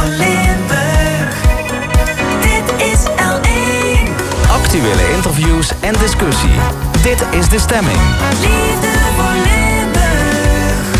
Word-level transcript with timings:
voor 0.00 0.08
Limburg. 0.08 1.42
Dit 2.42 2.86
is 2.86 3.00
L1. 3.04 4.48
Actuele 4.48 5.12
interviews 5.14 5.72
en 5.80 5.92
discussie. 5.92 6.50
Dit 7.02 7.26
is 7.30 7.48
de 7.48 7.58
stemming. 7.58 7.98
Liefde 8.40 8.88
voor 9.16 9.32
Limburg. 9.32 10.90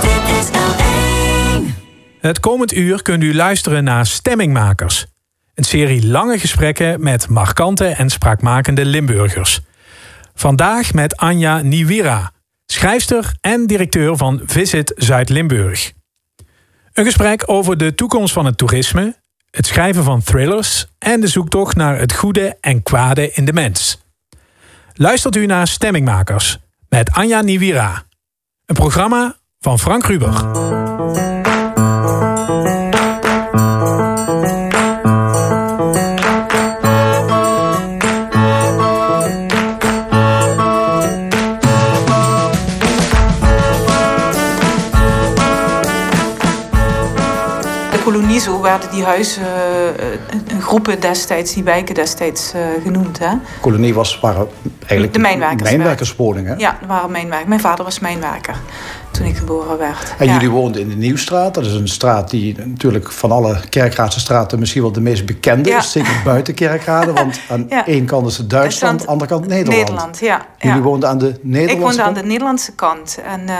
Dit 0.00 0.36
is 0.38 0.48
L1. 0.48 1.74
Het 2.20 2.40
komend 2.40 2.72
uur 2.74 3.02
kunt 3.02 3.22
u 3.22 3.34
luisteren 3.34 3.84
naar 3.84 4.06
Stemmingmakers. 4.06 5.06
Een 5.54 5.64
serie 5.64 6.06
lange 6.06 6.38
gesprekken 6.38 7.02
met 7.02 7.28
markante 7.28 7.86
en 7.86 8.10
spraakmakende 8.10 8.84
Limburgers. 8.84 9.60
Vandaag 10.34 10.92
met 10.92 11.16
Anja 11.16 11.60
Niwira, 11.60 12.32
schrijfster 12.66 13.32
en 13.40 13.66
directeur 13.66 14.16
van 14.16 14.40
Visit 14.46 14.92
Zuid-Limburg. 14.96 15.92
Een 17.00 17.06
gesprek 17.06 17.42
over 17.46 17.76
de 17.76 17.94
toekomst 17.94 18.32
van 18.32 18.44
het 18.44 18.58
toerisme, 18.58 19.16
het 19.50 19.66
schrijven 19.66 20.04
van 20.04 20.22
thrillers 20.22 20.86
en 20.98 21.20
de 21.20 21.26
zoektocht 21.26 21.76
naar 21.76 21.98
het 21.98 22.14
goede 22.14 22.56
en 22.60 22.82
kwade 22.82 23.32
in 23.32 23.44
de 23.44 23.52
mens. 23.52 24.02
Luistert 24.92 25.36
u 25.36 25.46
naar 25.46 25.66
Stemmingmakers 25.66 26.58
met 26.88 27.10
Anja 27.12 27.40
Niwira. 27.40 28.02
Een 28.66 28.74
programma 28.74 29.36
van 29.58 29.78
Frank 29.78 30.04
Ruber. 30.04 31.29
Die 48.90 49.04
huizen, 49.04 49.42
eh, 49.42 49.88
eh, 49.88 50.60
groepen 50.60 51.00
destijds, 51.00 51.54
die 51.54 51.64
wijken 51.64 51.94
destijds 51.94 52.52
eh, 52.52 52.60
genoemd. 52.82 53.18
Hè? 53.18 53.34
kolonie 53.60 53.94
was, 53.94 54.20
waren 54.20 54.48
eigenlijk 54.78 55.12
De 55.12 55.18
mijnwerkers. 55.18 55.70
mijnwerkerswoningen. 55.70 56.58
Ja, 56.58 56.76
dat 56.80 56.88
waren 56.88 57.10
mijnwerkers. 57.10 57.48
Mijn 57.48 57.60
vader 57.60 57.84
was 57.84 57.98
mijnwerker 57.98 58.54
toen 59.10 59.26
ik 59.26 59.36
geboren 59.36 59.78
werd. 59.78 60.14
En 60.18 60.26
ja. 60.26 60.32
jullie 60.32 60.50
woonden 60.50 60.80
in 60.80 60.88
de 60.88 60.94
Nieuwstraat. 60.96 61.54
Dat 61.54 61.64
is 61.66 61.72
een 61.72 61.88
straat 61.88 62.30
die 62.30 62.56
natuurlijk 62.64 63.12
van 63.12 63.32
alle 63.32 63.60
Kerkraadse 63.68 64.20
straten 64.20 64.58
misschien 64.58 64.82
wel 64.82 64.92
de 64.92 65.00
meest 65.00 65.26
bekende 65.26 65.68
Ja. 65.68 65.78
is. 65.78 65.92
Zeker 65.92 66.20
buiten 66.24 66.54
Kerkrade. 66.54 67.12
Want 67.12 67.40
aan 67.50 67.66
Ja. 67.68 67.86
één 67.86 68.04
kant 68.04 68.26
is 68.26 68.36
het 68.36 68.50
Duitsland, 68.50 69.00
aan 69.00 69.06
de 69.06 69.12
andere 69.12 69.30
kant 69.30 69.46
Nederland. 69.46 69.78
Nederland, 69.78 70.18
ja. 70.20 70.46
Jullie 70.58 70.82
woonden 70.82 71.08
aan 71.08 71.18
de 71.18 71.38
Nederlandse 71.42 71.74
Ik 71.76 71.80
woonde 71.82 72.02
aan 72.02 72.12
kant? 72.12 72.24
de 72.24 72.30
Nederlandse 72.30 72.72
kant. 72.74 73.18
En 73.24 73.48
eh, 73.48 73.56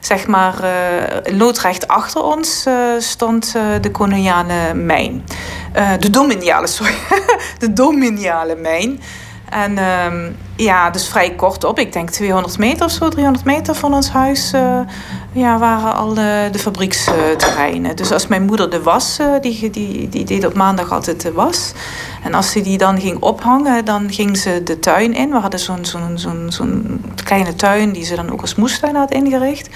zeg 0.00 0.26
maar, 0.26 0.62
eh, 0.62 1.36
loodrecht 1.38 1.88
achter 1.88 2.22
ons 2.22 2.64
eh, 2.66 2.74
stond 2.98 3.52
de 3.80 3.90
koloniale 3.90 4.74
mijn. 4.74 5.24
De 6.00 6.10
dominiale, 6.10 6.66
sorry. 6.76 6.94
de 7.58 7.72
dominiale 7.72 8.56
mijn. 8.56 9.00
En 9.50 9.78
ehm, 9.78 10.30
ja, 10.56 10.90
dus 10.90 11.08
vrij 11.08 11.34
kort 11.34 11.64
op. 11.64 11.78
Ik 11.78 11.92
denk 11.92 12.10
200 12.10 12.58
meter 12.58 12.84
of 12.86 12.92
zo, 12.92 13.08
300 13.08 13.44
meter 13.44 13.74
van 13.74 13.94
ons 13.94 14.10
huis... 14.10 14.52
eh, 14.52 14.80
ja, 15.32 15.58
waren 15.58 15.94
al 15.94 16.14
de, 16.14 16.48
de 16.52 16.58
fabrieksterreinen. 16.58 17.96
Dus 17.96 18.12
als 18.12 18.26
mijn 18.26 18.42
moeder 18.42 18.70
de 18.70 18.82
was, 18.82 19.18
eh, 19.18 19.26
die, 19.40 19.70
die, 19.70 20.08
die 20.08 20.24
deed 20.24 20.46
op 20.46 20.54
maandag 20.54 20.92
altijd 20.92 21.20
de 21.20 21.32
was. 21.32 21.72
En 22.22 22.34
als 22.34 22.50
ze 22.50 22.60
die 22.60 22.78
dan 22.78 23.00
ging 23.00 23.20
ophangen, 23.20 23.84
dan 23.84 24.12
ging 24.12 24.36
ze 24.36 24.62
de 24.64 24.78
tuin 24.78 25.14
in. 25.14 25.30
We 25.30 25.38
hadden 25.38 25.60
zo'n 25.60 25.84
zo'n 25.84 26.18
zo'n 26.18 26.46
zo'n 26.48 27.04
kleine 27.24 27.54
tuin 27.54 27.92
die 27.92 28.04
ze 28.04 28.14
dan 28.14 28.32
ook 28.32 28.40
als 28.40 28.54
moestuin 28.54 28.96
had 28.96 29.10
ingericht. 29.10 29.68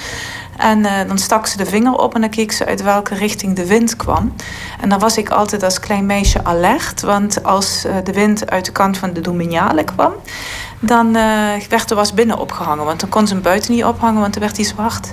En 0.56 0.84
eh, 0.84 1.08
dan 1.08 1.18
stak 1.18 1.46
ze 1.46 1.56
de 1.56 1.66
vinger 1.66 1.92
op 1.92 2.14
en 2.14 2.20
dan 2.20 2.30
keek 2.30 2.52
ze 2.52 2.66
uit 2.66 2.82
welke 2.82 3.14
richting 3.14 3.56
de 3.56 3.66
wind 3.66 3.96
kwam. 3.96 4.34
En 4.80 4.88
dan 4.88 4.98
was 4.98 5.16
ik 5.18 5.28
altijd 5.28 5.62
als 5.62 5.80
klein 5.80 6.06
meisje 6.06 6.44
alert. 6.44 7.00
Want 7.00 7.44
als 7.44 7.86
de 8.04 8.12
wind 8.12 8.50
uit 8.50 8.64
de 8.64 8.72
kant 8.72 8.98
van 8.98 9.12
de 9.12 9.20
dominiale 9.20 9.84
kwam... 9.84 10.12
dan 10.80 11.06
eh, 11.16 11.22
werd 11.68 11.88
de 11.88 11.94
was 11.94 12.14
binnen 12.14 12.38
opgehangen. 12.38 12.84
Want 12.84 13.00
dan 13.00 13.08
kon 13.08 13.26
ze 13.26 13.32
hem 13.34 13.42
buiten 13.42 13.72
niet 13.72 13.84
ophangen, 13.84 14.20
want 14.20 14.32
dan 14.32 14.42
werd 14.42 14.56
hij 14.56 14.64
zwart. 14.66 15.12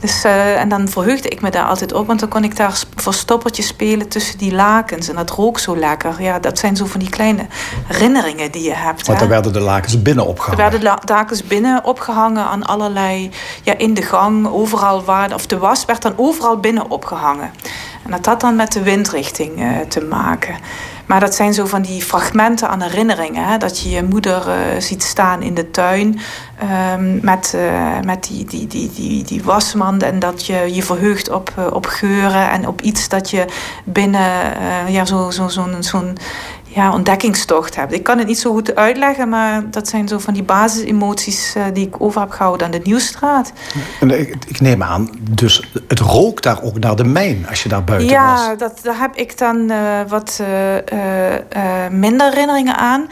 Dus, 0.00 0.24
eh, 0.24 0.60
en 0.60 0.68
dan 0.68 0.88
verheugde 0.88 1.28
ik 1.28 1.40
me 1.40 1.50
daar 1.50 1.64
altijd 1.64 1.92
op, 1.92 2.06
want 2.06 2.20
dan 2.20 2.28
kon 2.28 2.44
ik 2.44 2.56
daar 2.56 2.82
verstoppertjes 2.96 3.66
spelen 3.66 4.08
tussen 4.08 4.38
die 4.38 4.52
lakens. 4.54 5.08
En 5.08 5.16
dat 5.16 5.30
rook 5.30 5.58
zo 5.58 5.76
lekker. 5.76 6.22
Ja, 6.22 6.38
dat 6.38 6.58
zijn 6.58 6.76
zo 6.76 6.86
van 6.86 7.00
die 7.00 7.08
kleine 7.10 7.46
herinneringen 7.86 8.50
die 8.50 8.62
je 8.62 8.74
hebt. 8.74 9.06
Want 9.06 9.18
hè. 9.20 9.26
daar 9.26 9.34
werden 9.34 9.52
de 9.52 9.60
lakens 9.60 10.02
binnen 10.02 10.24
Er 10.24 10.30
opgehangen. 10.30 10.58
werden 10.58 10.82
la- 10.82 10.98
lakens 11.04 11.42
binnen 11.44 11.84
opgehangen 11.84 12.44
aan 12.44 12.64
allerlei, 12.64 13.30
ja, 13.62 13.78
in 13.78 13.94
de 13.94 14.02
gang, 14.02 14.46
overal 14.46 15.04
waar, 15.04 15.34
of 15.34 15.46
de 15.46 15.58
was 15.58 15.84
werd 15.84 16.02
dan 16.02 16.12
overal 16.16 16.56
binnen 16.60 16.90
opgehangen. 16.90 17.50
En 18.04 18.10
dat 18.10 18.26
had 18.26 18.40
dan 18.40 18.56
met 18.56 18.72
de 18.72 18.82
windrichting 18.82 19.60
eh, 19.62 19.66
te 19.88 20.00
maken. 20.00 20.54
Maar 21.08 21.20
dat 21.20 21.34
zijn 21.34 21.54
zo 21.54 21.66
van 21.66 21.82
die 21.82 22.02
fragmenten 22.02 22.68
aan 22.68 22.82
herinneringen. 22.82 23.44
Hè? 23.44 23.58
Dat 23.58 23.80
je 23.80 23.90
je 23.90 24.02
moeder 24.02 24.48
eh, 24.48 24.80
ziet 24.80 25.02
staan 25.02 25.42
in 25.42 25.54
de 25.54 25.70
tuin 25.70 26.20
ehm, 26.58 27.24
met, 27.24 27.54
eh, 27.54 28.00
met 28.04 28.24
die, 28.24 28.44
die, 28.44 28.66
die, 28.66 28.90
die, 28.94 29.24
die 29.24 29.42
wasmand. 29.42 30.02
En 30.02 30.18
dat 30.18 30.46
je 30.46 30.74
je 30.74 30.82
verheugt 30.82 31.30
op, 31.30 31.52
eh, 31.56 31.66
op 31.72 31.86
geuren 31.86 32.50
en 32.50 32.68
op 32.68 32.80
iets 32.80 33.08
dat 33.08 33.30
je 33.30 33.44
binnen 33.84 34.56
ja, 34.88 35.04
zo'n 35.04 35.32
zo, 35.32 35.48
zo'n 35.48 35.82
zo'n 35.82 36.18
ja, 36.68 36.92
ontdekkingstocht 36.92 37.76
hebt. 37.76 37.92
Ik 37.92 38.02
kan 38.02 38.18
het 38.18 38.26
niet 38.26 38.38
zo 38.38 38.52
goed 38.52 38.74
uitleggen, 38.74 39.28
maar 39.28 39.70
dat 39.70 39.88
zijn 39.88 40.08
zo 40.08 40.18
van 40.18 40.34
die 40.34 40.42
basisemoties 40.42 41.54
eh, 41.54 41.64
die 41.72 41.86
ik 41.86 42.00
over 42.00 42.20
heb 42.20 42.30
gehouden 42.30 42.66
aan 42.66 42.72
de 42.72 42.80
Nieuwstraat. 42.82 43.52
En 44.00 44.20
ik, 44.20 44.36
ik 44.46 44.60
neem 44.60 44.82
aan, 44.82 45.10
dus 45.30 45.70
het 45.88 45.98
rook 45.98 46.42
daar 46.42 46.62
ook 46.62 46.78
naar 46.78 46.96
de 46.96 47.04
mijn 47.04 47.46
als 47.48 47.62
je 47.62 47.68
daar 47.68 47.84
buiten 47.84 48.08
Ja, 48.08 48.48
was. 48.48 48.58
dat, 48.58 48.80
daar 48.82 48.98
heb 48.98 49.16
ik 49.16 49.38
dan 49.38 49.70
eh, 49.70 50.00
wat 50.08 50.42
eh, 50.42 51.86
minder 51.90 52.28
herinneringen 52.28 52.76
aan. 52.76 53.06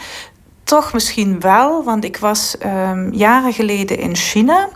Toch 0.64 0.92
misschien 0.92 1.40
wel, 1.40 1.84
want 1.84 2.04
ik 2.04 2.16
was 2.16 2.58
ehm, 2.58 3.12
jaren 3.12 3.52
geleden 3.52 3.98
in 3.98 4.16
China. 4.16 4.68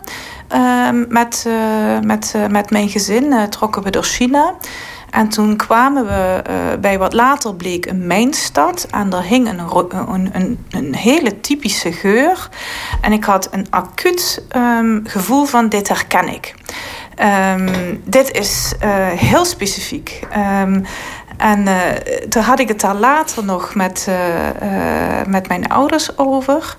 Ehm, 0.47 1.05
met, 1.07 1.47
met, 2.01 2.35
met 2.49 2.69
mijn 2.69 2.89
gezin 2.89 3.49
trokken 3.49 3.83
we 3.83 3.89
door 3.89 4.03
China. 4.03 4.53
En 5.11 5.29
toen 5.29 5.55
kwamen 5.55 6.05
we 6.05 6.41
eh, 6.43 6.55
bij 6.79 6.97
wat 6.97 7.13
later 7.13 7.55
bleek 7.55 7.85
een 7.85 8.07
mijnstad. 8.07 8.87
En 8.91 9.09
daar 9.09 9.23
hing 9.23 9.47
een, 9.47 9.67
ro- 9.67 9.89
een, 9.89 10.29
een, 10.33 10.65
een 10.69 10.95
hele 10.95 11.39
typische 11.39 11.91
geur. 11.91 12.49
En 13.01 13.11
ik 13.11 13.23
had 13.23 13.47
een 13.51 13.67
acuut 13.69 14.43
ehm, 14.49 14.99
gevoel 15.03 15.45
van 15.45 15.69
dit 15.69 15.87
herken 15.87 16.27
ik. 16.33 16.53
Ehm, 17.15 17.95
dit 18.03 18.31
is 18.31 18.73
eh, 18.79 19.07
heel 19.07 19.45
specifiek. 19.45 20.19
Ehm, 20.31 20.81
en 21.41 21.67
eh, 21.67 21.91
toen 22.29 22.41
had 22.43 22.59
ik 22.59 22.67
het 22.67 22.81
daar 22.81 22.95
later 22.95 23.45
nog 23.45 23.75
met, 23.75 24.05
eh, 24.07 25.19
eh, 25.21 25.27
met 25.27 25.47
mijn 25.47 25.67
ouders 25.67 26.17
over. 26.17 26.75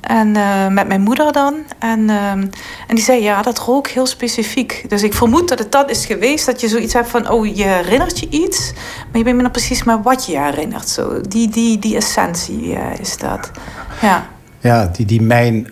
En 0.00 0.36
eh, 0.36 0.68
met 0.68 0.88
mijn 0.88 1.00
moeder 1.00 1.32
dan. 1.32 1.54
En, 1.78 2.10
ehm, 2.10 2.40
en 2.86 2.94
die 2.94 3.04
zei, 3.04 3.22
ja, 3.22 3.42
dat 3.42 3.58
rook 3.58 3.88
heel 3.88 4.06
specifiek. 4.06 4.84
Dus 4.88 5.02
ik 5.02 5.14
vermoed 5.14 5.48
dat 5.48 5.58
het 5.58 5.72
dat 5.72 5.90
is 5.90 6.06
geweest. 6.06 6.46
Dat 6.46 6.60
je 6.60 6.68
zoiets 6.68 6.92
hebt 6.92 7.08
van, 7.08 7.30
oh, 7.30 7.56
je 7.56 7.62
herinnert 7.64 8.18
je 8.18 8.28
iets. 8.28 8.72
Maar 9.10 9.18
je 9.18 9.24
weet 9.24 9.34
me 9.34 9.42
nog 9.42 9.50
precies 9.50 9.84
maar 9.84 10.02
wat 10.02 10.26
je 10.26 10.38
herinnert. 10.38 10.88
Zo. 10.88 11.20
Die, 11.20 11.48
die, 11.48 11.78
die 11.78 11.96
essentie 11.96 12.74
eh, 12.74 13.00
is 13.00 13.16
dat. 13.16 13.50
Ja. 14.02 14.26
Ja, 14.60 14.86
die, 14.86 15.06
die 15.06 15.22
mijn, 15.22 15.70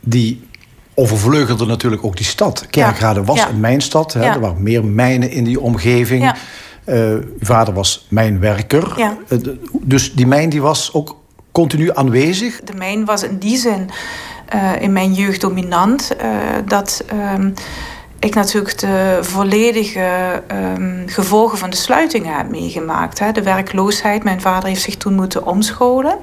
die 0.00 0.48
overvleugelde 0.94 1.66
natuurlijk 1.66 2.04
ook 2.04 2.16
die 2.16 2.26
stad. 2.26 2.66
Kerkrade 2.70 3.24
was 3.24 3.36
Ja. 3.38 3.48
een 3.48 3.60
mijnstad. 3.60 4.12
Hè? 4.12 4.24
Ja. 4.24 4.34
Er 4.34 4.40
waren 4.40 4.62
meer 4.62 4.84
mijnen 4.84 5.30
in 5.30 5.44
die 5.44 5.60
omgeving. 5.60 6.22
Ja. 6.22 6.36
Eh, 6.84 7.10
uw 7.12 7.22
vader 7.40 7.74
was 7.74 8.06
mijnwerker. 8.10 9.14
Dus 9.82 10.12
die 10.12 10.26
mijn 10.26 10.48
die 10.48 10.62
was 10.62 10.92
ook 10.92 11.19
continu 11.52 11.90
aanwezig. 11.94 12.60
De 12.60 12.74
mijn 12.74 13.04
was 13.04 13.22
in 13.22 13.38
die 13.38 13.56
zin 13.56 13.90
eh, 14.50 14.80
in 14.80 14.92
mijn 14.92 15.12
jeugd 15.12 15.40
dominant. 15.40 16.16
eh, 16.16 16.30
dat 16.64 17.04
ehm, 17.06 17.50
ik 18.18 18.34
natuurlijk 18.34 18.78
de 18.78 19.18
volledige 19.20 20.42
ehm, 20.46 21.08
gevolgen 21.08 21.58
van 21.58 21.70
de 21.70 21.76
sluitingen 21.76 22.36
heb 22.36 22.48
meegemaakt. 22.48 23.18
Hè. 23.18 23.32
De 23.32 23.42
werkloosheid. 23.42 24.24
Mijn 24.24 24.40
vader 24.40 24.68
heeft 24.68 24.82
zich 24.82 24.96
toen 24.96 25.14
moeten 25.14 25.46
omscholen. 25.46 26.16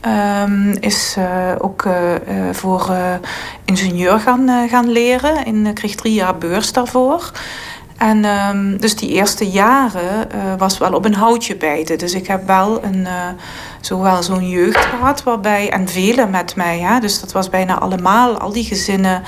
Ehm, 0.00 0.70
is 0.70 1.14
eh, 1.18 1.52
ook 1.58 1.84
voor 2.52 2.96
ingenieur 3.64 4.18
gaan, 4.18 4.68
gaan 4.68 4.88
leren. 4.88 5.44
En 5.44 5.74
kreeg 5.74 5.94
drie 5.94 6.14
jaar 6.14 6.38
beurs 6.38 6.72
daarvoor. 6.72 7.30
En 7.98 8.24
ehm, 8.24 8.76
dus 8.76 8.96
die 8.96 9.10
eerste 9.10 9.50
jaren 9.50 10.30
eh, 10.30 10.38
was 10.58 10.78
wel 10.78 10.92
op 10.92 11.04
een 11.04 11.14
houtje 11.14 11.56
bijten. 11.56 11.98
Dus 11.98 12.14
ik 12.14 12.26
heb 12.26 12.46
wel 12.46 12.84
een, 12.84 13.06
zowel 13.80 14.22
zo'n 14.22 14.48
jeugd 14.48 14.84
gehad 14.84 15.22
waarbij, 15.22 15.70
en 15.70 15.88
velen 15.88 16.30
met 16.30 16.56
mij, 16.56 16.78
hè, 16.78 17.00
dus 17.00 17.20
dat 17.20 17.32
was 17.32 17.50
bijna 17.50 17.78
allemaal, 17.78 18.38
al 18.38 18.52
die 18.52 18.64
gezinnen, 18.64 19.22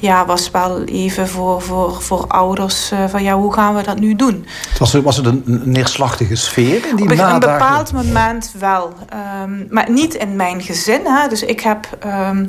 ja, 0.00 0.26
was 0.26 0.50
wel 0.50 0.84
even 0.84 1.28
voor, 1.28 1.62
voor, 1.62 2.02
voor 2.02 2.24
ouders 2.26 2.90
eh, 2.90 2.98
van 3.08 3.22
ja, 3.22 3.34
hoe 3.34 3.52
gaan 3.52 3.74
we 3.74 3.82
dat 3.82 3.98
nu 3.98 4.14
doen? 4.14 4.46
Het 4.68 4.78
was, 4.78 4.92
was 4.92 5.16
het 5.16 5.26
een, 5.26 5.42
neerslachtige 5.64 6.34
sfeer 6.34 6.86
in 6.86 6.96
die 6.96 7.04
Op 7.04 7.18
een, 7.18 7.40
bepaald 7.40 7.92
moment 7.92 8.52
wel. 8.58 8.92
Ehm, 9.08 9.64
maar 9.68 9.90
niet 9.90 10.14
in 10.14 10.36
mijn 10.36 10.62
gezin. 10.62 11.00
Hè. 11.04 11.28
Dus 11.28 11.42
ik 11.42 11.60
heb. 11.60 11.88
ehm, 12.00 12.46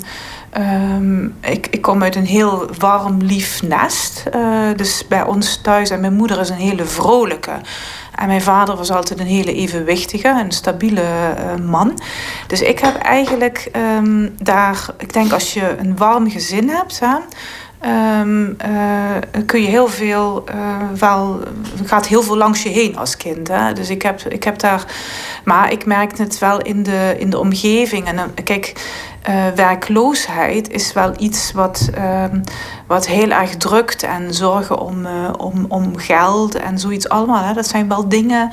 ehm, 0.51 1.25
ik, 1.25 1.67
ik 1.67 1.81
kom 1.81 2.03
uit 2.03 2.15
een 2.15 2.25
heel 2.25 2.69
warm, 2.77 3.21
lief 3.21 3.61
nest. 3.61 4.23
Eh, 4.31 4.67
dus 4.75 5.07
bij 5.07 5.23
ons 5.23 5.61
thuis. 5.61 5.89
En 5.89 5.99
mijn 5.99 6.13
moeder 6.13 6.39
is 6.39 6.49
een 6.49 6.55
hele 6.55 6.85
vrolijke. 6.85 7.51
En 8.15 8.27
mijn 8.27 8.41
vader 8.41 8.75
was 8.75 8.91
altijd 8.91 9.19
een 9.19 9.25
hele 9.25 9.53
evenwichtige, 9.53 10.27
een 10.27 10.51
stabiele 10.51 11.01
eh, 11.01 11.55
man. 11.55 11.99
Dus 12.47 12.61
ik 12.61 12.79
heb 12.79 12.95
eigenlijk 12.95 13.69
ehm, 13.71 14.29
daar, 14.37 14.85
ik 14.97 15.13
denk 15.13 15.31
als 15.31 15.53
je 15.53 15.75
een 15.79 15.97
warm 15.97 16.29
gezin 16.29 16.69
hebt, 16.69 16.99
hè, 16.99 17.15
eh, 17.81 19.41
kun 19.45 19.61
je 19.61 19.67
heel 19.67 19.87
veel, 19.87 20.43
eh, 20.45 20.55
wel, 20.99 21.39
gaat 21.85 22.07
heel 22.07 22.23
veel 22.23 22.37
langs 22.37 22.63
je 22.63 22.69
heen 22.69 22.97
als 22.97 23.17
kind. 23.17 23.47
Hè? 23.47 23.73
Dus 23.73 23.89
ik 23.89 24.01
heb, 24.01 24.21
ik 24.21 24.43
heb 24.43 24.59
daar, 24.59 24.85
maar 25.43 25.71
ik 25.71 25.85
merkte 25.85 26.21
het 26.21 26.39
wel 26.39 26.61
in 26.61 26.83
de, 26.83 27.15
in 27.19 27.29
de 27.29 27.39
omgeving. 27.39 28.05
En 28.07 28.33
kijk, 28.43 28.89
eh, 29.21 29.47
werkloosheid 29.55 30.69
is 30.69 30.93
wel 30.93 31.13
iets 31.17 31.51
wat, 31.51 31.89
ehm, 31.93 32.39
wat 32.87 33.07
heel 33.07 33.29
erg 33.29 33.55
drukt. 33.57 34.03
En 34.03 34.33
zorgen 34.33 34.79
om, 34.79 35.05
om, 35.37 35.65
om 35.67 35.97
geld 35.97 36.55
en 36.55 36.79
zoiets 36.79 37.09
allemaal. 37.09 37.43
Hè. 37.43 37.53
Dat 37.53 37.67
zijn 37.67 37.87
wel 37.87 38.09
dingen 38.09 38.51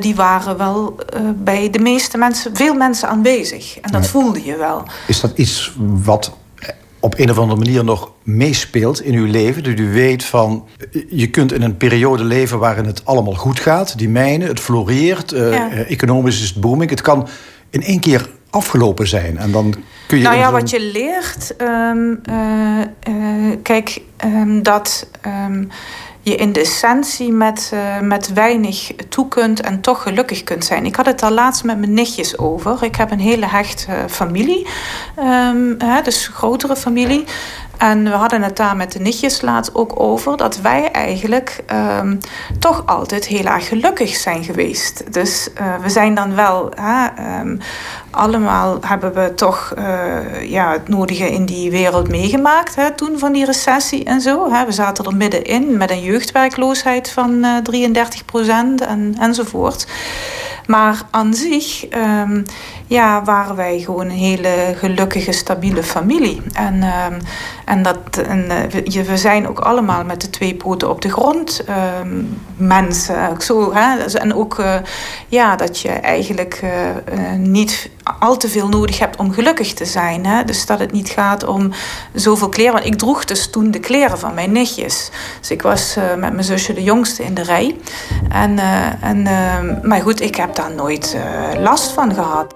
die 0.00 0.14
waren 0.14 0.56
wel 0.56 0.96
bij 1.34 1.70
de 1.70 1.78
meeste 1.78 2.18
mensen, 2.18 2.56
veel 2.56 2.74
mensen 2.74 3.08
aanwezig. 3.08 3.78
En 3.80 3.92
dat 3.92 4.04
Ja. 4.04 4.10
voelde 4.10 4.44
je 4.44 4.56
wel. 4.56 4.82
Is 5.06 5.20
dat 5.20 5.32
iets 5.34 5.72
wat 5.78 6.36
op 7.04 7.18
een 7.18 7.30
of 7.30 7.38
andere 7.38 7.60
manier 7.60 7.84
nog 7.84 8.10
meespeelt 8.22 9.02
in 9.02 9.14
uw 9.14 9.26
leven? 9.26 9.62
Dat 9.64 9.78
u 9.78 9.92
weet 9.92 10.24
van, 10.24 10.64
je 11.08 11.30
kunt 11.30 11.52
in 11.52 11.62
een 11.62 11.76
periode 11.76 12.24
leven 12.24 12.58
waarin 12.58 12.84
het 12.84 13.04
allemaal 13.04 13.34
goed 13.34 13.60
gaat. 13.60 13.98
Die 13.98 14.08
mijnen, 14.08 14.48
het 14.48 14.60
floreert, 14.60 15.32
eh, 15.32 15.52
Ja. 15.52 15.70
eh, 15.70 15.90
economisch 15.90 16.42
is 16.42 16.48
het 16.48 16.60
booming. 16.60 16.90
Het 16.90 17.00
kan 17.00 17.28
in 17.70 17.82
één 17.82 18.00
keer 18.00 18.28
afgelopen 18.50 19.06
zijn. 19.08 19.38
En 19.38 19.52
dan 19.52 19.74
kun 20.06 20.18
je... 20.18 20.24
Nou 20.24 20.36
ja, 20.36 20.52
wat 20.52 20.70
je 20.70 20.80
leert, 20.80 21.56
ehm, 21.56 22.14
eh, 22.22 22.80
eh, 22.80 23.56
kijk, 23.62 24.00
ehm, 24.16 24.62
dat 24.62 25.08
ehm, 25.20 25.64
je 26.24 26.34
in 26.36 26.52
de 26.52 26.60
essentie 26.60 27.32
met, 27.32 27.70
eh, 27.72 28.00
met 28.00 28.32
weinig 28.32 28.90
toe 29.08 29.28
kunt 29.28 29.60
en 29.60 29.80
toch 29.80 30.02
gelukkig 30.02 30.44
kunt 30.44 30.64
zijn. 30.64 30.86
Ik 30.86 30.96
had 30.96 31.06
het 31.06 31.18
daar 31.18 31.32
laatst 31.32 31.64
met 31.64 31.78
mijn 31.78 31.94
nichtjes 31.94 32.38
over. 32.38 32.82
Ik 32.82 32.96
heb 32.96 33.10
een 33.10 33.20
hele 33.20 33.46
hechte 33.46 33.92
familie, 34.08 34.66
ehm, 35.16 35.74
hè, 35.78 36.02
dus 36.02 36.26
grotere 36.26 36.76
familie. 36.76 37.24
En 37.78 38.04
we 38.04 38.10
hadden 38.10 38.42
het 38.42 38.56
daar 38.56 38.76
met 38.76 38.92
de 38.92 38.98
nichtjes 38.98 39.40
laatst 39.40 39.74
ook 39.74 40.00
over 40.00 40.36
dat 40.36 40.60
wij 40.60 40.90
eigenlijk 40.90 41.62
ehm, 41.66 42.16
toch 42.58 42.82
altijd 42.86 43.26
heel 43.26 43.44
erg 43.44 43.68
gelukkig 43.68 44.16
zijn 44.16 44.44
geweest. 44.44 45.12
Dus 45.12 45.52
eh, 45.52 45.74
we 45.82 45.88
zijn 45.88 46.14
dan 46.14 46.34
wel 46.34 46.72
hè, 46.74 47.06
ehm, 47.06 47.56
allemaal 48.10 48.78
hebben 48.80 49.14
we 49.14 49.34
toch 49.34 49.72
eh, 49.76 50.50
ja, 50.50 50.72
het 50.72 50.88
nodige 50.88 51.30
in 51.30 51.44
die 51.44 51.70
wereld 51.70 52.08
meegemaakt. 52.08 52.74
Hè, 52.74 52.90
toen 52.90 53.18
van 53.18 53.32
die 53.32 53.44
recessie 53.44 54.04
en 54.04 54.20
zo. 54.20 54.50
Hè. 54.50 54.64
We 54.64 54.72
zaten 54.72 55.04
er 55.04 55.16
middenin 55.16 55.76
met 55.76 55.90
een 55.90 56.02
jeugdwerkloosheid 56.02 57.10
van 57.10 57.44
eh 57.44 57.56
33 57.56 58.24
procent 58.24 58.80
en, 58.80 59.16
enzovoort. 59.20 59.86
Maar 60.66 61.02
aan 61.10 61.34
zich 61.34 61.88
ehm, 61.88 62.42
ja, 62.86 63.24
waren 63.24 63.56
wij 63.56 63.78
gewoon 63.78 64.04
een 64.04 64.10
hele 64.10 64.74
gelukkige, 64.76 65.32
stabiele 65.32 65.82
familie. 65.82 66.42
En, 66.52 66.82
en, 67.64 67.82
dat, 67.82 68.16
en 68.28 68.50
eh, 68.50 69.04
we, 69.04 69.16
zijn 69.16 69.48
ook 69.48 69.58
allemaal 69.58 70.04
met 70.04 70.20
de 70.20 70.30
twee 70.30 70.54
poten 70.54 70.90
op 70.90 71.02
de 71.02 71.10
grond 71.10 71.64
ehm, 71.66 72.22
mensen. 72.56 73.36
Zo, 73.40 73.74
hè? 73.74 74.02
Dus- 74.02 74.14
En 74.14 74.34
ook 74.34 74.58
eh, 74.58 74.76
ja, 75.28 75.56
dat 75.56 75.80
je 75.80 75.88
eigenlijk 75.88 76.60
eh, 76.62 77.32
niet 77.36 77.90
al 78.18 78.36
te 78.36 78.48
veel 78.48 78.68
nodig 78.68 78.98
hebt 78.98 79.16
om 79.16 79.32
gelukkig 79.32 79.72
te 79.72 79.84
zijn. 79.84 80.26
Hè? 80.26 80.44
Dus 80.44 80.66
dat 80.66 80.78
het 80.78 80.92
niet 80.92 81.08
gaat 81.08 81.44
om 81.44 81.70
zoveel 82.12 82.48
kleren. 82.48 82.72
Want 82.72 82.84
ik 82.84 82.98
droeg 82.98 83.24
dus 83.24 83.50
toen 83.50 83.70
de 83.70 83.80
kleren 83.80 84.18
van 84.18 84.34
mijn 84.34 84.52
nichtjes. 84.52 85.10
Dus 85.40 85.50
ik 85.50 85.62
was 85.62 85.96
met 86.18 86.32
mijn 86.32 86.44
zusje 86.44 86.72
de 86.72 86.82
jongste 86.82 87.24
in 87.24 87.34
de 87.34 87.42
rij. 87.42 87.76
En, 88.28 88.58
en, 89.00 89.26
eh, 89.26 89.82
maar 89.82 90.00
goed, 90.00 90.20
ik 90.20 90.36
heb 90.36 90.54
daar 90.54 90.74
nooit 90.74 91.16
last 91.58 91.92
van 91.92 92.14
gehad. 92.14 92.54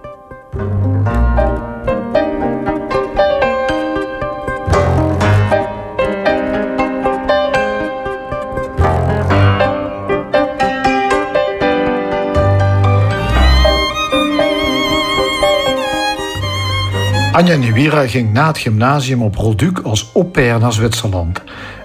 Anja 17.38 17.56
Niwira 17.56 18.06
ging 18.06 18.32
na 18.32 18.46
het 18.46 18.58
gymnasium 18.58 19.22
op 19.22 19.34
Rolduc 19.34 19.82
als 19.82 20.10
au 20.14 20.24
pair 20.24 20.58
naar 20.58 20.72
Zwitserland. 20.72 21.42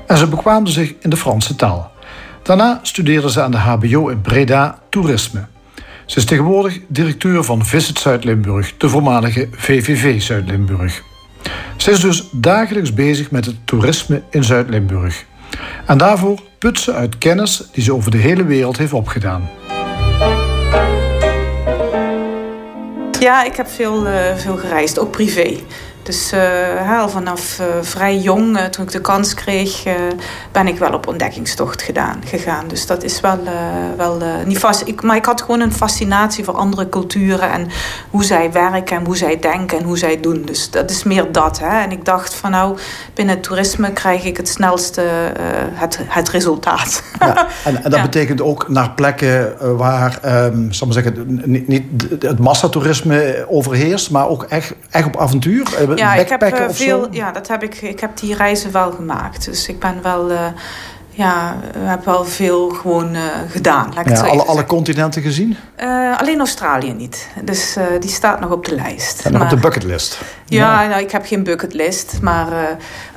En 0.07 0.17
ze 0.17 0.27
bekwaamde 0.27 0.71
zich 0.71 0.93
in 0.99 1.09
de 1.09 1.17
Franse 1.17 1.55
taal. 1.55 1.91
Daarna 2.43 2.79
studeerde 2.81 3.31
ze 3.31 3.41
aan 3.41 3.51
de 3.51 3.57
HBO 3.57 4.07
in 4.07 4.21
Breda 4.21 4.79
toerisme. 4.89 5.45
Ze 6.05 6.17
is 6.17 6.25
tegenwoordig 6.25 6.79
directeur 6.87 7.43
van 7.43 7.65
Visit 7.65 7.99
Zuid-Limburg, 7.99 8.77
de 8.77 8.89
voormalige 8.89 9.47
VVV 9.51 10.21
Zuid-Limburg. 10.21 11.01
Ze 11.77 11.91
is 11.91 11.99
dus 11.99 12.29
dagelijks 12.31 12.93
bezig 12.93 13.31
met 13.31 13.45
het 13.45 13.55
toerisme 13.65 14.21
in 14.29 14.43
Zuid-Limburg. 14.43 15.25
En 15.85 15.97
daarvoor 15.97 16.41
put 16.59 16.79
ze 16.79 16.93
uit 16.93 17.17
kennis 17.17 17.63
die 17.71 17.83
ze 17.83 17.93
over 17.93 18.11
de 18.11 18.17
hele 18.17 18.43
wereld 18.43 18.77
heeft 18.77 18.93
opgedaan. 18.93 19.49
Ja, 23.23 23.43
ik 23.43 23.55
heb 23.55 23.67
veel, 23.67 24.07
eh, 24.07 24.35
veel 24.35 24.57
gereisd, 24.57 24.99
ook 24.99 25.11
privé. 25.11 25.57
Dus 26.03 26.31
eh, 26.31 26.99
al 26.99 27.09
vanaf 27.09 27.59
eh, 27.59 27.65
vrij 27.81 28.17
jong, 28.17 28.57
eh, 28.57 28.65
toen 28.65 28.85
ik 28.85 28.91
de 28.91 29.01
kans 29.01 29.33
kreeg, 29.33 29.83
ben 30.51 30.67
ik 30.67 30.77
wel 30.77 30.93
op 30.93 31.07
ontdekkingstocht 31.07 31.81
gedaan, 31.81 32.21
gegaan. 32.25 32.67
Dus 32.67 32.85
dat 32.85 33.03
is 33.03 33.19
wel, 33.19 33.39
wel 33.97 34.21
niet 34.45 34.57
vast. 34.59 34.81
Ik, 34.85 35.01
maar 35.01 35.15
ik 35.15 35.25
had 35.25 35.41
gewoon 35.41 35.59
een 35.59 35.73
fascinatie 35.73 36.43
voor 36.43 36.53
andere 36.53 36.89
culturen 36.89 37.51
en 37.51 37.67
hoe 38.09 38.23
zij 38.23 38.51
werken 38.51 38.97
en 38.97 39.05
hoe 39.05 39.17
zij 39.17 39.39
denken 39.39 39.77
en 39.77 39.83
hoe 39.83 39.97
zij 39.97 40.19
doen. 40.19 40.41
Dus 40.45 40.69
dat 40.69 40.89
is 40.89 41.03
meer 41.03 41.31
dat. 41.31 41.59
Hè. 41.59 41.81
En 41.81 41.91
ik 41.91 42.05
dacht 42.05 42.33
van 42.33 42.51
nou, 42.51 42.77
binnen 43.13 43.35
het 43.35 43.43
toerisme 43.43 43.91
krijg 43.91 44.23
ik 44.23 44.37
het 44.37 44.47
snelste 44.47 45.01
het, 45.73 45.99
het 46.07 46.29
resultaat. 46.29 47.03
Ja, 47.19 47.47
en, 47.63 47.75
en 47.83 47.89
dat 47.89 47.93
Ja. 47.93 48.01
betekent 48.01 48.41
ook 48.41 48.69
naar 48.69 48.91
plekken 48.91 49.55
waar, 49.77 50.19
ehm 50.21 50.71
zal 50.71 50.87
ik 50.87 50.93
maar 50.93 51.03
zeggen, 51.03 51.41
niet, 51.45 51.67
niet 51.67 51.83
het 52.19 52.39
massatoerisme 52.39 53.45
overheerst, 53.49 54.11
maar 54.11 54.27
ook 54.27 54.43
echt, 54.43 54.73
echt 54.89 55.05
op 55.05 55.17
avontuur. 55.17 55.67
Ja, 55.95 56.13
ik 56.13 56.29
heb 56.29 56.41
eh, 56.41 56.65
veel. 56.69 57.07
Ja, 57.11 57.31
dat 57.31 57.47
heb 57.47 57.63
ik. 57.63 57.81
Ik 57.81 57.99
heb 57.99 58.17
die 58.17 58.35
reizen 58.35 58.71
wel 58.71 58.91
gemaakt. 58.91 59.45
Dus 59.45 59.67
ik 59.67 59.79
ben 59.79 60.01
wel. 60.01 60.31
eh, 60.31 60.45
ja, 61.15 61.55
heb 61.77 62.05
wel 62.05 62.25
veel 62.25 62.69
gewoon 62.69 63.15
eh, 63.15 63.21
gedaan. 63.49 63.91
Laat 63.93 64.05
ik 64.05 64.11
het 64.11 64.19
Ja, 64.19 64.27
alle, 64.27 64.43
alle 64.43 64.65
continenten 64.65 65.21
gezien? 65.21 65.57
Alleen 66.17 66.39
Australië 66.39 66.93
niet. 66.93 67.27
Dus 67.43 67.77
die 67.99 68.09
staat 68.09 68.39
nog 68.39 68.51
op 68.51 68.65
de 68.65 68.75
lijst. 68.75 69.25
En 69.25 69.31
nog 69.31 69.41
op 69.41 69.49
de 69.49 69.55
bucketlist. 69.55 70.21
ja, 70.45 70.87
nou, 70.87 71.01
ik 71.01 71.11
heb 71.11 71.25
geen 71.25 71.43
bucketlist, 71.43 72.17
maar 72.21 72.47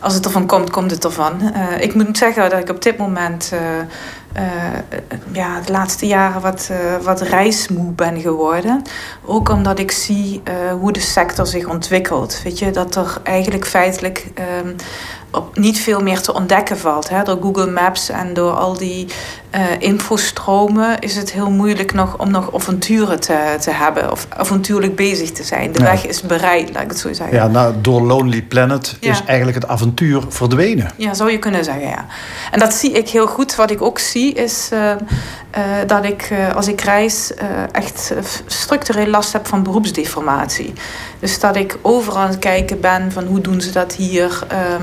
als 0.01 0.15
het 0.15 0.25
ervan 0.25 0.47
komt, 0.47 0.71
komt 0.71 0.91
het 0.91 1.05
ervan. 1.05 1.53
Ik 1.81 1.95
moet 1.95 2.19
zeggen 2.19 2.51
dat 2.51 2.59
ik 2.59 2.69
op 2.69 2.83
dit 2.83 2.97
moment, 2.97 3.53
eh, 4.37 4.99
ja, 5.33 5.61
de 5.61 5.73
laatste 5.73 6.07
jaren 6.07 6.41
wat, 6.41 6.69
eh, 6.71 7.05
wat 7.05 7.21
reismoe 7.21 7.93
ben 7.93 8.21
geworden. 8.21 8.83
Ook 9.25 9.49
omdat 9.49 9.79
ik 9.79 9.91
zie 9.91 10.41
eh, 10.45 10.55
hoe 10.81 10.93
de 10.93 11.01
sector 11.01 11.47
zich 11.47 11.69
ontwikkelt. 11.69 12.43
Weet 12.43 12.59
je, 12.59 12.71
dat 12.71 12.97
er 12.97 13.21
eigenlijk 13.23 13.67
feitelijk 13.67 14.27
ehm, 14.35 14.75
op 15.31 15.57
niet 15.59 15.81
veel 15.81 16.01
meer 16.01 16.21
te 16.21 16.35
ontdekken 16.35 16.79
valt. 16.79 17.09
Hè? 17.09 17.23
Door 17.23 17.39
Google 17.43 17.71
Maps 17.71 18.09
en 18.09 18.35
door 18.35 18.53
al 18.53 18.77
die 18.77 19.07
eh, 19.51 19.63
infostromen 19.79 20.99
is 20.99 21.17
het 21.17 21.33
heel 21.33 21.51
moeilijk 21.51 21.93
nog 21.93 22.19
om 22.19 22.31
nog 22.31 22.55
avonturen 22.55 23.21
te, 23.21 23.57
te 23.61 23.71
hebben 23.71 24.11
of 24.13 24.27
avontuurlijk 24.29 24.97
bezig 24.97 25.31
te 25.33 25.43
zijn. 25.43 25.73
De 25.73 25.79
Ja. 25.81 25.85
weg 25.85 26.07
is 26.07 26.23
bereid, 26.23 26.73
laat 26.73 26.83
ik 26.83 26.89
het 26.89 26.99
zo 26.99 27.13
zeggen. 27.13 27.37
Ja, 27.37 27.47
nou, 27.47 27.75
door 27.81 28.01
Lonely 28.03 28.43
Planet 28.43 28.97
Ja. 29.01 29.11
is 29.11 29.23
eigenlijk 29.25 29.59
het 29.59 29.69
avontuur 29.69 30.23
verdwenen. 30.29 30.91
Ja, 30.97 31.15
zou 31.15 31.31
je 31.31 31.39
kunnen 31.39 31.65
zeggen, 31.65 31.89
ja. 31.89 32.07
En 32.51 32.59
dat 32.59 32.75
zie 32.75 32.91
ik 32.93 33.09
heel 33.09 33.27
goed. 33.27 33.55
Wat 33.57 33.71
ik 33.71 33.83
ook 33.83 33.99
zie 33.99 34.33
is 34.33 34.69
eh, 34.73 34.91
eh, 34.91 34.99
dat 35.87 36.05
ik 36.05 36.31
als 36.55 36.69
ik 36.69 36.81
reis 36.81 37.33
echt 37.73 38.13
structureel 38.47 39.07
last 39.07 39.33
heb 39.33 39.47
van 39.47 39.63
beroepsdeformatie. 39.63 40.73
Dus 41.19 41.41
dat 41.41 41.57
ik 41.57 41.79
overal 41.83 42.19
aan 42.23 42.29
het 42.29 42.39
kijken 42.39 42.81
ben 42.81 43.13
van 43.13 43.25
hoe 43.25 43.41
doen 43.41 43.61
ze 43.61 43.71
dat 43.73 43.95
hier, 43.95 44.45
Ehm, 44.49 44.83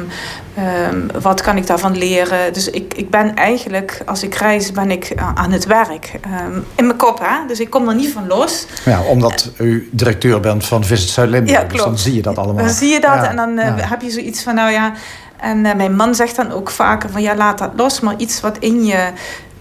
ehm, 0.55 1.21
wat 1.21 1.41
kan 1.41 1.57
ik 1.57 1.67
daarvan 1.67 1.97
leren. 1.97 2.53
Dus 2.53 2.69
ik, 2.69 2.93
ik 2.93 3.09
ben 3.09 3.35
eigenlijk, 3.35 4.01
als 4.05 4.23
ik 4.23 4.35
reis, 4.35 4.71
ben 4.71 4.91
ik 4.91 5.13
a- 5.19 5.31
aan 5.35 5.51
het 5.51 5.65
werk. 5.65 6.11
Ehm, 6.21 6.57
in 6.75 6.85
mijn 6.85 6.97
kop, 6.97 7.19
hè. 7.19 7.47
Dus 7.47 7.59
ik 7.59 7.69
kom 7.69 7.87
er 7.89 7.95
niet 7.95 8.11
van 8.13 8.27
los. 8.27 8.65
Ja, 8.85 9.01
omdat 9.01 9.51
u 9.57 9.89
directeur 9.91 10.39
bent 10.39 10.65
van 10.65 10.83
Visit 10.83 11.09
Zuid-Limburg. 11.09 11.61
Ja, 11.61 11.67
Dus 11.67 11.83
dan 11.83 11.97
zie 11.97 12.13
je 12.15 12.21
dat 12.21 12.37
allemaal. 12.37 12.63
Dan 12.65 12.73
zie 12.73 12.89
je 12.89 12.99
dat 12.99 13.15
Ja, 13.15 13.29
en 13.29 13.35
dan 13.35 13.57
eh, 13.57 13.77
ja. 13.77 13.87
heb 13.87 14.01
je 14.01 14.09
zoiets 14.09 14.43
van, 14.43 14.55
nou 14.55 14.71
ja... 14.71 14.91
En 15.37 15.65
eh, 15.65 15.75
mijn 15.75 15.95
man 15.95 16.15
zegt 16.15 16.35
dan 16.35 16.51
ook 16.51 16.69
vaker 16.69 17.09
van, 17.09 17.21
ja, 17.21 17.35
laat 17.35 17.57
dat 17.57 17.71
los. 17.75 17.99
Maar 17.99 18.13
iets 18.17 18.41
wat 18.41 18.57
in 18.57 18.85
je 18.85 19.07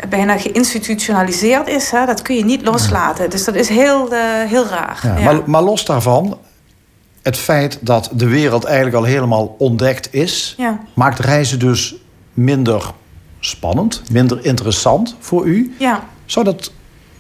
bijna 0.09 0.39
geïnstitutionaliseerd 0.39 1.69
is, 1.69 1.91
hè, 1.91 2.07
dat 2.07 2.23
kun 2.23 2.37
je 2.37 2.45
niet 2.45 2.63
loslaten. 2.65 3.31
Dus 3.31 3.45
dat 3.45 3.55
is 3.55 3.69
heel, 3.69 4.13
eh, 4.13 4.19
heel 4.49 4.67
raar. 4.67 5.01
Ja. 5.03 5.19
Maar, 5.25 5.41
maar 5.45 5.63
los 5.63 5.85
daarvan, 5.85 6.39
het 7.23 7.37
feit 7.37 7.79
dat 7.81 8.11
de 8.15 8.29
wereld 8.29 8.65
eigenlijk 8.65 8.97
al 8.97 9.05
helemaal 9.05 9.55
ontdekt 9.59 10.15
is, 10.15 10.55
Ja. 10.57 10.81
maakt 10.95 11.19
reizen 11.19 11.59
dus 11.59 11.95
minder 12.35 12.93
spannend, 13.41 14.03
minder 14.11 14.45
interessant 14.45 15.17
voor 15.19 15.45
u. 15.47 15.75
ja. 15.79 16.05
Zou 16.27 16.45
dat 16.45 16.71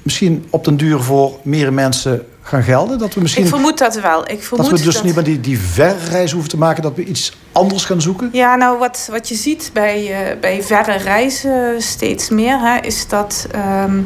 misschien 0.02 0.46
op 0.50 0.64
den 0.64 0.76
duur 0.76 1.00
voor 1.00 1.32
meer 1.42 1.72
mensen 1.72 2.26
gaan 2.42 2.62
gelden? 2.62 2.98
Dat 2.98 3.14
we 3.14 3.20
misschien 3.20 3.42
Ik 3.44 3.48
vermoed 3.50 3.78
dat 3.78 4.00
wel. 4.00 4.30
Ik 4.30 4.42
vermoed 4.42 4.70
dat 4.70 4.78
we 4.78 4.84
dus 4.84 4.94
dat- 4.94 5.04
niet 5.04 5.14
meer 5.14 5.24
die, 5.24 5.40
die 5.40 5.58
verre 5.58 6.08
reis 6.10 6.32
hoeven 6.32 6.50
te 6.50 6.56
maken, 6.58 6.82
dat 6.82 6.94
we 6.94 7.04
iets 7.04 7.36
anders 7.52 7.84
gaan 7.84 8.00
zoeken? 8.00 8.28
Ja, 8.32 8.56
nou 8.56 8.78
wat, 8.78 9.08
wat 9.10 9.28
je 9.28 9.34
ziet 9.34 9.70
bij, 9.72 10.26
eh, 10.30 10.40
bij 10.40 10.62
verre 10.62 10.96
reizen 10.96 11.82
steeds 11.82 12.28
meer, 12.28 12.58
hè, 12.60 12.80
is 12.80 13.08
dat 13.08 13.46
ehm, 13.50 13.98
eh, 13.98 14.02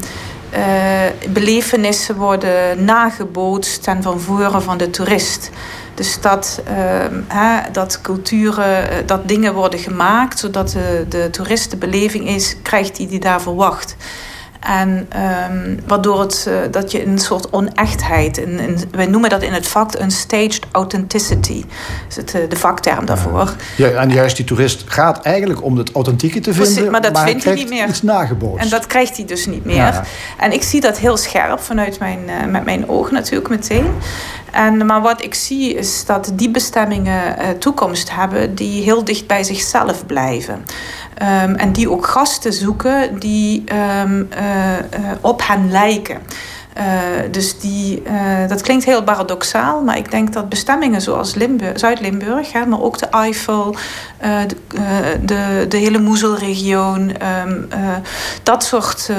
belevenissen 1.29 2.17
worden 2.17 2.85
nagebootst 2.85 3.83
ten 3.83 4.03
vervoeren 4.03 4.63
van 4.63 4.79
de 4.79 4.91
toerist. 4.91 5.51
Dus 5.95 6.21
dat, 6.21 6.63
ehm, 6.65 7.73
dat 7.73 8.01
culturen, 8.01 8.91
eh, 8.91 8.97
dat 9.07 9.29
dingen 9.29 9.55
worden 9.55 9.79
gemaakt 9.79 10.39
zodat 10.39 10.71
de, 10.71 11.07
de 11.09 11.29
toerist 11.31 11.71
de 11.71 11.77
beleving 11.77 12.29
is, 12.29 12.57
krijgt 12.63 12.97
die 12.97 13.07
die 13.07 13.21
daar 13.21 13.43
verwacht. 13.43 13.97
En 14.61 15.07
ehm, 15.09 15.77
waardoor 15.87 16.21
het, 16.21 16.47
eh, 16.49 16.55
dat 16.71 16.93
je 16.93 17.07
een 17.07 17.19
soort 17.19 17.53
onechtheid, 17.53 18.39
een, 18.39 18.59
een, 18.59 18.79
wij 18.91 19.07
noemen 19.07 19.31
dat 19.31 19.43
in 19.43 19.53
het 19.53 19.67
vak 19.69 19.95
een 19.95 20.11
staged 20.11 20.61
authenticity, 20.73 21.65
is 22.09 22.17
het, 22.17 22.35
eh, 22.35 22.41
de 22.49 22.57
vakterm 22.57 23.07
daarvoor. 23.07 23.55
Ja, 23.77 23.89
en 23.89 24.11
juist 24.11 24.37
die 24.37 24.45
toerist 24.45 24.85
gaat 24.87 25.23
eigenlijk 25.23 25.63
om 25.63 25.77
het 25.77 25.93
authentieke 25.93 26.41
te 26.41 26.51
Precies, 26.51 26.75
vinden, 26.75 26.93
maar 26.93 27.01
dat 27.01 27.21
vindt 27.21 27.45
hij 27.45 27.55
niet 27.55 27.69
meer. 27.69 27.89
iets 27.89 28.03
nagebootst. 28.03 28.65
En 28.65 28.71
dat 28.71 28.87
krijgt 28.87 29.17
hij 29.17 29.27
dus 29.27 29.47
niet 29.47 29.65
meer. 29.65 29.77
Ja. 29.77 30.05
En 30.39 30.53
ik 30.53 30.63
zie 30.63 30.81
dat 30.81 30.99
heel 30.99 31.17
scherp 31.17 31.61
vanuit 31.61 31.99
mijn, 31.99 32.21
eh, 32.29 32.47
met 32.47 32.65
mijn 32.65 32.89
ogen 32.89 33.15
natuurlijk 33.15 33.49
meteen. 33.49 33.87
En, 34.53 34.87
maar 34.87 35.01
wat 35.01 35.25
ik 35.25 35.35
zie 35.35 35.75
is 35.75 36.05
dat 36.05 36.33
die 36.35 36.51
bestemmingen 36.51 37.37
toekomst 37.59 38.15
hebben 38.15 38.55
die 38.55 38.83
heel 38.83 39.05
dicht 39.05 39.27
bij 39.27 39.45
zichzelf 39.45 40.07
blijven. 40.07 40.65
Ehm, 41.17 41.55
en 41.55 41.73
die 41.73 41.91
ook 41.91 42.07
gasten 42.07 42.53
zoeken 42.53 43.19
die 43.19 43.63
ehm, 43.67 44.23
eh, 44.31 44.79
eh, 44.79 44.85
op 45.21 45.43
hen 45.47 45.71
lijken. 45.71 46.19
Eh, 46.73 46.85
dus 47.31 47.59
die, 47.59 48.03
dat 48.49 48.63
klinkt 48.63 48.85
heel 48.85 49.03
paradoxaal, 49.03 49.83
maar 49.83 49.97
ik 49.97 50.11
denk 50.11 50.33
dat 50.33 50.49
bestemmingen 50.49 51.01
zoals 51.01 51.35
Limburg, 51.35 51.79
Zuid-Limburg, 51.79 52.53
maar 52.53 52.83
ook 52.83 52.99
de 52.99 53.07
Eifel, 53.07 53.77
de, 54.47 54.57
de, 55.23 55.67
de 55.69 55.77
hele 55.77 55.99
Moezelregio, 55.99 56.95
ehm, 56.95 57.63
eh, 57.69 57.79
dat 58.43 58.65
soort 58.65 59.11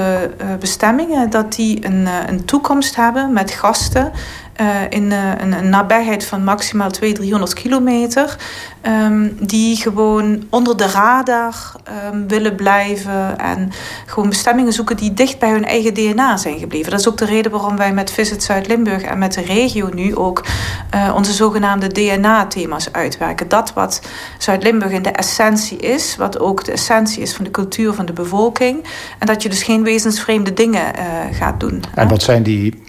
bestemmingen, 0.60 1.30
dat 1.30 1.54
die 1.54 1.86
een, 1.86 2.08
een 2.28 2.46
toekomst 2.46 2.96
hebben 2.96 3.34
met 3.34 3.52
gasten. 3.52 4.12
Eh, 4.58 4.82
in 4.90 5.12
eh, 5.12 5.32
een, 5.38 5.52
een 5.52 5.70
nabijheid 5.70 6.26
van 6.26 6.44
maximaal 6.44 6.92
200, 6.92 7.16
300 7.16 7.54
kilometer. 7.54 8.38
ehm, 8.82 9.30
die 9.40 9.76
gewoon 9.76 10.44
onder 10.50 10.78
de 10.78 10.88
radar 10.88 11.56
ehm, 11.84 12.28
willen 12.28 12.56
blijven. 12.56 13.38
En 13.40 13.72
gewoon 14.06 14.30
bestemmingen 14.30 14.74
zoeken 14.74 14.98
die 14.98 15.14
dicht 15.14 15.40
bij 15.40 15.50
hun 15.50 15.66
eigen 15.66 15.94
DNA 15.94 16.38
zijn 16.38 16.60
gebleven. 16.60 16.92
Dat 16.92 17.00
is 17.00 17.08
ook 17.08 17.18
de 17.18 17.26
reden 17.26 17.52
waarom 17.52 17.78
wij 17.78 17.94
met 17.94 18.12
Visit 18.12 18.44
Zuid-Limburg 18.44 19.02
en 19.02 19.18
met 19.18 19.34
de 19.34 19.42
regio 19.42 19.90
nu 19.94 20.16
ook 20.16 20.46
eh, 20.90 21.14
onze 21.16 21.34
zogenaamde 21.34 21.88
DNA-thema's 21.88 22.92
uitwerken. 22.92 23.48
Dat 23.48 23.74
wat 23.74 24.02
Zuid-Limburg 24.38 24.92
in 24.92 25.02
de 25.02 25.12
essentie 25.12 25.78
is, 25.78 26.16
wat 26.16 26.40
ook 26.40 26.64
de 26.66 26.72
essentie 26.72 27.22
is 27.22 27.34
van 27.34 27.46
de 27.46 27.52
cultuur 27.52 27.94
van 27.94 28.06
de 28.06 28.14
bevolking. 28.14 28.84
En 29.20 29.28
dat 29.28 29.44
je 29.44 29.50
dus 29.50 29.64
geen 29.64 29.84
wezensvreemde 29.84 30.54
dingen 30.54 30.94
gaat 31.32 31.60
doen. 31.60 31.84
En 31.96 32.08
wat 32.08 32.22
zijn 32.22 32.44
die 32.44 32.86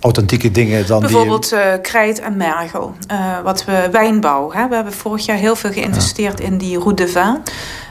authentieke 0.00 0.50
dingen 0.50 0.86
dan 0.86 1.00
Bijvoorbeeld 1.00 1.52
eh, 1.52 1.72
krijt 1.82 2.20
en 2.20 2.36
mergel. 2.36 2.94
Eh, 3.06 3.40
wat 3.40 3.64
we 3.64 3.88
wijnbouw. 3.92 4.52
Hè? 4.52 4.68
We 4.68 4.74
hebben 4.74 4.92
vorig 4.92 5.26
jaar 5.26 5.36
heel 5.36 5.56
veel 5.56 5.72
geïnvesteerd 5.72 6.40
in 6.40 6.58
die 6.58 6.78
route 6.78 7.04
de 7.04 7.08
vin. 7.08 7.42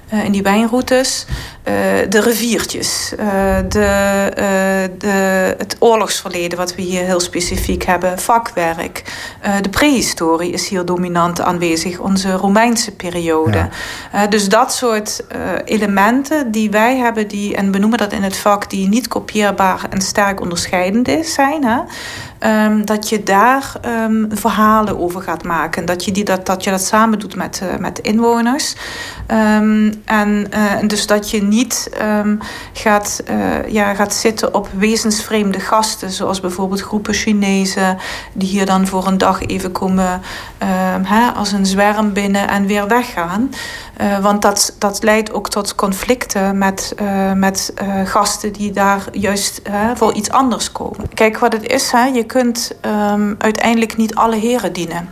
eh, 0.09 0.25
in 0.25 0.31
die 0.31 0.41
wijnroutes. 0.41 1.25
Eh, 1.63 1.73
de 2.09 2.21
riviertjes. 2.21 3.13
eh, 3.17 3.27
de, 3.67 3.85
eh, 4.35 4.97
de, 4.97 5.55
het 5.57 5.75
oorlogsverleden 5.79 6.57
wat 6.57 6.75
we 6.75 6.81
hier 6.81 7.03
heel 7.03 7.19
specifiek 7.19 7.83
hebben. 7.83 8.19
Vakwerk. 8.19 9.03
de 9.61 9.69
prehistorie 9.69 10.51
is 10.51 10.69
hier 10.69 10.85
dominant 10.85 11.41
aanwezig. 11.41 11.99
Onze 11.99 12.31
Romeinse 12.31 12.91
periode. 12.91 13.69
Ja. 14.11 14.27
Dus 14.27 14.49
dat 14.49 14.73
soort 14.73 15.23
elementen 15.65 16.51
die 16.51 16.69
wij 16.69 16.97
hebben, 16.97 17.27
die, 17.27 17.55
en 17.55 17.71
we 17.71 17.77
noemen 17.77 17.97
dat 17.97 18.13
in 18.13 18.23
het 18.23 18.37
vak, 18.37 18.69
die 18.69 18.87
niet 18.87 19.07
kopieerbaar 19.07 19.85
en 19.89 20.01
sterk 20.01 20.41
onderscheidend 20.41 21.07
is, 21.07 21.33
zijn. 21.33 21.63
Hè? 21.65 21.79
Ehm, 22.39 22.85
dat 22.85 23.09
je 23.09 23.23
daar 23.23 23.73
ehm, 23.81 24.25
verhalen 24.29 24.99
over 24.99 25.21
gaat 25.21 25.43
maken. 25.43 25.85
Dat 25.85 26.05
je, 26.05 26.11
die, 26.11 26.23
dat, 26.23 26.45
dat, 26.45 26.63
je 26.63 26.69
dat 26.69 26.81
samen 26.81 27.19
doet 27.19 27.35
met, 27.35 27.61
met 27.79 27.99
inwoners. 27.99 28.75
Ehm, 29.27 29.91
en 30.05 30.47
dus 30.87 31.07
dat 31.07 31.29
je 31.29 31.41
niet 31.51 31.89
ehm, 31.97 32.35
gaat, 32.73 33.21
eh, 33.25 33.67
ja, 33.67 33.93
gaat 33.93 34.13
zitten 34.13 34.53
op 34.53 34.69
wezensvreemde 34.77 35.59
gasten. 35.59 36.09
Zoals 36.09 36.39
bijvoorbeeld 36.39 36.81
groepen 36.81 37.13
Chinezen. 37.13 37.97
Die 38.33 38.47
hier 38.47 38.65
dan 38.65 38.87
voor 38.87 39.07
een 39.07 39.17
dag 39.17 39.41
even 39.41 39.71
komen 39.71 40.21
ehm, 40.57 41.03
hè, 41.03 41.31
als 41.31 41.51
een 41.51 41.65
zwerm 41.65 42.13
binnen 42.13 42.47
en 42.47 42.65
weer 42.65 42.87
weggaan. 42.87 43.49
Eh, 43.97 44.19
want 44.19 44.41
dat, 44.41 44.75
dat 44.77 45.03
leidt 45.03 45.33
ook 45.33 45.49
tot 45.49 45.75
conflicten 45.75 46.57
met, 46.57 46.93
eh, 46.95 47.31
met 47.33 47.73
gasten 48.05 48.53
die 48.53 48.71
daar 48.71 49.03
juist 49.11 49.61
voor 49.95 50.13
iets 50.13 50.29
anders 50.29 50.71
komen. 50.71 51.13
Kijk 51.13 51.37
wat 51.37 51.53
het 51.53 51.67
is, 51.67 51.91
hè? 51.91 52.05
je 52.05 52.23
kunt 52.23 52.71
ehm, 52.81 53.33
uiteindelijk 53.37 53.97
niet 53.97 54.15
alle 54.15 54.35
heren 54.35 54.73
dienen. 54.73 55.09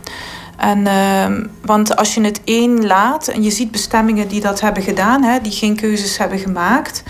En, 0.60 0.86
ehm, 0.86 1.44
want 1.64 1.96
als 1.96 2.14
je 2.14 2.20
het 2.20 2.40
één 2.44 2.86
laat 2.86 3.28
en 3.28 3.42
je 3.42 3.50
ziet 3.50 3.70
bestemmingen 3.70 4.28
die 4.28 4.40
dat 4.40 4.60
hebben 4.60 4.82
gedaan, 4.82 5.22
hè, 5.22 5.38
die 5.42 5.52
geen 5.52 5.76
keuzes 5.76 6.18
hebben 6.18 6.38
gemaakt, 6.38 7.02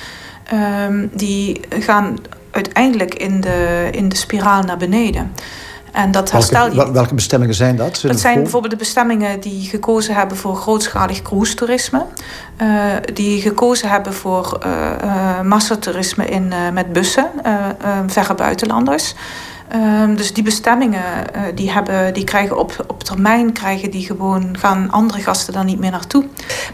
ehm, 0.45 1.07
die 1.13 1.61
gaan 1.69 2.17
uiteindelijk 2.51 3.15
in 3.15 3.41
de, 3.41 3.89
in 3.91 4.09
de 4.09 4.17
spiraal 4.17 4.63
naar 4.63 4.77
beneden. 4.77 5.33
En 5.93 6.11
dat 6.11 6.31
herstel 6.31 6.75
welke, 6.75 6.93
welke 6.93 7.15
bestemmingen 7.15 7.55
zijn 7.55 7.77
dat? 7.77 8.01
Dat 8.03 8.21
zijn 8.21 8.33
voor- 8.35 8.43
bijvoorbeeld 8.43 8.73
de 8.73 8.79
bestemmingen 8.79 9.41
die 9.41 9.69
gekozen 9.69 10.15
hebben 10.15 10.37
voor 10.37 10.57
grootschalig 10.57 11.23
cruise-toerisme. 11.23 12.05
eh, 12.57 12.69
die 13.15 13.41
gekozen 13.41 13.89
hebben 13.89 14.15
voor 14.15 14.59
eh, 14.63 15.41
massatoerisme 15.41 16.27
in, 16.27 16.53
met 16.73 16.93
bussen, 16.93 17.27
verre 18.07 18.35
buitenlanders. 18.35 19.15
Ehm, 19.71 20.15
dus 20.15 20.33
die 20.33 20.45
bestemmingen 20.45 21.35
eh, 21.35 21.43
die 21.55 21.71
hebben, 21.71 22.15
die 22.15 22.25
krijgen 22.25 22.59
op, 22.59 22.85
op 22.87 23.03
termijn 23.03 23.53
krijgen 23.53 23.91
die 23.91 24.07
gewoon, 24.07 24.57
gaan 24.59 24.91
andere 24.91 25.21
gasten 25.21 25.53
dan 25.53 25.67
niet 25.67 25.79
meer 25.79 25.91
naartoe. 25.91 26.25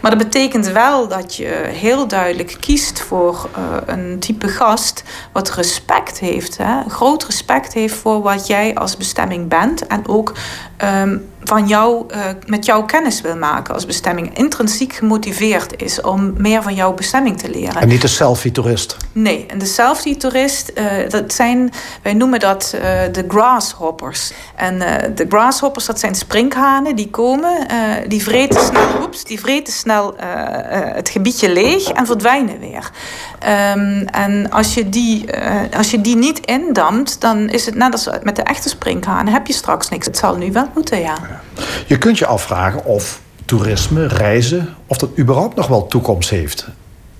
Maar 0.01 0.11
dat 0.11 0.23
betekent 0.23 0.67
wel 0.67 1.07
dat 1.07 1.35
je 1.35 1.69
heel 1.71 2.07
duidelijk 2.07 2.57
kiest 2.59 2.99
voor 2.99 3.49
eh, 3.55 3.95
een 3.95 4.19
type 4.19 4.47
gast 4.47 5.03
wat 5.31 5.49
respect 5.53 6.19
heeft. 6.19 6.57
Hè? 6.57 6.89
Groot 6.89 7.25
respect 7.25 7.73
heeft 7.73 7.95
voor 7.95 8.21
wat 8.21 8.47
jij 8.47 8.75
als 8.75 8.97
bestemming 8.97 9.47
bent. 9.47 9.87
En 9.87 10.07
ook 10.07 10.33
ehm, 10.77 11.17
van 11.47 11.67
jou, 11.67 12.03
eh, 12.07 12.19
met 12.45 12.65
jouw 12.65 12.83
kennis 12.83 13.21
wil 13.21 13.35
maken 13.35 13.73
als 13.73 13.85
bestemming. 13.85 14.37
Intrinsiek 14.37 14.93
gemotiveerd 14.93 15.81
is 15.81 16.01
om 16.01 16.33
meer 16.37 16.63
van 16.63 16.75
jouw 16.75 16.93
bestemming 16.93 17.39
te 17.39 17.49
leren. 17.49 17.81
En 17.81 17.87
niet 17.87 18.01
de 18.01 18.07
selfie-toerist. 18.07 18.97
Nee, 19.11 19.45
en 19.47 19.57
de 19.57 19.65
selfie-toerist, 19.65 20.69
eh, 20.69 20.85
dat 21.09 21.33
zijn, 21.33 21.71
wij 22.01 22.13
noemen 22.13 22.39
dat 22.39 22.75
eh, 22.75 22.81
de 23.11 23.25
grasshoppers. 23.27 24.31
En 24.55 24.79
de 25.15 25.25
grasshoppers, 25.29 25.85
dat 25.85 25.99
zijn 25.99 26.15
sprinkhanen 26.15 26.95
die 26.95 27.09
komen, 27.09 27.67
die 28.07 28.23
vreten 28.23 28.61
snel, 28.61 28.87
oeps, 29.01 29.23
die 29.23 29.39
vreten 29.39 29.73
snel 29.73 30.13
het 30.95 31.09
gebiedje 31.09 31.53
leeg 31.53 31.91
en 31.91 32.05
verdwijnen 32.05 32.59
weer. 32.59 32.91
Ehm, 33.39 34.05
en 34.05 34.49
als 34.51 34.73
je, 34.73 34.89
die, 34.89 35.25
als 35.77 35.91
je 35.91 36.01
die 36.01 36.15
niet 36.15 36.39
indampt, 36.39 37.21
dan 37.21 37.49
is 37.49 37.65
het 37.65 37.75
net 37.75 37.91
als 37.91 38.09
met 38.23 38.35
de 38.35 38.41
echte 38.41 38.69
sprinkhanen, 38.69 39.33
heb 39.33 39.47
je 39.47 39.53
straks 39.53 39.89
niks. 39.89 40.05
Het 40.05 40.17
zal 40.17 40.35
nu 40.35 40.51
wel 40.51 40.69
moeten, 40.73 40.99
ja. 40.99 41.15
Je 41.85 41.97
kunt 41.97 42.17
je 42.17 42.25
afvragen 42.25 42.85
of 42.85 43.21
toerisme, 43.45 44.07
reizen, 44.07 44.75
of 44.87 44.97
dat 44.97 45.09
überhaupt 45.19 45.55
nog 45.55 45.67
wel 45.67 45.87
toekomst 45.87 46.29
heeft. 46.29 46.67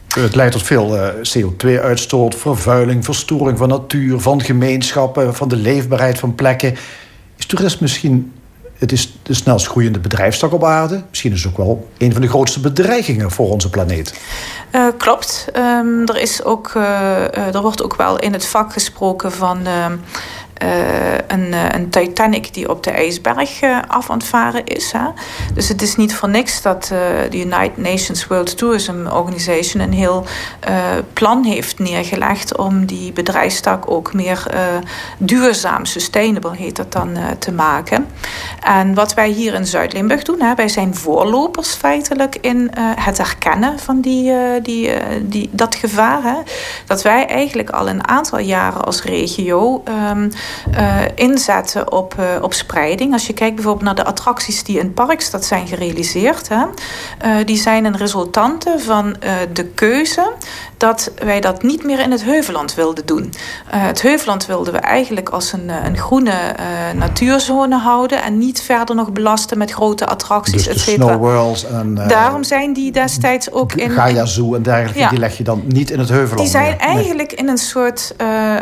Het 0.08 0.36
leidt 0.36 0.52
tot 0.52 0.64
veel 0.64 0.98
eh, 0.98 1.14
CO2-uitstoot, 1.38 2.36
vervuiling, 2.36 3.06
verstoring 3.06 3.58
van 3.58 3.70
natuur, 3.70 4.20
van 4.20 4.42
gemeenschappen, 4.42 5.36
van 5.36 5.48
de 5.48 5.56
leefbaarheid 5.56 6.20
van 6.20 6.36
plekken. 6.36 6.76
Is 7.38 7.46
toerisme 7.46 7.82
misschien 7.82 8.32
het 8.78 8.92
is 8.92 9.18
de 9.24 9.34
snelst 9.34 9.68
groeiende 9.68 10.00
bedrijfstak 10.00 10.54
op 10.54 10.64
aarde? 10.64 11.04
Misschien 11.10 11.32
is 11.32 11.44
het 11.44 11.52
ook 11.52 11.58
wel 11.58 11.88
een 11.98 12.14
van 12.14 12.22
de 12.22 12.28
grootste 12.28 12.60
bedreigingen 12.60 13.32
voor 13.32 13.50
onze 13.50 13.70
planeet. 13.70 14.20
Eh, 14.72 14.88
klopt. 14.98 15.48
Ehm, 15.54 16.02
er, 16.06 16.18
is 16.18 16.44
ook, 16.44 16.72
eh, 16.76 17.56
er 17.56 17.62
wordt 17.62 17.84
ook 17.84 17.96
wel 17.96 18.20
in 18.20 18.34
het 18.34 18.46
vak 18.46 18.74
gesproken 18.74 19.32
van 19.32 19.68
eh, 20.58 21.14
een, 21.28 21.54
eh, 21.54 21.70
een 21.70 21.90
Titanic 21.90 22.54
die 22.54 22.70
op 22.70 22.84
de 22.84 22.92
ijsberg 22.92 23.62
eh, 23.62 23.78
af 23.88 24.08
varen 24.18 24.66
is. 24.66 24.92
Hè? 24.92 25.08
Dus 25.54 25.68
het 25.68 25.82
is 25.82 25.96
niet 25.96 26.16
voor 26.16 26.30
niks 26.30 26.62
dat 26.62 26.86
de 27.30 27.40
United 27.40 27.78
Nations 27.78 28.28
World 28.28 28.58
Tourism 28.58 29.06
Organization 29.12 29.84
een 29.84 29.94
heel 29.94 30.26
plan 31.14 31.44
heeft 31.44 31.80
neergelegd 31.80 32.58
om 32.58 32.86
die 32.86 33.12
bedrijfstak 33.12 33.92
ook 33.92 34.14
meer 34.14 34.44
duurzaam, 35.18 35.86
sustainable 35.86 36.56
heet 36.56 36.76
dat 36.76 36.92
dan, 36.92 37.18
te 37.40 37.52
maken. 37.52 38.08
En 38.62 38.94
wat 38.94 39.14
wij 39.14 39.30
hier 39.30 39.54
in 39.54 39.66
Zuid-Limburg 39.66 40.24
doen, 40.24 40.42
hè, 40.42 40.56
wij 40.56 40.68
zijn 40.68 40.96
voorlopers 40.96 41.74
feitelijk 41.74 42.38
in 42.42 42.72
het 43.00 43.18
herkennen 43.18 43.80
van 43.80 44.02
die, 44.02 44.34
die, 44.62 44.92
die, 45.22 45.50
dat 45.52 45.76
gevaar. 45.76 46.24
Hè. 46.24 46.38
Dat 46.86 47.02
wij 47.02 47.26
eigenlijk 47.26 47.70
al 47.70 47.90
een 47.90 48.08
aantal 48.08 48.40
jaren 48.40 48.84
als 48.84 49.04
regio 49.04 49.82
ehm, 49.86 50.30
eh, 50.72 50.98
inzetten 51.16 51.92
op, 51.92 52.16
eh, 52.18 52.44
op 52.44 52.54
spreiding. 52.54 53.14
Als 53.14 53.28
je 53.28 53.34
kijkt 53.34 53.56
bijvoorbeeld 53.56 53.86
naar 53.86 53.96
de 53.96 54.06
attracties 54.06 54.64
die 54.64 54.80
in 54.80 54.94
Parkstad 54.94 55.46
zijn 55.46 55.68
gerealiseerd, 55.68 56.50
hè, 56.50 56.66
eh, 57.20 57.46
die 57.46 57.58
zijn 57.58 57.86
een 57.86 57.98
resultante 57.98 58.76
van 58.80 59.16
de 59.54 59.66
keuze 59.66 60.32
dat 60.78 61.12
wij 61.24 61.40
dat 61.40 61.64
niet 61.64 61.84
meer 61.84 62.00
in 62.00 62.12
het 62.12 62.24
Heuveland 62.24 62.76
wilden 62.76 63.06
doen. 63.06 63.34
Het 63.68 64.02
Heuveland 64.02 64.46
wilden 64.46 64.74
we 64.74 64.80
eigenlijk 64.80 65.30
als 65.30 65.54
een, 65.54 65.70
een 65.86 65.98
groene 65.98 66.56
natuurzone 66.96 67.78
houden 67.78 68.24
en 68.24 68.38
niet 68.38 68.62
verder 68.62 68.96
nog 68.96 69.12
belasten 69.12 69.58
met 69.58 69.72
grote 69.72 70.06
attracties, 70.06 70.64
Dus 70.64 70.68
et 70.76 70.80
cetera. 70.80 71.08
Snow 71.08 71.20
Worlds 71.20 71.66
en 71.66 71.96
Daarom 72.08 72.44
zijn 72.44 72.74
die 72.74 72.92
destijds 72.92 73.52
ook 73.52 73.74
in. 73.74 73.90
Gaia 73.90 74.26
Zoo 74.26 74.56
en 74.56 74.62
dergelijke, 74.64 75.00
Ja. 75.00 75.10
die 75.10 75.20
leg 75.20 75.38
je 75.38 75.44
dan 75.44 75.64
niet 75.68 75.92
in 75.92 76.00
het 76.00 76.10
heuvelland 76.10 76.40
Die 76.40 76.50
zijn. 76.62 76.78
Nee. 76.78 76.96
eigenlijk 76.96 77.34
in 77.34 77.48
een 77.48 77.58
soort, 77.58 78.16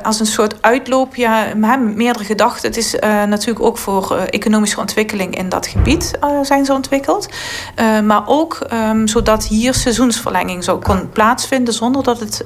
als 0.03 0.19
een 0.19 0.25
soort 0.25 0.55
uitloop, 0.61 1.15
ja, 1.15 1.45
meerdere 1.77 2.25
gedachten. 2.25 2.67
Het 2.67 2.77
is 2.77 2.95
eh, 2.95 3.23
natuurlijk 3.23 3.65
ook 3.65 3.77
voor 3.77 4.17
eh, 4.17 4.23
economische 4.29 4.79
ontwikkeling 4.79 5.37
in 5.37 5.49
dat 5.49 5.67
gebied 5.67 6.17
eh, 6.19 6.29
zijn 6.41 6.65
ze 6.65 6.73
ontwikkeld. 6.73 7.29
Maar 8.03 8.27
ook 8.27 8.59
ehm, 8.69 9.07
zodat 9.07 9.45
hier 9.45 9.73
seizoensverlenging 9.73 10.63
zou 10.63 10.81
kon 10.81 11.09
plaatsvinden 11.09 11.73
zonder 11.73 12.03
dat 12.03 12.19
het, 12.19 12.43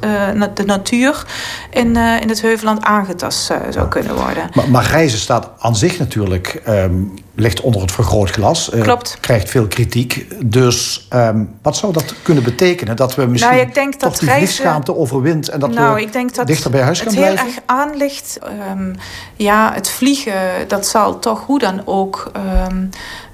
de 0.53 0.65
natuur 0.65 1.25
in, 1.69 1.95
in 1.95 2.29
het 2.29 2.41
Heuveland 2.41 2.83
aangetast 2.83 3.53
zou 3.69 3.87
kunnen 3.87 4.15
worden. 4.15 4.49
Maar, 4.53 4.69
maar 4.69 4.85
reizen 4.85 5.19
staat 5.19 5.49
aan 5.59 5.75
zich 5.75 5.99
natuurlijk, 5.99 6.61
ehm, 6.65 6.93
ligt 7.39 7.61
onder 7.61 7.81
het 7.81 7.91
vergrootglas. 7.91 8.69
eh, 8.71 8.81
Klopt. 8.81 9.17
Krijgt 9.19 9.49
veel 9.49 9.67
kritiek. 9.67 10.25
Dus 10.45 11.05
ehm, 11.09 11.43
wat 11.61 11.77
zou 11.77 11.93
dat 11.93 12.13
kunnen 12.21 12.43
betekenen? 12.43 12.95
Dat 12.95 13.15
we 13.15 13.25
misschien 13.25 13.53
Nou, 13.55 13.67
ik 13.67 13.73
denk 13.73 13.93
toch 13.93 14.09
dat 14.11 14.19
die 14.19 14.29
reizen- 14.29 14.47
vliegschaamte 14.47 14.95
overwint... 14.95 15.49
en 15.49 15.59
dat 15.59 15.69
nou, 15.73 15.95
we 15.95 16.01
ik 16.01 16.13
denk 16.13 16.35
dat 16.35 16.47
dichter 16.47 16.71
bij 16.71 16.81
huis 16.81 16.99
het 16.99 17.07
gaan 17.13 17.23
heel 17.23 17.33
blijven? 17.33 17.53
erg 17.53 17.63
aan 17.65 17.97
ligt. 17.97 18.39
ehm, 18.41 18.93
ja, 19.35 19.71
het 19.73 19.89
vliegen, 19.89 20.33
dat 20.67 20.87
zal 20.87 21.19
toch 21.19 21.45
hoe 21.45 21.59
dan 21.59 21.81
ook, 21.85 22.31
ehm, 22.33 22.85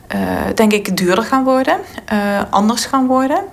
eh, 0.07 0.19
denk 0.55 0.71
ik, 0.73 0.97
duurder 0.97 1.23
gaan 1.23 1.43
worden. 1.43 1.77
eh, 2.05 2.17
anders 2.49 2.85
gaan 2.85 3.07
worden. 3.07 3.43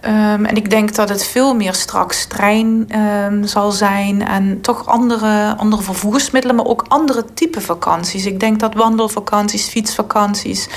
Ehm, 0.00 0.44
en 0.44 0.56
ik 0.56 0.70
denk 0.70 0.94
dat 0.94 1.08
het 1.08 1.26
veel 1.26 1.54
meer 1.54 1.74
straks 1.74 2.26
trein 2.26 2.84
ehm, 2.88 3.44
zal 3.44 3.70
zijn 3.70 4.26
en 4.26 4.60
toch 4.60 4.86
andere, 4.86 5.54
andere 5.56 5.82
vervoersmiddelen, 5.82 6.56
maar 6.56 6.66
ook 6.66 6.84
andere 6.88 7.24
type 7.34 7.60
vakanties. 7.60 8.26
Ik 8.26 8.40
denk 8.40 8.60
dat 8.60 8.74
wandelvakanties, 8.74 9.66
fietsvakanties 9.66 10.68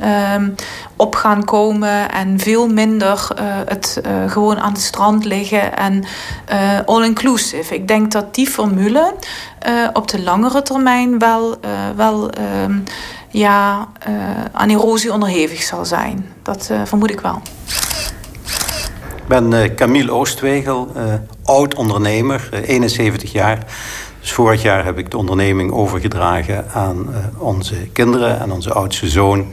ehm, 0.00 0.48
op 0.96 1.14
gaan 1.14 1.44
komen 1.44 2.10
en 2.10 2.38
veel 2.38 2.68
minder 2.68 3.28
eh, 3.36 3.44
het 3.66 4.00
eh, 4.02 4.12
gewoon 4.30 4.58
aan 4.58 4.72
het 4.72 4.80
strand 4.80 5.24
liggen 5.24 5.76
en 5.76 6.04
eh, 6.46 6.78
all-inclusive. 6.84 7.74
Ik 7.74 7.88
denk 7.88 8.12
dat 8.12 8.34
die 8.34 8.46
formule 8.46 9.14
op 9.92 10.08
de 10.08 10.22
langere 10.22 10.62
termijn 10.62 11.18
wel, 11.18 11.56
wel 11.96 12.30
ja, 13.28 13.88
aan 14.52 14.68
erosie 14.68 15.12
onderhevig 15.12 15.62
zal 15.62 15.84
zijn. 15.84 16.26
Dat 16.42 16.70
vermoed 16.84 17.10
ik 17.10 17.20
wel. 17.20 17.42
Ben 19.30 19.52
eh, 19.52 19.74
Camille 19.74 20.12
Oostwegel, 20.12 20.88
eh, 20.94 21.14
oud 21.44 21.74
ondernemer, 21.74 22.48
eh, 22.52 22.68
71 22.68 23.32
jaar. 23.32 23.66
Dus 24.20 24.32
vorig 24.32 24.62
jaar 24.62 24.84
heb 24.84 24.98
ik 24.98 25.10
de 25.10 25.16
onderneming 25.16 25.72
overgedragen 25.72 26.64
aan 26.72 27.14
eh, 27.14 27.42
onze 27.42 27.74
kinderen 27.92 28.40
en 28.40 28.52
onze 28.52 28.72
oudste 28.72 29.08
zoon. 29.08 29.46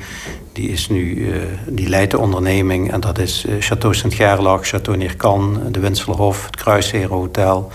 Die, 0.53 0.69
is 0.69 0.89
nu, 0.89 1.31
eh, 1.31 1.41
die 1.67 1.89
leidt 1.89 2.11
de 2.11 2.17
onderneming 2.17 2.91
en 2.91 2.99
dat 2.99 3.19
is 3.19 3.45
eh, 3.45 3.53
Château 3.53 3.89
Sint-Gerlach, 3.89 4.67
Château 4.67 4.97
Neerkan, 4.97 5.61
de 5.71 5.79
Winselerhof, 5.79 6.45
het 6.45 6.55
Kruisheren 6.55 7.09
Hotel. 7.09 7.71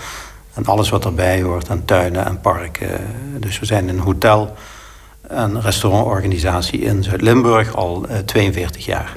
En 0.53 0.65
alles 0.65 0.89
wat 0.89 1.05
erbij 1.05 1.41
hoort, 1.41 1.67
en 1.67 1.85
tuinen 1.85 2.25
en 2.25 2.41
parken. 2.41 2.89
Dus 3.39 3.59
we 3.59 3.65
zijn 3.65 3.89
een 3.89 3.99
hotel- 3.99 4.53
en 5.27 5.61
restaurantorganisatie 5.61 6.79
in 6.79 7.03
Zuid-Limburg 7.03 7.75
al 7.75 8.05
eh, 8.07 8.17
42 8.17 8.85
jaar. 8.85 9.11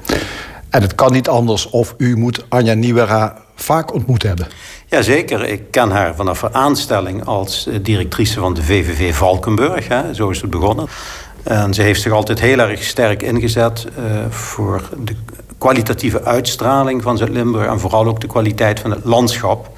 En 0.77 0.83
het 0.83 0.95
kan 0.95 1.13
niet 1.13 1.29
anders 1.29 1.71
of 1.71 1.95
u 1.99 2.17
moet 2.17 2.45
Anja 2.49 2.75
Nieuwera 2.75 3.37
vaak 3.55 3.95
ontmoet 3.95 4.23
hebben. 4.23 4.47
Jazeker, 4.87 5.45
ik 5.45 5.71
ken 5.71 5.91
haar 5.91 6.15
vanaf 6.15 6.41
haar 6.41 6.53
aanstelling 6.53 7.25
als 7.25 7.67
eh, 7.67 7.75
directrice 7.83 8.41
van 8.41 8.55
de 8.55 8.63
VVV 8.63 9.15
Valkenburg. 9.15 9.89
Hè. 9.89 10.15
Zo 10.15 10.31
is 10.31 10.41
het 10.41 10.51
begonnen. 10.51 10.87
En 11.43 11.75
ze 11.75 11.83
heeft 11.83 12.01
zich 12.01 12.13
altijd 12.13 12.41
heel 12.41 12.59
erg 12.59 12.83
sterk 12.83 13.23
ingezet 13.23 13.87
eh, 13.97 14.31
voor 14.31 14.83
de 15.05 15.15
kwalitatieve 15.59 16.23
uitstraling 16.23 17.03
van 17.03 17.19
Zuid-Limburg... 17.19 17.67
en 17.67 17.81
vooral 17.81 18.07
ook 18.07 18.21
de 18.21 18.27
kwaliteit 18.27 18.81
van 18.81 18.91
het 18.91 19.05
landschap. 19.05 19.71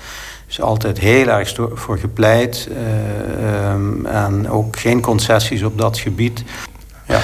Is 0.49 0.61
altijd 0.61 0.99
heel 0.99 1.27
erg 1.27 1.55
voor 1.75 1.99
gepleit. 1.99 2.69
eh, 2.73 3.71
ehm, 3.71 4.07
en 4.07 4.51
ook 4.51 4.79
geen 4.79 5.01
concessies 5.01 5.63
op 5.63 5.79
dat 5.79 5.99
gebied. 5.99 6.45
Ja. 7.09 7.21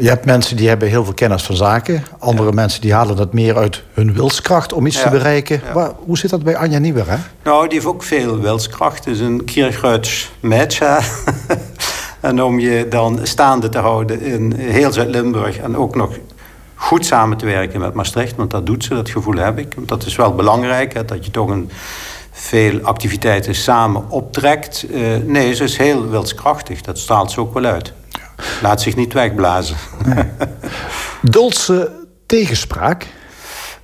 Je 0.00 0.08
hebt 0.08 0.24
mensen 0.24 0.56
die 0.56 0.68
hebben 0.68 0.88
heel 0.88 1.04
veel 1.04 1.14
kennis 1.14 1.42
van 1.42 1.56
zaken. 1.56 2.04
Andere 2.18 2.52
mensen 2.52 2.80
die 2.80 2.92
halen 2.94 3.16
dat 3.16 3.32
meer 3.32 3.56
uit 3.56 3.82
hun 3.92 4.12
wilskracht 4.14 4.72
om 4.72 4.86
iets 4.86 4.96
Ja, 4.96 5.02
te 5.02 5.10
bereiken. 5.10 5.60
ja. 5.66 5.72
Waar- 5.72 5.92
hoe 6.04 6.18
zit 6.18 6.30
dat 6.30 6.42
bij 6.42 6.56
Anja 6.56 6.78
Nieuwera? 6.78 7.18
Nou, 7.44 7.62
die 7.64 7.72
heeft 7.74 7.86
ook 7.86 8.02
veel 8.02 8.38
wilskracht. 8.40 9.04
Het 9.04 9.14
is 9.14 9.20
een 9.20 9.44
Kierkruids 9.44 10.30
match. 10.40 10.78
hè. 10.78 10.96
en 12.28 12.42
om 12.42 12.58
je 12.58 12.86
dan 12.88 13.20
staande 13.22 13.68
te 13.68 13.78
houden 13.78 14.20
in 14.20 14.54
heel 14.58 14.92
Zuid-Limburg... 14.92 15.58
en 15.58 15.76
ook 15.76 15.94
nog 15.94 16.10
goed 16.74 17.06
samen 17.06 17.36
te 17.36 17.46
werken 17.46 17.80
met 17.80 17.94
Maastricht... 17.94 18.36
want 18.36 18.50
dat 18.50 18.66
doet 18.66 18.84
ze, 18.84 18.94
dat 18.94 19.08
gevoel 19.10 19.36
heb 19.36 19.58
ik. 19.58 19.72
Want 19.76 19.88
dat 19.88 20.06
is 20.06 20.16
wel 20.16 20.34
belangrijk, 20.34 20.94
hè, 20.94 21.04
dat 21.04 21.24
je 21.24 21.30
toch 21.30 21.48
een, 21.48 21.70
veel 22.32 22.80
activiteiten 22.82 23.54
samen 23.54 24.10
optrekt. 24.10 24.86
Eh, 24.92 25.00
nee, 25.24 25.54
ze 25.54 25.64
is 25.64 25.76
heel 25.76 26.08
wilskrachtig. 26.08 26.80
Dat 26.80 26.98
straalt 26.98 27.30
ze 27.30 27.40
ook 27.40 27.54
wel 27.54 27.64
uit. 27.64 27.92
Laat 28.62 28.82
zich 28.82 28.96
niet 28.96 29.12
wegblazen. 29.12 29.76
Duldt 31.22 31.56
ze 31.56 31.90
tegenspraak? 32.26 33.06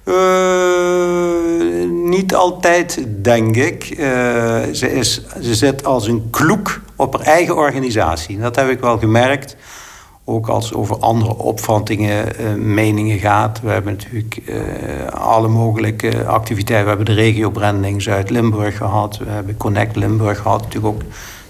Eh, 0.05 1.91
niet 1.91 2.35
altijd, 2.35 3.07
denk 3.23 3.57
ik. 3.57 3.85
Eh, 3.85 4.07
ze, 4.73 4.93
is, 4.93 5.23
ze 5.43 5.55
zit 5.55 5.85
als 5.85 6.07
een 6.07 6.31
kloek 6.31 6.81
op 6.97 7.17
haar 7.17 7.27
eigen 7.27 7.57
organisatie. 7.57 8.39
Dat 8.39 8.57
heb 8.57 8.69
ik 8.69 8.81
wel 8.81 8.99
gemerkt. 8.99 9.57
Ook 10.25 10.49
als 10.49 10.65
het 10.65 10.75
over 10.75 10.99
andere 10.99 11.37
opvattingen, 11.37 12.37
eh, 12.37 12.55
meningen 12.55 13.19
gaat. 13.19 13.61
We 13.61 13.71
hebben 13.71 13.93
natuurlijk 13.93 14.43
alle 15.15 15.49
mogelijke 15.49 16.25
activiteiten. 16.25 16.91
We 16.91 16.97
hebben 16.97 17.17
de 17.17 17.23
regiobranding 17.23 18.03
Zuid-Limburg 18.03 18.77
gehad. 18.77 19.19
We 19.19 19.31
hebben 19.31 19.57
Connect 19.57 19.97
Limburg 19.97 20.39
gehad. 20.39 20.61
Natuurlijk 20.61 20.95
ook 20.95 21.03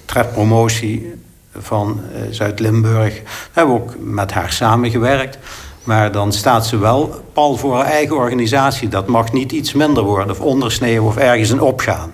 tredpromotie 0.05 1.13
van 1.59 2.01
eh, 2.15 2.21
Zuid-Limburg. 2.31 3.15
We 3.23 3.23
hebben 3.53 3.75
ook 3.75 3.95
met 3.99 4.33
haar 4.33 4.53
samengewerkt. 4.53 5.39
Maar 5.85 6.13
dan 6.13 6.33
staat 6.33 6.67
ze 6.67 6.79
wel 6.79 7.25
pal 7.33 7.57
voor 7.57 7.75
haar 7.77 7.85
eigen 7.87 8.17
organisatie. 8.17 8.89
Dat 8.89 9.07
mag 9.07 9.33
niet 9.33 9.53
iets 9.53 9.73
minder 9.73 10.03
worden 10.03 10.31
of 10.31 10.41
ondersneeuwen 10.41 11.09
of 11.09 11.17
ergens 11.17 11.51
in 11.51 11.61
opgaan. 11.61 12.13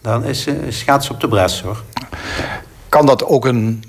Dan 0.00 0.24
is, 0.24 0.42
ze- 0.42 0.68
ze 1.00 1.12
op 1.12 1.20
de 1.20 1.28
bres 1.28 1.62
hoor. 1.62 1.82
Kan 2.88 3.06
dat 3.06 3.24
ook 3.24 3.44
een, 3.44 3.84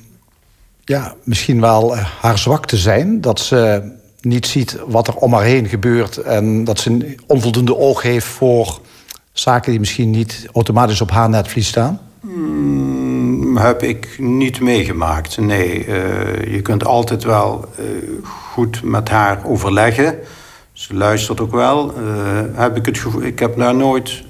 ja, 0.84 1.14
misschien 1.24 1.62
wel 1.62 1.96
eh, 1.96 2.06
haar 2.22 2.38
zwakte 2.38 2.78
zijn? 2.78 3.22
Dat 3.22 3.40
ze 3.40 3.92
niet 4.22 4.48
ziet 4.48 4.78
wat 4.88 5.08
er 5.08 5.16
om 5.16 5.34
haar 5.34 5.44
heen 5.44 5.68
gebeurt... 5.68 6.18
en 6.18 6.64
dat 6.64 6.80
ze 6.80 6.90
een 6.90 7.20
onvoldoende 7.28 7.78
oog 7.78 8.02
heeft 8.02 8.26
voor 8.26 8.80
zaken 9.32 9.72
die 9.72 9.80
misschien 9.80 10.10
niet 10.10 10.48
automatisch 10.54 11.02
op 11.02 11.12
haar 11.12 11.30
netvlies 11.30 11.68
staan? 11.68 12.00
Mm, 12.36 13.58
heb 13.58 13.84
ik 13.84 14.16
niet 14.20 14.62
meegemaakt. 14.62 15.38
Nee, 15.38 15.86
eh, 15.86 16.54
je 16.54 16.62
kunt 16.62 16.86
altijd 16.86 17.24
wel 17.24 17.66
eh, 17.78 17.84
goed 18.52 18.84
met 18.84 19.10
haar 19.10 19.40
overleggen. 19.46 20.16
Ze 20.74 20.94
luistert 20.94 21.40
ook 21.42 21.52
wel. 21.52 21.94
Eh, 21.94 22.02
heb 22.54 22.76
ik, 22.78 22.86
het 22.86 23.00
ik 23.22 23.40
heb 23.40 23.58
daar 23.58 23.76
nooit 23.76 24.26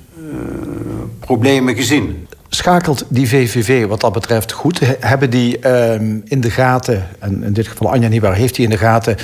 problemen 1.19 1.75
gezien. 1.75 2.27
Schakelt 2.49 3.05
die 3.07 3.27
VVV 3.27 3.85
wat 3.87 4.01
dat 4.01 4.13
betreft 4.13 4.51
goed? 4.51 4.79
He- 4.79 4.95
Hebben 4.99 5.29
die 5.29 5.59
ehm, 5.59 6.17
in 6.23 6.41
de 6.41 6.49
gaten, 6.51 7.07
en 7.19 7.43
in 7.43 7.53
dit 7.53 7.67
geval 7.67 7.91
Anja 7.91 8.07
Niebuhr 8.07 8.33
heeft 8.33 8.55
die 8.55 8.63
in 8.63 8.69
de 8.71 8.77
gaten... 8.77 9.15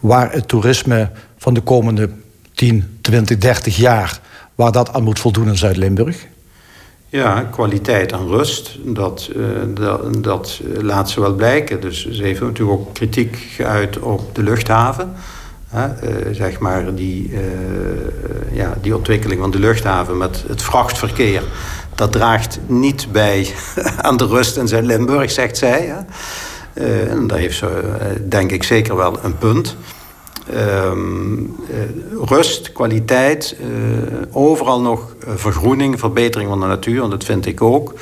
waar 0.00 0.32
het 0.32 0.48
toerisme 0.48 1.10
van 1.38 1.54
de 1.54 1.60
komende 1.60 2.08
10, 2.54 2.98
20, 3.00 3.38
30 3.38 3.76
jaar... 3.76 4.20
waar 4.54 4.72
dat 4.72 4.92
aan 4.92 5.02
moet 5.02 5.18
voldoen 5.18 5.48
in 5.48 5.56
Zuid-Limburg? 5.56 6.26
Ja, 7.12 7.48
kwaliteit 7.50 8.12
en 8.12 8.28
rust, 8.28 8.78
dat, 8.84 9.30
uh, 9.36 9.46
dat, 9.74 10.22
dat, 10.24 10.60
laat 10.80 11.10
ze 11.10 11.20
wel 11.20 11.34
blijken. 11.34 11.80
Dus 11.80 12.10
ze 12.10 12.22
heeft 12.22 12.40
natuurlijk 12.40 12.80
ook 12.80 12.94
kritiek 12.94 13.36
geuit 13.36 13.98
op 13.98 14.34
de 14.34 14.42
luchthaven. 14.42 15.14
Uh, 15.74 15.84
zeg 16.30 16.58
maar 16.58 16.94
die, 16.94 17.30
uh, 17.30 17.38
ja, 18.52 18.74
die 18.80 18.96
ontwikkeling 18.96 19.40
van 19.40 19.50
de 19.50 19.58
luchthaven 19.58 20.16
met 20.16 20.44
het 20.48 20.62
vrachtverkeer... 20.62 21.42
dat 21.94 22.12
draagt 22.12 22.58
niet 22.66 23.08
bij 23.12 23.48
aan 24.06 24.16
de 24.16 24.26
rust 24.26 24.56
in 24.56 24.68
Zuid-Limburg, 24.68 25.30
zegt 25.30 25.56
zij. 25.56 26.06
En 26.74 27.26
daar 27.26 27.38
heeft 27.38 27.56
ze, 27.56 27.82
denk 28.28 28.52
ik, 28.52 28.62
zeker 28.62 28.96
wel 28.96 29.24
een 29.24 29.38
punt... 29.38 29.76
Um, 30.54 31.56
uh, 31.70 31.76
rust, 32.24 32.72
kwaliteit, 32.72 33.56
uh, 33.60 33.66
overal 34.32 34.80
nog 34.80 35.14
vergroening, 35.26 35.98
verbetering 35.98 36.48
van 36.48 36.60
de 36.60 36.66
natuur. 36.66 37.02
En 37.02 37.10
dat 37.10 37.24
vind 37.24 37.46
ik 37.46 37.62
ook. 37.62 37.94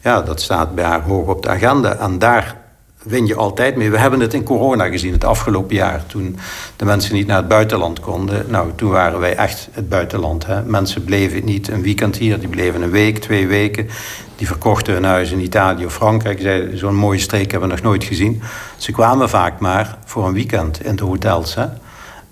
Ja, 0.00 0.22
dat 0.22 0.40
staat 0.40 0.74
bij 0.74 0.84
haar 0.84 1.02
hoog 1.02 1.26
op 1.26 1.42
de 1.42 1.48
agenda. 1.48 1.96
En 1.96 2.18
daar 2.18 2.56
win 3.02 3.26
je 3.26 3.34
altijd 3.34 3.76
mee. 3.76 3.90
We 3.90 3.98
hebben 3.98 4.20
het 4.20 4.34
in 4.34 4.42
corona 4.42 4.84
gezien 4.84 5.12
het 5.12 5.24
afgelopen 5.24 5.74
jaar. 5.76 6.06
Toen 6.06 6.38
de 6.76 6.84
mensen 6.84 7.14
niet 7.14 7.26
naar 7.26 7.36
het 7.36 7.48
buitenland 7.48 8.00
konden. 8.00 8.44
Nou, 8.48 8.70
toen 8.74 8.90
waren 8.90 9.20
wij 9.20 9.36
echt 9.36 9.68
het 9.72 9.88
buitenland. 9.88 10.46
Hè. 10.46 10.62
Mensen 10.62 11.04
bleven 11.04 11.44
niet 11.44 11.68
een 11.68 11.82
weekend 11.82 12.16
hier. 12.16 12.38
Die 12.38 12.48
bleven 12.48 12.82
een 12.82 12.90
week, 12.90 13.18
twee 13.18 13.46
weken. 13.46 13.88
Die 14.36 14.46
verkochten 14.46 14.94
hun 14.94 15.04
huis 15.04 15.30
in 15.30 15.40
Italië 15.40 15.84
of 15.84 15.94
Frankrijk. 15.94 16.70
Zo'n 16.74 16.94
mooie 16.94 17.18
streek 17.18 17.50
hebben 17.50 17.68
we 17.68 17.74
nog 17.74 17.84
nooit 17.84 18.04
gezien. 18.04 18.42
Ze 18.76 18.92
kwamen 18.92 19.28
vaak 19.28 19.60
maar 19.60 19.98
voor 20.04 20.26
een 20.26 20.34
weekend 20.34 20.84
in 20.84 20.96
de 20.96 21.04
hotels. 21.04 21.54
Hè. 21.54 21.66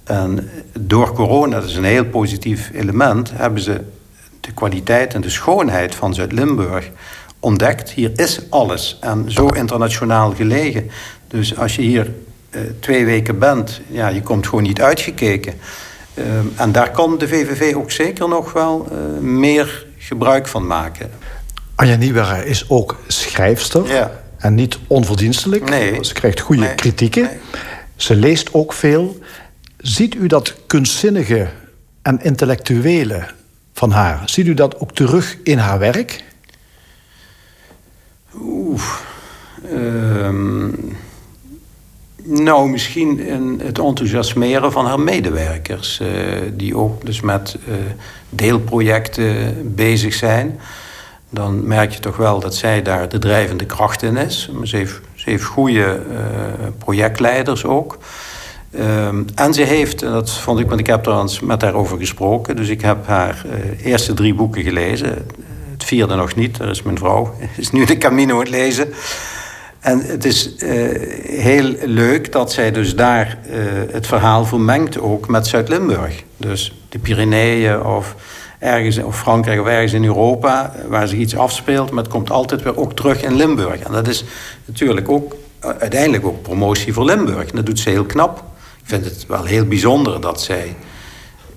En 0.07 0.51
door 0.81 1.13
corona, 1.13 1.61
dat 1.61 1.69
is 1.69 1.77
een 1.77 1.85
heel 1.85 2.05
positief 2.05 2.71
element, 2.75 3.31
hebben 3.35 3.63
ze 3.63 3.81
de 4.41 4.53
kwaliteit 4.53 5.15
en 5.15 5.21
de 5.21 5.31
schoonheid 5.31 5.95
van 5.95 6.15
Zuid-Limburg 6.15 6.91
ontdekt. 7.41 7.91
Hier 7.91 8.11
is 8.17 8.41
alles 8.51 8.99
en 9.01 9.33
zo 9.33 9.47
internationaal 9.47 10.33
gelegen. 10.35 10.91
Dus 11.29 11.59
als 11.59 11.77
je 11.77 11.83
hier 11.83 12.13
uh, 12.51 12.61
twee 12.81 13.05
weken 13.05 13.39
bent, 13.39 13.81
ja, 13.89 14.09
je 14.09 14.23
komt 14.23 14.47
gewoon 14.47 14.65
niet 14.65 14.81
uitgekeken. 14.81 15.55
Uh, 16.15 16.25
en 16.57 16.73
daar 16.73 16.91
kan 16.91 17.19
de 17.19 17.29
VVV 17.29 17.75
ook 17.75 17.91
zeker 17.91 18.29
nog 18.29 18.53
wel 18.53 18.89
uh, 18.93 19.21
meer 19.21 19.87
gebruik 19.99 20.49
van 20.49 20.67
maken. 20.67 21.11
Anja 21.75 21.97
Nieuwera 21.97 22.37
is 22.37 22.71
ook 22.71 22.97
schrijfster. 23.07 23.89
Ja. 23.89 24.11
En 24.39 24.55
niet 24.55 24.79
onverdienstelijk. 24.87 25.71
Nee. 25.71 25.99
Ze 26.05 26.15
krijgt 26.15 26.41
goede 26.41 26.63
Nee. 26.63 26.75
kritieken. 26.75 27.23
Nee. 27.23 27.39
Ze 27.97 28.15
leest 28.17 28.55
ook 28.55 28.73
veel. 28.73 29.19
Ziet 29.87 30.15
u 30.15 30.27
dat 30.27 30.55
kunstzinnige 30.67 31.49
en 32.03 32.23
intellectuele 32.23 33.27
van 33.73 33.91
haar... 33.91 34.23
ziet 34.25 34.47
u 34.47 34.55
dat 34.55 34.81
ook 34.81 34.93
terug 34.93 35.37
in 35.43 35.59
haar 35.59 35.79
werk? 35.79 36.25
Oeh. 38.41 38.83
Ehm, 39.71 40.71
nou, 42.23 42.69
misschien 42.69 43.19
in 43.19 43.61
het 43.65 43.79
enthousiasmeren 43.79 44.73
van 44.73 44.87
haar 44.87 45.01
medewerkers. 45.01 46.01
eh, 46.01 46.09
die 46.53 46.77
ook 46.77 47.07
dus 47.07 47.21
met 47.21 47.57
eh, 47.67 47.75
deelprojecten 48.29 49.55
bezig 49.75 50.15
zijn. 50.15 50.61
Dan 51.31 51.67
merk 51.67 51.93
je 51.93 52.01
toch 52.01 52.17
wel 52.17 52.41
dat 52.41 52.55
zij 52.55 52.83
daar 52.83 53.09
de 53.09 53.19
drijvende 53.19 53.67
kracht 53.67 54.03
in 54.03 54.17
is. 54.17 54.51
Ze 54.63 54.77
heeft, 54.77 55.01
ze 55.15 55.31
heeft 55.31 55.45
goede 55.45 56.01
eh, 56.11 56.67
projectleiders 56.79 57.65
ook. 57.65 57.99
Ehm, 58.79 59.23
en 59.35 59.55
ze 59.55 59.63
heeft, 59.63 60.03
en 60.03 60.13
dat 60.13 60.31
vond 60.31 60.61
ik, 60.61 60.69
want 60.69 60.81
ik 60.81 60.87
heb 60.87 61.03
trouwens 61.03 61.41
met 61.41 61.63
haar 61.63 61.75
over 61.75 61.99
gesproken. 61.99 62.57
Dus 62.57 62.69
ik 62.69 62.81
heb 62.81 63.07
haar 63.07 63.45
eh, 63.51 63.87
eerste 63.87 64.15
drie 64.15 64.35
boeken 64.35 64.63
gelezen. 64.63 65.27
Het 65.71 65.85
vierde 65.85 66.15
nog 66.15 66.35
niet, 66.35 66.57
daar 66.57 66.71
is 66.71 66.83
mijn 66.83 66.99
vrouw. 66.99 67.35
Is 67.57 67.71
nu 67.71 67.85
de 67.85 67.99
Camino 67.99 68.35
aan 68.35 68.41
het 68.41 68.49
lezen. 68.49 68.93
En 69.81 70.01
het 70.01 70.25
is 70.25 70.57
eh, 70.57 70.71
heel 71.23 71.75
leuk 71.85 72.33
dat 72.33 72.53
zij 72.53 72.73
dus 72.73 72.95
daar 72.95 73.39
eh, 73.51 73.59
het 73.91 74.07
verhaal 74.07 74.45
vermengt 74.45 75.01
ook 75.01 75.29
met 75.29 75.47
Zuid-Limburg. 75.47 76.25
Dus 76.37 76.83
de 76.89 76.99
Pyreneeën 76.99 77.83
of 77.83 78.15
ergens 78.59 78.99
of 78.99 79.19
Frankrijk 79.19 79.61
of 79.61 79.67
ergens 79.67 79.93
in 79.93 80.05
Europa 80.05 80.73
waar 80.89 81.09
zich 81.09 81.19
iets 81.19 81.37
afspeelt, 81.37 81.91
maar 81.91 82.03
het 82.03 82.13
komt 82.13 82.31
altijd 82.31 82.63
weer 82.63 82.77
ook 82.77 82.93
terug 82.93 83.23
in 83.23 83.37
Limburg. 83.37 83.81
En 83.81 83.93
dat 83.93 84.09
is 84.09 84.25
natuurlijk 84.65 85.09
ook 85.09 85.37
uiteindelijk 85.61 86.27
ook 86.27 86.43
promotie 86.43 86.93
voor 86.93 87.05
Limburg. 87.05 87.49
En 87.49 87.57
dat 87.57 87.67
doet 87.67 87.79
ze 87.79 87.91
heel 87.91 88.05
knap. 88.05 88.45
Ik 88.87 88.93
vind 88.93 89.05
het 89.05 89.27
wel 89.27 89.45
heel 89.45 89.65
bijzonder 89.65 90.21
dat 90.21 90.41
zij 90.41 90.77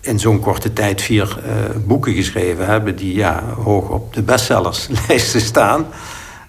in 0.01 0.19
zo'n 0.19 0.39
korte 0.39 0.73
tijd 0.73 1.01
vier 1.01 1.39
eh, 1.45 1.51
boeken 1.85 2.13
geschreven 2.13 2.65
hebben 2.65 2.95
die 2.95 3.13
ja, 3.13 3.43
hoog 3.63 3.89
op 3.89 4.13
de 4.13 4.21
bestsellerslijsten 4.21 5.41
staan. 5.41 5.85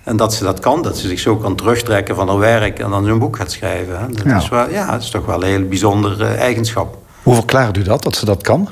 En 0.05 0.17
dat 0.17 0.35
ze 0.35 0.45
dat 0.45 0.61
kan, 0.61 0.83
dat 0.83 0.99
ze 0.99 1.09
zich 1.09 1.19
zo 1.19 1.37
kan 1.37 1.57
terugtrekken 1.57 2.15
van 2.15 2.29
haar 2.29 2.39
werk 2.39 2.79
en 2.79 2.91
dan 2.91 3.05
zo'n 3.05 3.19
boek 3.19 3.37
gaat 3.37 3.53
schrijven. 3.53 4.01
Hè. 4.01 4.07
Dat, 4.07 4.25
Ja. 4.25 4.37
Is 4.37 4.49
wel, 4.49 4.71
ja, 4.71 4.91
dat 4.91 5.03
is 5.03 5.11
toch 5.11 5.27
wel 5.27 5.43
een 5.43 5.49
heel 5.49 5.69
bijzondere 5.69 6.27
eigenschap. 6.27 6.99
Hoe 7.23 7.35
verklaart 7.35 7.77
u 7.77 7.83
dat, 7.83 8.03
dat 8.03 8.17
ze 8.17 8.25
dat 8.25 8.43
kan? 8.43 8.69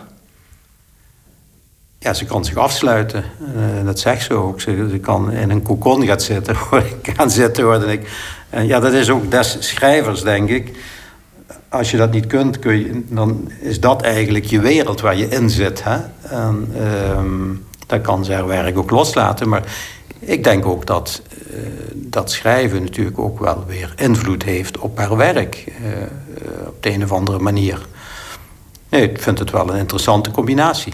Ja, 1.98 2.14
ze 2.14 2.24
kan 2.24 2.44
zich 2.44 2.56
afsluiten. 2.56 3.24
Eh, 3.54 3.84
dat 3.84 3.98
zegt 3.98 4.24
ze 4.24 4.34
ook. 4.34 4.60
Ze, 4.60 4.86
ze 4.90 4.98
kan 4.98 5.32
in 5.32 5.50
een 5.50 5.62
cocon 5.62 6.06
gaan 6.06 6.20
zitten, 6.20 6.56
hoor 6.70 6.82
ik, 7.02 7.14
gaan 7.16 7.30
zitten, 7.30 7.64
hoorde 7.64 7.92
ik. 7.92 8.10
En 8.50 8.66
ja, 8.66 8.80
dat 8.80 8.92
is 8.92 9.10
ook 9.10 9.30
des 9.30 9.56
schrijvers, 9.58 10.22
denk 10.22 10.48
ik. 10.48 10.76
Als 11.68 11.90
je 11.90 11.96
dat 11.96 12.10
niet 12.10 12.26
kunt, 12.26 12.58
kun 12.58 12.78
je, 12.78 13.02
dan 13.08 13.50
is 13.60 13.80
dat 13.80 14.02
eigenlijk 14.02 14.44
je 14.44 14.60
wereld 14.60 15.00
waar 15.00 15.16
je 15.16 15.28
in 15.28 15.50
zit. 15.50 15.84
Hè? 15.84 15.98
En 16.22 16.68
ehm, 16.76 17.54
dan 17.86 18.00
kan 18.00 18.26
haar 18.28 18.46
werk 18.46 18.78
ook 18.78 18.90
loslaten. 18.90 19.48
Maar 19.48 19.62
ik 20.18 20.44
denk 20.44 20.66
ook 20.66 20.86
dat 20.86 21.22
eh, 21.50 21.58
dat 21.94 22.30
schrijven 22.30 22.82
natuurlijk 22.82 23.18
ook 23.18 23.38
wel 23.38 23.64
weer 23.66 23.92
invloed 23.96 24.42
heeft 24.42 24.78
op 24.78 24.98
haar 24.98 25.16
werk. 25.16 25.64
eh, 25.66 26.66
op 26.66 26.82
de 26.82 26.90
een 26.90 27.02
of 27.02 27.12
andere 27.12 27.38
manier. 27.38 27.86
Nee, 28.88 29.10
ik 29.10 29.22
vind 29.22 29.38
het 29.38 29.50
wel 29.50 29.70
een 29.70 29.78
interessante 29.78 30.30
combinatie. 30.30 30.92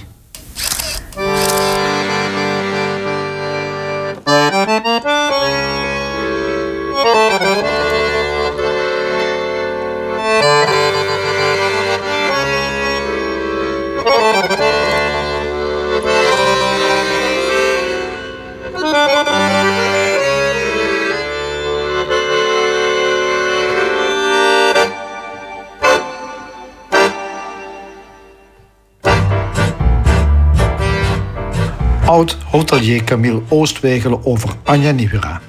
Oud-hotelier 32.15 33.05
Camille 33.05 33.43
Oostwegelen 33.49 34.27
over 34.27 34.51
Anja 34.63 34.91
Nieuwera. 34.91 35.41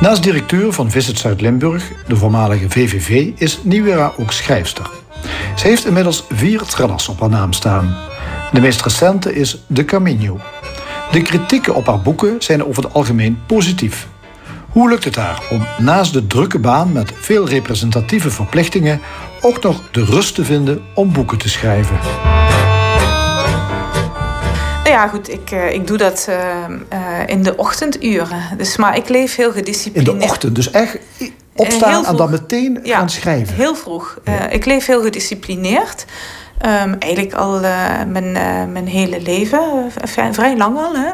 Naast 0.00 0.22
directeur 0.22 0.72
van 0.72 0.90
Visit 0.90 1.18
Zuid-Limburg, 1.18 1.92
de 2.06 2.16
voormalige 2.16 2.70
VVV, 2.70 3.30
is 3.36 3.58
Nieuwera 3.62 4.12
ook 4.18 4.32
schrijfster. 4.32 4.90
Ze 5.56 5.66
heeft 5.66 5.86
inmiddels 5.86 6.24
vier 6.30 6.62
thrillers 6.62 7.08
op 7.08 7.20
haar 7.20 7.28
naam 7.28 7.52
staan. 7.52 7.96
De 8.52 8.60
meest 8.60 8.82
recente 8.82 9.34
is 9.34 9.64
De 9.66 9.84
Camino. 9.84 10.40
De 11.12 11.22
kritieken 11.22 11.74
op 11.74 11.86
haar 11.86 12.00
boeken 12.00 12.36
zijn 12.38 12.64
over 12.64 12.82
het 12.82 12.92
algemeen 12.92 13.38
positief. 13.46 14.08
Hoe 14.68 14.88
lukt 14.88 15.04
het 15.04 15.16
haar 15.16 15.42
om 15.50 15.66
naast 15.78 16.12
de 16.12 16.26
drukke 16.26 16.58
baan 16.58 16.92
met 16.92 17.12
veel 17.20 17.48
representatieve 17.48 18.30
verplichtingen 18.30 19.00
ook 19.40 19.62
nog 19.62 19.82
de 19.90 20.04
rust 20.04 20.34
te 20.34 20.44
vinden 20.44 20.82
om 20.94 21.12
boeken 21.12 21.38
te 21.38 21.48
schrijven? 21.48 21.98
Ja, 24.94 25.08
goed, 25.08 25.30
ik, 25.30 25.50
eh, 25.50 25.72
ik 25.72 25.86
doe 25.86 25.96
dat 25.96 26.26
eh, 26.28 26.64
eh, 26.64 27.26
in 27.26 27.42
de 27.42 27.56
ochtenduren. 27.56 28.42
Dus, 28.56 28.76
maar 28.76 28.96
ik 28.96 29.08
leef 29.08 29.36
heel 29.36 29.48
In 29.48 29.54
gedisciplineerd. 29.54 30.20
de 30.20 30.26
ochtend, 30.26 30.54
dus 30.54 30.70
echt 30.70 30.98
opstaan 31.54 32.06
en 32.06 32.16
dan 32.16 32.30
meteen 32.30 32.80
Ja, 32.82 32.98
gaan 32.98 33.10
schrijven. 33.10 33.54
Heel 33.54 33.74
vroeg. 33.74 34.18
Ik 34.50 34.64
leef 34.64 34.86
heel 34.86 35.02
gedisciplineerd. 35.02 36.04
Ehm, 36.58 36.94
eigenlijk 36.98 37.34
al 37.34 37.60
mijn, 38.08 38.32
mijn 38.72 38.86
hele 38.86 39.20
leven, 39.20 39.90
vrij, 40.04 40.34
vrij 40.34 40.56
lang 40.56 40.78
al. 40.78 40.92
Hè? 40.94 41.10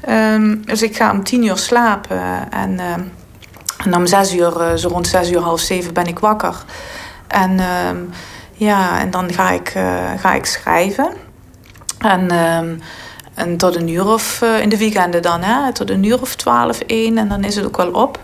Ehm, 0.00 0.56
dus 0.64 0.82
ik 0.82 0.96
ga 0.96 1.10
om 1.10 1.24
tien 1.24 1.44
uur 1.44 1.56
slapen 1.56 2.50
en, 2.50 2.80
en 3.84 3.94
om 3.96 4.06
zes 4.06 4.34
uur, 4.34 4.78
zo 4.78 4.88
rond 4.88 5.06
zes 5.06 5.30
uur, 5.30 5.40
half 5.40 5.60
zeven 5.60 5.94
ben 5.94 6.06
ik 6.06 6.18
wakker. 6.18 6.64
En, 7.26 7.60
ehm, 7.60 7.96
ja, 8.52 9.00
en 9.00 9.10
dan 9.10 9.32
ga 9.32 9.50
ik, 9.50 9.72
ga 10.18 10.34
ik 10.34 10.44
schrijven. 10.46 11.12
En, 11.98 12.30
ehm, 12.30 12.74
en 13.42 13.56
tot 13.56 13.76
een 13.76 13.88
uur 13.88 14.06
of, 14.06 14.42
eh, 14.42 14.60
in 14.60 14.68
de 14.68 14.78
weekenden 14.78 15.22
dan, 15.22 15.42
hè, 15.42 15.72
tot 15.72 15.90
een 15.90 16.04
uur 16.04 16.20
of 16.20 16.34
twaalf, 16.34 16.80
één. 16.80 17.18
En 17.18 17.28
dan 17.28 17.44
is 17.44 17.56
het 17.56 17.64
ook 17.64 17.76
wel 17.76 17.90
op. 17.90 18.20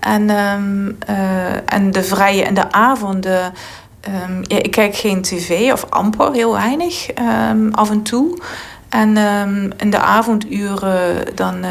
En, 0.00 0.30
ehm, 0.30 0.90
eh, 1.06 1.74
en 1.74 1.90
de 1.90 2.02
vrije 2.02 2.44
en 2.44 2.54
de 2.54 2.72
avonden. 2.72 3.52
ehm, 4.00 4.42
ja, 4.42 4.56
ik 4.62 4.70
kijk 4.70 4.96
geen 4.96 5.22
tv 5.22 5.72
of 5.72 5.86
amper, 5.90 6.32
heel 6.32 6.52
weinig, 6.52 7.10
ehm, 7.10 7.68
af 7.70 7.90
en 7.90 8.02
toe. 8.02 8.38
En 8.88 9.16
in 9.76 9.90
de 9.90 9.98
avonduren 9.98 11.34
dan, 11.34 11.64
eh, 11.64 11.70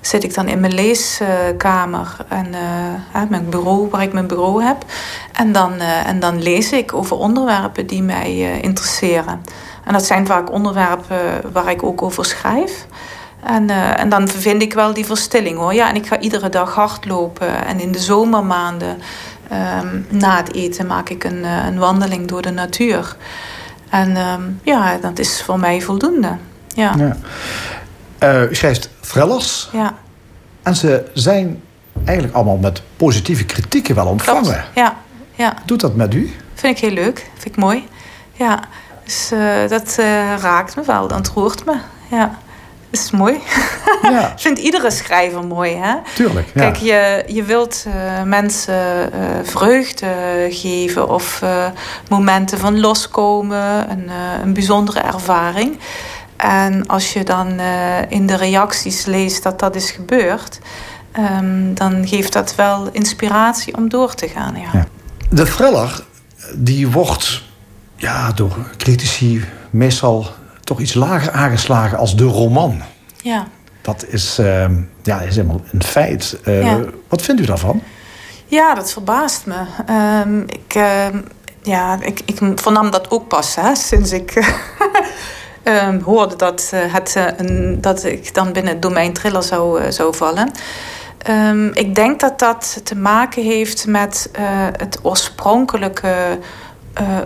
zit 0.00 0.24
ik 0.24 0.34
dan 0.34 0.48
in 0.48 0.60
mijn 0.60 0.74
leeskamer 0.74 2.16
en 2.28 2.54
mijn 3.28 3.48
bureau, 3.48 3.88
waar 3.90 4.02
ik 4.02 4.12
mijn 4.12 4.26
bureau 4.26 4.64
heb. 4.64 4.84
En 5.32 5.52
dan, 5.52 5.72
en 5.80 6.20
dan 6.20 6.42
lees 6.42 6.72
ik 6.72 6.94
over 6.94 7.16
onderwerpen 7.16 7.86
die 7.86 8.02
mij 8.02 8.60
interesseren. 8.60 9.40
En 9.90 9.96
dat 9.96 10.06
zijn 10.06 10.26
vaak 10.26 10.52
onderwerpen 10.52 11.18
waar 11.52 11.70
ik 11.70 11.82
ook 11.82 12.02
over 12.02 12.24
schrijf. 12.24 12.86
En, 13.44 13.70
en 13.96 14.08
dan 14.08 14.28
vind 14.28 14.62
ik 14.62 14.72
wel 14.72 14.94
die 14.94 15.04
verstilling 15.04 15.58
hoor. 15.58 15.74
Ja, 15.74 15.88
en 15.88 15.94
ik 15.94 16.06
ga 16.06 16.18
iedere 16.18 16.48
dag 16.48 16.74
hardlopen. 16.74 17.66
En 17.66 17.80
in 17.80 17.92
de 17.92 17.98
zomermaanden, 17.98 18.98
um, 19.82 20.06
na 20.08 20.36
het 20.36 20.54
eten, 20.54 20.86
maak 20.86 21.08
ik 21.08 21.24
een, 21.24 21.44
een 21.44 21.78
wandeling 21.78 22.28
door 22.28 22.42
de 22.42 22.50
natuur. 22.50 23.16
En 23.88 24.16
um, 24.16 24.60
ja, 24.62 24.96
dat 24.96 25.18
is 25.18 25.42
voor 25.42 25.58
mij 25.58 25.80
voldoende. 25.80 26.36
Ja. 26.68 26.94
ja. 26.98 27.16
Uh, 28.42 28.50
u 28.50 28.54
schrijft 28.54 28.90
thrillers. 29.00 29.68
Ja. 29.72 29.94
En 30.62 30.76
ze 30.76 31.10
zijn 31.14 31.62
eigenlijk 32.04 32.36
allemaal 32.36 32.56
met 32.56 32.82
positieve 32.96 33.44
kritieken 33.44 33.94
wel 33.94 34.06
ontvangen. 34.06 34.42
Klopt. 34.42 34.68
Ja. 34.74 34.96
ja. 35.34 35.54
Doet 35.64 35.80
dat 35.80 35.94
met 35.94 36.14
u? 36.14 36.34
Vind 36.54 36.76
ik 36.76 36.82
heel 36.82 36.94
leuk. 36.94 37.30
Vind 37.34 37.56
ik 37.56 37.56
mooi. 37.56 37.88
Ja. 38.32 38.60
Dus 39.10 39.32
uh, 39.32 39.68
dat 39.68 39.96
uh, 40.00 40.34
raakt 40.38 40.76
me 40.76 40.82
wel. 40.82 41.08
Dat 41.08 41.28
roert 41.34 41.64
me. 41.64 41.74
Ja. 42.10 42.38
Dat 42.90 43.00
is 43.00 43.10
mooi. 43.10 43.38
Ja. 44.02 44.32
Vindt 44.36 44.58
iedere 44.58 44.90
schrijver 44.90 45.46
mooi, 45.46 45.74
hè? 45.74 45.94
Tuurlijk. 46.14 46.50
Ja. 46.54 46.60
Kijk, 46.60 46.76
je, 46.76 47.24
je 47.26 47.42
wilt 47.42 47.84
uh, 47.86 48.22
mensen 48.22 49.10
vreugde 49.42 50.46
geven 50.50 51.08
of 51.08 51.42
momenten 52.08 52.58
van 52.58 52.80
loskomen, 52.80 53.90
een, 53.90 54.10
een 54.42 54.52
bijzondere 54.52 55.00
ervaring. 55.00 55.78
En 56.36 56.86
als 56.86 57.12
je 57.12 57.24
dan 57.24 57.60
in 58.08 58.26
de 58.26 58.36
reacties 58.36 59.04
leest 59.04 59.42
dat 59.42 59.58
dat 59.58 59.74
is 59.74 59.90
gebeurd, 59.90 60.58
um, 61.18 61.74
dan 61.74 62.08
geeft 62.08 62.32
dat 62.32 62.54
wel 62.54 62.88
inspiratie 62.92 63.76
om 63.76 63.88
door 63.88 64.14
te 64.14 64.28
gaan. 64.28 64.54
Ja. 64.54 64.68
ja. 64.72 64.86
De 65.30 65.44
thriller, 65.44 66.04
die 66.54 66.88
wordt 66.88 67.48
ja, 68.00 68.32
door 68.32 68.56
critici 68.76 69.44
meestal 69.70 70.26
toch 70.64 70.80
iets 70.80 70.94
lager 70.94 71.32
aangeslagen 71.32 71.98
als 71.98 72.16
de 72.16 72.24
roman. 72.24 72.82
Ja. 73.22 73.46
Dat 73.82 74.04
is, 74.08 74.38
uh, 74.38 74.64
ja, 75.02 75.20
is 75.20 75.36
helemaal 75.36 75.60
een 75.72 75.82
feit. 75.82 76.38
Uh, 76.44 76.62
ja. 76.62 76.80
Wat 77.08 77.22
vindt 77.22 77.40
u 77.40 77.44
daarvan? 77.44 77.82
Ja, 78.46 78.74
dat 78.74 78.92
verbaast 78.92 79.46
me. 79.46 79.64
Um, 80.24 80.44
ik, 80.46 80.74
uh, 80.74 81.06
ja, 81.62 81.98
ik, 82.00 82.20
ik 82.24 82.38
vernam 82.54 82.90
dat 82.90 83.10
ook 83.10 83.28
pas 83.28 83.54
hè, 83.54 83.74
sinds 83.74 84.12
ik 84.12 84.52
hoorde 86.04 86.36
dat, 86.36 86.72
het, 86.74 87.16
een, 87.36 87.80
dat 87.80 88.04
ik 88.04 88.34
dan 88.34 88.52
binnen 88.52 88.72
het 88.72 88.82
domein 88.82 89.12
thriller 89.12 89.42
zou, 89.42 89.92
zou 89.92 90.14
vallen. 90.14 90.50
Ik 91.72 91.94
denk 91.94 92.20
dat 92.20 92.38
dat 92.38 92.80
te 92.84 92.96
maken 92.96 93.42
heeft 93.42 93.86
met 93.86 94.30
het 94.76 94.98
oorspronkelijke 95.02 96.38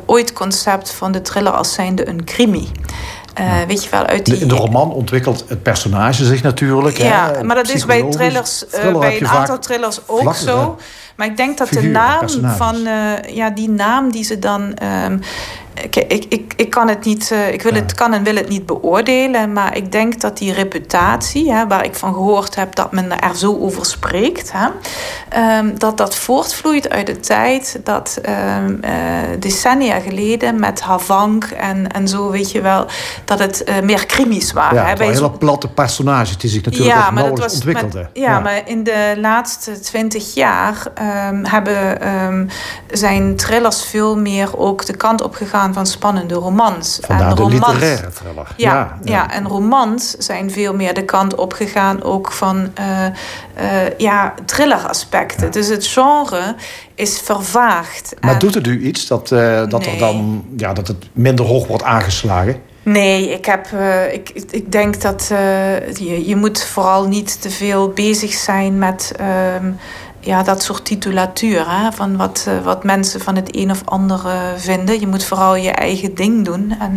ooit 0.06 0.32
concept 0.32 0.90
van 0.90 1.12
de 1.12 1.22
thriller 1.22 1.52
als 1.52 1.72
zijnde 1.72 2.08
een 2.08 2.24
crimi. 2.24 2.70
Uh, 3.40 3.62
weet 3.66 3.84
je 3.84 3.90
wel, 3.90 4.06
uit 4.06 4.24
die... 4.24 4.38
In 4.38 4.48
de 4.48 4.54
roman 4.54 4.92
ontwikkelt 4.92 5.44
het 5.48 5.62
personage 5.62 6.24
zich 6.24 6.42
natuurlijk. 6.42 6.96
Ja, 6.96 7.32
hè, 7.32 7.42
maar 7.42 7.56
dat 7.56 7.68
is 7.68 7.86
bij 7.86 8.02
thrillers, 8.10 8.64
uh, 8.84 8.98
bij 8.98 9.20
een 9.20 9.28
aantal 9.28 9.58
thrillers 9.58 9.98
ook 10.06 10.34
zo. 10.34 10.78
Maar 11.16 11.26
ik 11.26 11.36
denk 11.36 11.58
dat 11.58 11.68
de 11.68 11.82
naam 11.82 12.28
van... 12.56 12.76
Uh, 12.76 13.12
ja, 13.34 13.50
die 13.50 13.70
naam 13.70 14.12
die 14.12 14.24
ze 14.24 14.38
dan... 14.38 14.76
Um, 15.04 15.20
ik, 15.82 15.96
ik, 15.96 16.24
ik, 16.28 16.52
ik 16.56 16.70
kan 16.70 16.88
het 16.88 17.04
niet, 17.04 17.30
uh, 17.32 17.52
ik 17.52 17.62
wil 17.62 17.72
het, 17.72 17.94
kan 17.94 18.12
en 18.12 18.22
wil 18.22 18.36
het 18.36 18.48
niet 18.48 18.66
beoordelen, 18.66 19.52
maar 19.52 19.76
ik 19.76 19.92
denk 19.92 20.20
dat 20.20 20.38
die 20.38 20.52
reputatie, 20.52 21.52
hè, 21.52 21.66
waar 21.66 21.84
ik 21.84 21.94
van 21.94 22.12
gehoord 22.12 22.54
heb 22.54 22.74
dat 22.74 22.92
men 22.92 23.20
er 23.20 23.36
zo 23.36 23.58
over 23.58 23.86
spreekt, 23.86 24.52
hè, 24.52 24.68
um, 25.58 25.78
dat 25.78 25.96
dat 25.96 26.16
voortvloeit 26.16 26.90
uit 26.90 27.06
de 27.06 27.20
tijd 27.20 27.80
dat 27.84 28.20
um, 28.28 28.80
uh, 28.84 28.90
decennia 29.38 30.00
geleden 30.00 30.60
met 30.60 30.80
Havank 30.80 31.44
en, 31.44 31.92
en 31.92 32.08
zo, 32.08 32.30
weet 32.30 32.50
je 32.50 32.60
wel, 32.60 32.86
dat 33.24 33.38
het 33.38 33.64
uh, 33.68 33.80
meer 33.80 34.06
krimis 34.06 34.52
waren. 34.52 34.82
Ja, 34.82 34.86
hè, 34.86 34.94
bij 34.94 35.06
hele 35.06 35.30
platte 35.30 35.68
personages 35.68 36.38
die 36.38 36.50
zich 36.50 36.62
natuurlijk 36.64 36.94
ja, 36.94 37.10
maar 37.10 37.28
dat 37.28 37.38
was 37.38 37.54
ontwikkelden. 37.54 38.02
Met, 38.02 38.22
ja, 38.22 38.30
ja, 38.30 38.40
maar 38.40 38.62
in 38.64 38.84
de 38.84 39.14
laatste 39.16 39.80
twintig 39.80 40.34
jaar 40.34 40.86
um, 41.28 41.44
hebben, 41.44 42.50
zijn 42.90 43.36
thrillers 43.36 43.84
veel 43.84 44.18
meer 44.18 44.58
ook 44.58 44.86
de 44.86 44.96
kant 44.96 45.22
op 45.22 45.34
gegaan 45.34 45.63
van 45.72 45.86
spannende 45.86 46.34
romans. 46.34 46.98
Vandaar 47.02 47.28
en 47.28 47.34
de 47.34 47.42
romans, 47.42 47.66
literaire 47.66 48.08
thriller. 48.08 48.46
Ja, 48.56 48.72
ja, 48.74 48.98
ja. 49.02 49.12
ja, 49.12 49.30
en 49.30 49.48
romans 49.48 50.10
zijn 50.10 50.50
veel 50.50 50.74
meer 50.74 50.94
de 50.94 51.04
kant 51.04 51.34
op 51.34 51.52
gegaan 51.52 52.02
ook 52.02 52.32
van 52.32 52.56
uh, 52.78 53.06
uh, 53.60 53.98
ja, 53.98 54.34
thriller-aspecten. 54.44 55.52
Dus 55.52 55.68
het 55.68 55.86
genre 55.86 56.54
is 56.94 57.20
vervaagd. 57.20 58.14
Maar 58.20 58.32
en... 58.32 58.38
doet 58.38 58.54
het 58.54 58.66
u 58.66 58.80
iets 58.80 59.06
dat, 59.06 59.30
uh, 59.30 59.62
dat, 59.68 59.80
nee. 59.80 59.92
er 59.92 59.98
dan, 59.98 60.44
ja, 60.56 60.72
dat 60.72 60.88
het 60.88 61.08
minder 61.12 61.46
hoog 61.46 61.66
wordt 61.66 61.84
aangeslagen? 61.84 62.60
Nee, 62.82 63.30
ik, 63.30 63.44
heb, 63.44 63.66
uh, 63.74 64.12
ik, 64.12 64.30
ik 64.50 64.72
denk 64.72 65.00
dat 65.00 65.28
uh, 65.32 65.92
je, 65.92 66.26
je 66.26 66.36
moet 66.36 66.62
vooral 66.62 67.08
niet 67.08 67.42
te 67.42 67.50
veel 67.50 67.88
bezig 67.88 68.32
zijn 68.32 68.78
met 68.78 69.12
uh, 69.20 69.26
ja, 70.24 70.42
dat 70.42 70.62
soort 70.62 70.84
titulatuur. 70.84 71.70
Hè? 71.70 71.92
Van 71.92 72.16
wat, 72.16 72.46
uh, 72.48 72.64
wat 72.64 72.84
mensen 72.84 73.20
van 73.20 73.36
het 73.36 73.56
een 73.56 73.70
of 73.70 73.82
ander 73.84 74.22
uh, 74.26 74.32
vinden. 74.56 75.00
Je 75.00 75.06
moet 75.06 75.24
vooral 75.24 75.56
je 75.56 75.70
eigen 75.70 76.14
ding 76.14 76.44
doen. 76.44 76.74
En, 76.80 76.94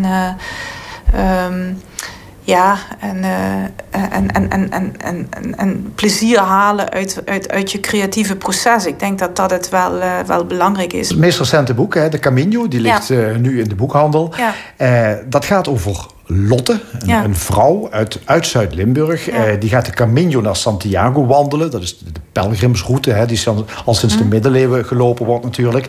uh, 1.16 1.46
um, 1.46 1.82
ja, 2.42 2.78
en, 3.00 3.24
en, 3.90 4.32
en, 4.32 4.50
en, 4.50 4.72
en, 4.72 5.28
en, 5.30 5.58
en, 5.58 5.92
plezier 5.96 6.40
halen 6.40 6.90
uit, 6.90 7.22
uit, 7.26 7.52
uit 7.52 7.72
je 7.72 7.80
creatieve 7.80 8.36
proces. 8.36 8.86
Ik 8.86 9.00
denk 9.00 9.20
dat 9.20 9.36
dat 9.36 9.52
het 9.52 9.70
wel, 9.70 9.92
wel 10.26 10.46
belangrijk 10.46 10.94
is. 10.94 11.10
Het 11.10 11.18
meest 11.18 11.40
recente 11.40 11.74
boek, 11.74 11.94
hè, 11.94 12.10
De 12.10 12.20
Camino, 12.20 12.68
die 12.68 12.80
ligt 12.80 13.08
ja. 13.08 13.32
nu 13.38 13.62
in 13.62 13.70
de 13.70 13.76
boekhandel. 13.76 14.34
Ja. 14.78 15.20
dat 15.26 15.46
gaat 15.46 15.68
over 15.68 16.06
Lotte, 16.30 16.80
een, 17.00 17.08
Ja. 17.08 17.24
een 17.24 17.36
vrouw 17.36 17.88
uit, 17.92 18.20
uit 18.26 18.48
Zuid-Limburg. 18.48 19.26
Ja. 19.26 19.46
Eh, 19.46 19.60
die 19.60 19.70
gaat 19.70 19.86
de 19.86 19.92
Camino 19.92 20.42
naar 20.42 20.56
Santiago 20.56 21.26
wandelen. 21.26 21.72
Dat 21.72 21.82
is 21.82 21.98
de, 21.98 22.12
de 22.12 22.20
pelgrimsroute, 22.32 23.12
hè, 23.12 23.26
die 23.26 23.40
al, 23.86 23.94
sinds 23.94 24.16
Mhm. 24.16 24.24
de 24.24 24.30
middeleeuwen 24.30 24.86
gelopen 24.86 25.26
wordt 25.26 25.44
natuurlijk. 25.44 25.88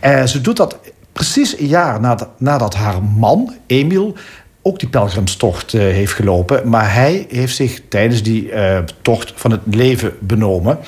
Eh, 0.00 0.24
ze 0.24 0.40
doet 0.40 0.56
dat 0.56 0.78
precies 1.12 1.58
een 1.58 1.66
jaar 1.66 2.00
nadat, 2.00 2.28
nadat 2.38 2.74
haar 2.74 3.02
man, 3.02 3.54
Emiel... 3.66 4.14
ook 4.62 4.78
die 4.78 4.88
pelgrimstocht 4.88 5.74
eh, 5.74 5.80
heeft 5.80 6.12
gelopen. 6.12 6.68
Maar 6.68 6.94
hij 6.94 7.26
heeft 7.28 7.56
zich 7.56 7.80
tijdens 7.88 8.22
die 8.22 8.52
eh, 8.52 8.78
tocht 9.02 9.32
van 9.36 9.50
het 9.50 9.60
leven 9.70 10.12
benomen. 10.20 10.78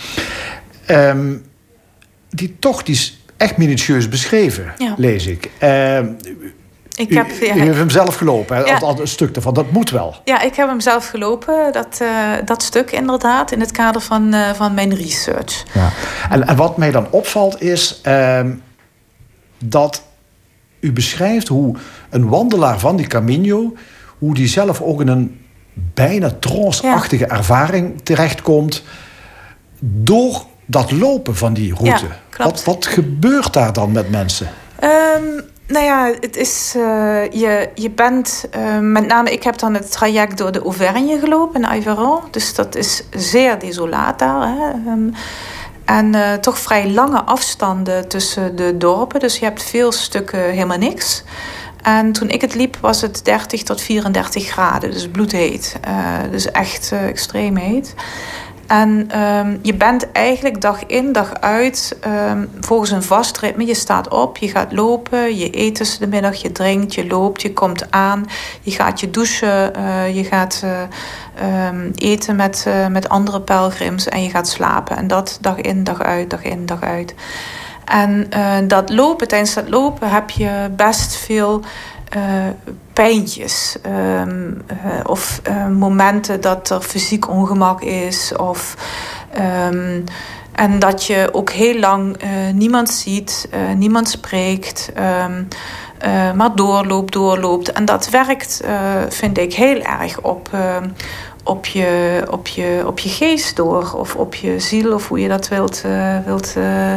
Ehm, 0.87 1.35
die 2.31 2.57
tocht 2.59 2.89
is 2.89 3.21
echt 3.37 3.57
minutieus 3.57 4.09
beschreven, 4.09 4.73
Ja. 4.79 4.95
lees 4.97 5.27
ik. 5.27 5.51
Ehm, 5.59 6.07
Ik 6.99 7.11
u, 7.11 7.17
heb, 7.17 7.31
u 7.31 7.61
heeft 7.61 7.77
hem 7.77 7.91
zelf 7.91 8.15
gelopen, 8.15 8.57
hè? 8.57 8.63
Ja. 8.63 8.79
Al- 8.79 9.01
een 9.01 9.09
stuk 9.09 9.37
ervan. 9.37 9.55
Dat 9.55 9.71
moet 9.71 9.91
wel. 9.91 10.17
Ja, 10.25 10.41
ik 10.41 10.55
heb 10.55 10.69
hem 10.69 10.81
zelf 10.81 11.09
gelopen, 11.09 11.73
dat, 11.73 11.99
uh, 12.03 12.09
dat 12.45 12.63
stuk 12.63 12.91
inderdaad, 12.91 13.53
in 13.53 13.61
het 13.61 13.71
kader 13.71 14.01
van, 14.01 14.35
uh, 14.35 14.53
van 14.53 14.75
mijn 14.75 14.95
research. 14.95 15.65
Ja. 15.75 15.91
En, 16.31 16.47
en 16.47 16.57
wat 16.57 16.77
mij 16.77 16.91
dan 16.91 17.07
opvalt 17.11 17.63
is 17.63 18.01
uh, 18.07 18.41
dat 19.59 20.03
u 20.81 20.93
beschrijft 20.93 21.49
hoe 21.49 21.77
een 22.11 22.29
wandelaar 22.29 22.79
van 22.79 22.97
die 22.97 23.07
Camino, 23.07 23.75
hoe 24.19 24.35
die 24.35 24.49
zelf 24.49 24.81
ook 24.81 25.01
in 25.01 25.09
een 25.09 25.41
bijna 25.95 26.31
trance-achtige 26.41 27.25
ja. 27.29 27.37
ervaring 27.37 28.01
terechtkomt 28.03 28.83
door 29.81 30.45
dat 30.67 30.91
lopen 30.91 31.37
van 31.37 31.55
die 31.55 31.75
route. 31.75 32.07
Ja, 32.39 32.45
wat, 32.45 32.65
wat 32.65 32.87
gebeurt 32.87 33.53
daar 33.53 33.73
dan 33.73 33.93
met 33.93 34.11
mensen? 34.11 34.49
Um, 34.85 35.43
nou 35.69 35.85
ja, 35.85 36.13
het 36.21 36.37
is, 36.37 36.75
uh, 36.77 37.31
je, 37.31 37.69
je 37.75 37.91
bent, 37.91 38.49
uh, 38.57 38.79
met 38.79 39.07
name 39.07 39.33
ik 39.33 39.43
heb 39.43 39.59
dan 39.59 39.75
het 39.75 39.91
traject 39.91 40.39
door 40.39 40.53
de 40.53 40.63
Auvergne 40.63 41.19
gelopen 41.19 41.61
in 41.61 41.67
Aveyron. 41.67 42.21
Dus 42.31 42.55
dat 42.55 42.75
is 42.75 43.03
zeer 43.11 43.59
desolaat 43.59 44.19
daar. 44.19 44.49
Hè? 44.49 44.91
Um, 44.91 45.13
en 45.85 46.15
uh, 46.15 46.33
toch 46.33 46.59
vrij 46.59 46.91
lange 46.91 47.23
afstanden 47.23 48.09
tussen 48.09 48.57
de 48.57 48.77
dorpen. 48.77 49.21
Dus 49.21 49.39
je 49.39 49.45
hebt 49.45 49.63
veel 49.63 49.93
stukken 49.93 50.41
helemaal 50.41 50.79
niks. 50.79 51.23
En 51.83 52.13
toen 52.13 52.29
ik 52.29 52.41
het 52.41 52.55
liep 52.55 52.77
was 52.81 53.01
het 53.01 53.25
30 53.25 53.63
tot 53.63 53.81
34 53.81 54.47
graden, 54.47 54.91
dus 54.91 55.09
bloedheet. 55.09 55.77
dus 56.31 56.51
echt 56.51 56.93
extreem 56.93 57.57
heet. 57.57 57.95
En 58.69 59.21
um, 59.21 59.59
je 59.63 59.75
bent 59.75 60.13
eigenlijk 60.13 60.61
dag 60.61 60.87
in, 60.87 61.13
dag 61.13 61.35
uit 61.41 61.99
um, 62.31 62.51
volgens 62.61 62.91
een 62.91 63.03
vast 63.03 63.39
ritme. 63.39 63.67
Je 63.67 63.75
staat 63.75 64.09
op, 64.09 64.37
je 64.37 64.49
gaat 64.49 64.73
lopen, 64.73 65.37
je 65.37 65.59
eet 65.59 65.75
tussen 65.75 66.01
de 66.01 66.07
middag, 66.07 66.43
je 66.43 66.53
drinkt, 66.53 66.95
je 66.95 67.07
loopt, 67.07 67.43
je 67.43 67.53
komt 67.53 67.91
aan. 67.91 68.27
Je 68.61 68.71
gaat 68.71 69.01
je 69.01 69.11
douchen, 69.11 69.73
uh, 69.77 70.17
je 70.17 70.25
gaat 70.25 70.63
uh, 70.65 71.67
um, 71.67 71.93
eten 71.95 72.37
met, 72.37 72.65
uh, 72.69 72.87
met 72.87 73.09
andere 73.09 73.41
pelgrims 73.41 74.09
en 74.09 74.23
je 74.23 74.31
gaat 74.31 74.49
slapen. 74.49 74.97
En 74.97 75.07
dat 75.07 75.39
dag 75.41 75.57
in, 75.57 75.85
dag 75.85 76.03
uit, 76.03 76.31
dag 76.31 76.43
in, 76.43 76.67
dag 76.67 76.83
uit. 76.83 77.15
En 77.85 78.31
dat 78.69 78.91
lopen, 78.91 79.29
tijdens 79.29 79.55
dat 79.55 79.69
lopen 79.69 80.11
heb 80.11 80.31
je 80.31 80.71
best 80.77 81.17
veel 81.17 81.61
eh, 81.61 81.67
pijntjes. 82.92 83.77
ehm, 83.83 84.51
eh, 84.66 84.77
of 85.07 85.40
eh, 85.42 85.66
momenten 85.66 86.40
dat 86.40 86.71
er 86.71 86.81
fysiek 86.81 87.29
ongemak 87.29 87.83
is. 87.83 88.33
Of, 88.37 88.75
ehm, 89.33 90.01
en 90.53 90.79
dat 90.79 91.05
je 91.05 91.29
ook 91.33 91.51
heel 91.51 91.79
lang 91.79 92.16
eh, 92.16 92.29
niemand 92.55 92.90
ziet, 92.90 93.49
eh, 93.51 93.61
niemand 93.77 94.09
spreekt. 94.09 94.90
ehm, 94.94 95.42
eh, 95.99 96.33
maar 96.33 96.55
doorloopt, 96.55 97.12
doorloopt. 97.12 97.73
En 97.73 97.85
dat 97.85 98.11
werkt, 98.11 98.61
eh, 98.64 98.73
vind 99.09 99.38
ik, 99.38 99.55
heel 99.55 99.81
erg 99.83 100.21
op, 100.21 100.49
eh, 100.53 100.77
op, 101.44 101.66
je, 101.66 102.23
op, 102.31 102.47
je, 102.49 102.83
op 102.87 102.99
je 102.99 103.09
geest 103.09 103.57
door. 103.57 103.92
Of 103.97 104.14
op 104.16 104.35
je 104.35 104.61
ziel, 104.61 104.92
of 104.94 105.09
hoe 105.09 105.21
je 105.21 105.29
dat 105.29 105.49
wilt. 105.49 105.83
eh, 105.85 106.16
wilt 106.25 106.55
eh. 106.57 106.94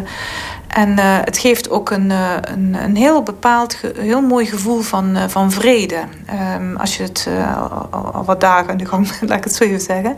En 0.73 0.97
eh, 0.99 1.05
het 1.23 1.37
geeft 1.37 1.69
ook 1.69 1.89
een, 1.89 2.11
eh, 2.11 2.35
een, 2.41 2.75
een 2.83 2.95
heel 2.95 3.23
bepaald, 3.23 3.77
heel 3.97 4.21
mooi 4.21 4.45
gevoel 4.45 4.81
van, 4.81 5.15
eh, 5.15 5.23
van 5.27 5.51
vrede. 5.51 5.99
Ehm, 6.25 6.75
als 6.75 6.97
je 6.97 7.03
het 7.03 7.27
al, 7.57 7.87
al- 7.91 8.23
wat 8.25 8.41
dagen 8.41 8.69
aan 8.69 8.77
de 8.77 8.85
gang, 8.85 9.07
laat 9.27 9.37
ik 9.37 9.43
het 9.43 9.55
zo 9.55 9.63
even 9.63 9.81
zeggen. 9.81 10.15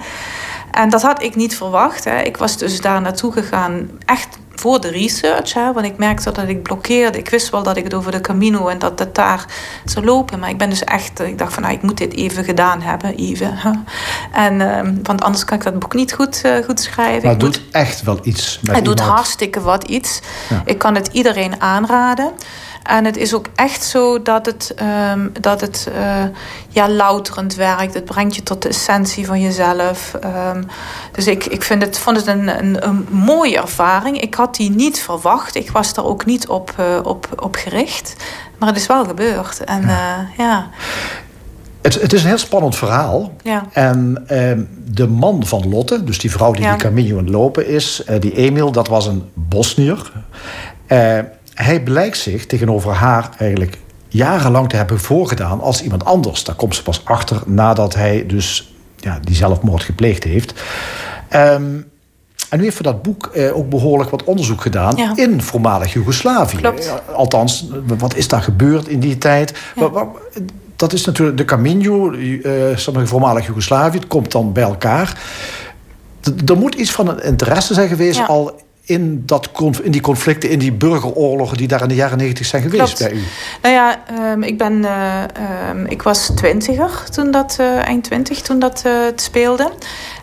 En 0.72 0.90
dat 0.90 1.02
had 1.02 1.24
ik 1.24 1.36
niet 1.36 1.58
verwacht. 1.58 2.04
Hè. 2.04 2.22
Ik 2.22 2.38
was 2.38 2.58
dus 2.58 2.82
daar 2.82 3.02
naartoe 3.02 3.32
gegaan, 3.32 3.90
echt 4.06 4.38
voor 4.64 4.82
de 4.82 4.90
research. 4.90 5.54
Hè, 5.54 5.74
want 5.74 5.86
ik 5.86 5.98
merkte 5.98 6.32
dat 6.32 6.48
ik 6.48 6.64
blokkeerde. 6.64 7.18
Ik 7.18 7.30
wist 7.30 7.50
wel 7.50 7.64
dat 7.64 7.78
ik 7.78 7.84
het 7.84 7.94
over 7.94 8.12
de 8.12 8.22
Camino 8.22 8.68
en 8.68 8.80
dat 8.80 9.00
het 9.00 9.16
daar 9.16 9.46
zou 9.86 10.06
lopen. 10.06 10.40
Maar 10.40 10.50
ik 10.50 10.58
ben 10.58 10.70
dus 10.70 10.84
echt, 10.84 11.20
eh, 11.20 11.28
ik 11.28 11.38
dacht 11.38 11.54
van, 11.54 11.64
nou, 11.64 11.76
ik 11.76 11.82
moet 11.82 11.98
dit 11.98 12.14
even 12.14 12.44
gedaan 12.44 12.82
hebben, 12.82 13.16
even. 13.16 13.54
hè. 13.58 13.72
En, 14.34 14.62
ehm, 14.62 14.94
want 15.04 15.22
anders 15.24 15.46
kan 15.46 15.58
ik 15.58 15.64
dat 15.64 15.80
boek 15.80 15.94
niet 15.94 16.14
goed, 16.14 16.42
eh, 16.44 16.64
goed 16.66 16.80
schrijven. 16.80 17.22
Maar 17.24 17.32
het 17.34 17.42
moet- 17.44 17.54
doet 17.54 17.64
echt 17.72 18.02
wel 18.04 18.20
iets 18.24 18.60
het 18.72 18.86
doet 18.86 19.00
hartstikke 19.00 19.62
wat 19.62 19.84
iets. 19.84 20.20
Ja. 20.50 20.62
Ik 20.66 20.78
kan 20.78 20.96
het 20.96 21.10
iedereen 21.12 21.62
aanraden. 21.62 22.32
En 22.84 23.06
het 23.06 23.18
is 23.18 23.34
ook 23.34 23.46
echt 23.56 23.84
zo 23.84 24.22
dat 24.22 24.46
het, 24.46 24.74
ehm, 24.76 25.28
dat 25.42 25.62
het 25.62 25.88
eh, 25.96 26.24
ja, 26.70 26.90
louterend 26.90 27.56
werkt. 27.56 27.94
Het 27.94 28.06
brengt 28.06 28.36
je 28.36 28.44
tot 28.44 28.62
de 28.62 28.70
essentie 28.70 29.26
van 29.26 29.42
jezelf. 29.42 30.14
Ehm, 30.22 30.64
dus 31.12 31.28
ik, 31.28 31.46
ik 31.46 31.64
vind 31.64 31.82
het, 31.82 31.98
vond 31.98 32.18
het 32.18 32.28
een, 32.28 32.48
een, 32.64 32.88
een 32.88 33.08
mooie 33.10 33.58
ervaring. 33.62 34.22
Ik 34.22 34.34
had 34.34 34.56
die 34.56 34.70
niet 34.70 35.00
verwacht. 35.02 35.56
Ik 35.56 35.72
was 35.72 35.94
er 35.94 36.06
ook 36.06 36.26
niet 36.26 36.48
op, 36.48 36.74
eh, 36.78 37.00
op, 37.04 37.28
op 37.44 37.56
gericht. 37.56 38.16
Maar 38.58 38.70
het 38.70 38.78
is 38.78 38.88
wel 38.88 39.06
gebeurd. 39.06 39.64
En 39.64 39.82
ja, 39.82 40.28
ja, 40.38 40.70
Het, 41.82 42.02
het 42.02 42.14
is 42.14 42.22
een 42.22 42.28
heel 42.28 42.38
spannend 42.38 42.76
verhaal. 42.76 43.34
ja. 43.44 43.64
En 43.72 44.24
ehm, 44.28 44.62
de 44.86 45.08
man 45.08 45.46
van 45.46 45.70
Lotte, 45.70 46.04
dus 46.04 46.20
die 46.20 46.32
vrouw 46.32 46.52
die 46.52 46.62
Ja. 46.64 46.72
die 46.72 46.82
Camino 46.82 47.18
aan 47.18 47.24
het 47.24 47.34
lopen 47.34 47.68
is, 47.68 48.04
eh, 48.04 48.20
die 48.20 48.36
Emil, 48.36 48.72
dat 48.72 48.88
was 48.88 49.06
een 49.08 49.30
Bosnier. 49.34 50.12
Eh, 50.88 51.20
hij 51.54 51.84
blijkt 51.84 52.18
zich 52.18 52.46
tegenover 52.46 52.92
haar 52.94 53.30
eigenlijk 53.38 53.78
jarenlang 54.08 54.70
te 54.70 54.76
hebben 54.76 55.00
voorgedaan 55.00 55.62
als 55.62 55.84
iemand 55.84 56.06
anders. 56.06 56.44
Daar 56.44 56.56
komt 56.56 56.76
ze 56.76 56.84
pas 56.84 57.02
achter 57.06 57.42
nadat 57.46 57.96
hij 57.96 58.26
dus 58.28 58.74
ja, 58.98 59.20
die 59.22 59.36
zelfmoord 59.36 59.84
gepleegd 59.84 60.24
heeft. 60.24 60.54
Ehm, 61.30 61.64
en 62.50 62.58
nu 62.60 62.64
heeft 62.64 62.76
voor 62.76 62.86
dat 62.86 63.02
boek 63.02 63.26
eh, 63.26 63.58
ook 63.58 63.70
behoorlijk 63.70 64.10
wat 64.10 64.24
onderzoek 64.24 64.62
gedaan 64.62 64.96
Ja. 64.96 65.12
in 65.16 65.42
voormalig 65.42 65.94
Joegoslavië. 65.94 66.58
Eh, 66.58 66.72
Althans, 67.16 67.68
wat 67.98 68.16
is 68.16 68.28
daar 68.28 68.42
gebeurd 68.42 68.88
in 68.88 69.00
die 69.00 69.18
tijd? 69.18 69.54
Dat 70.76 70.94
is 70.94 71.06
natuurlijk 71.06 71.38
de 71.38 71.46
Camino, 71.46 72.12
eh 72.12 72.52
sommige 72.76 73.08
voormalig 73.08 73.46
Joegoslavië. 73.46 73.98
Het 73.98 74.08
komt 74.08 74.32
dan 74.32 74.52
bij 74.54 74.64
elkaar. 74.64 75.22
Er 76.46 76.58
moet 76.58 76.76
iets 76.76 76.92
van 76.92 77.08
een 77.08 77.24
interesse 77.24 77.74
zijn 77.74 77.88
geweest 77.88 78.18
Ja. 78.18 78.26
al 78.26 78.62
in, 78.86 79.24
dat, 79.26 79.50
in 79.84 79.92
die 79.92 80.02
conflicten, 80.02 80.50
in 80.50 80.60
die 80.60 80.72
burgeroorlogen 80.72 81.58
die 81.58 81.68
daar 81.68 81.82
in 81.82 81.88
de 81.88 81.96
jaren 81.96 82.18
negentig 82.18 82.46
zijn 82.46 82.62
geweest 82.62 82.96
Klopt. 82.96 83.00
bij 83.00 83.12
u. 83.12 83.24
Nou 83.62 83.74
ja, 83.74 84.06
ehm, 84.08 84.44
ik, 84.44 84.58
ben, 84.58 84.86
eh, 84.86 85.24
ehm, 85.24 85.86
ik 85.86 86.02
was 86.02 86.32
twintiger 86.36 87.10
toen 87.10 87.32
dat, 87.32 87.56
eh, 87.60 87.76
eind 87.76 88.04
twintig, 88.04 88.42
toen 88.42 88.60
dat 88.60 88.82
eh, 88.86 88.92
het 89.06 89.22
speelde. 89.22 89.72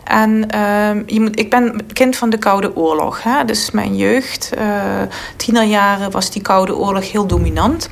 En 0.03 0.49
ehm, 0.49 1.03
je 1.05 1.21
moet, 1.21 1.39
ik 1.39 1.49
ben 1.49 1.93
kind 1.93 2.15
van 2.15 2.29
de 2.29 2.37
Koude 2.37 2.75
Oorlog. 2.75 3.23
Hè? 3.23 3.45
Dus 3.45 3.71
mijn 3.71 3.95
jeugd, 3.95 4.49
tienerjaren, 5.35 6.11
was 6.11 6.31
die 6.31 6.41
Koude 6.41 6.75
Oorlog 6.75 7.11
heel 7.11 7.27
dominant. 7.27 7.89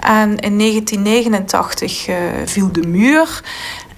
En 0.00 0.36
in 0.38 0.58
1989 0.58 2.08
eh, 2.08 2.16
viel 2.44 2.72
de 2.72 2.86
muur. 2.86 3.42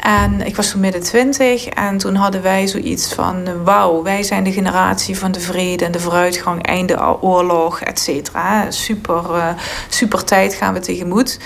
En 0.03 0.47
ik 0.47 0.57
was 0.57 0.71
toen 0.71 0.81
midden 0.81 1.03
twintig 1.03 1.67
en 1.67 1.99
toen 1.99 2.15
hadden 2.15 2.43
wij 2.43 2.67
zoiets 2.67 3.15
van... 3.15 3.65
wauw, 3.65 4.03
wij 4.03 4.23
zijn 4.23 4.45
de 4.45 4.53
generatie 4.53 5.19
van 5.19 5.33
de 5.33 5.41
vrede 5.41 5.85
en 5.85 5.93
de 5.93 6.01
vooruitgang, 6.01 6.67
einde 6.67 7.23
oorlog, 7.23 7.81
et 7.81 8.01
cetera. 8.01 8.71
Super, 8.71 9.35
eh, 9.35 9.49
super 9.89 10.25
tijd 10.25 10.55
gaan 10.55 10.75
we 10.75 10.81
tegemoet. 10.81 11.39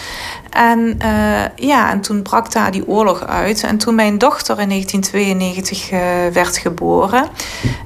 En 0.51 0.95
eh, 0.99 1.45
ja, 1.57 1.91
en 1.91 2.01
toen 2.01 2.23
brak 2.23 2.53
daar 2.53 2.71
die 2.71 2.89
oorlog 2.89 3.27
uit. 3.27 3.63
En 3.63 3.79
toen 3.79 3.95
mijn 3.95 4.19
dochter 4.19 4.61
in 4.61 4.69
1992 4.69 5.91
eh, 5.91 6.01
werd 6.33 6.57
geboren... 6.57 7.27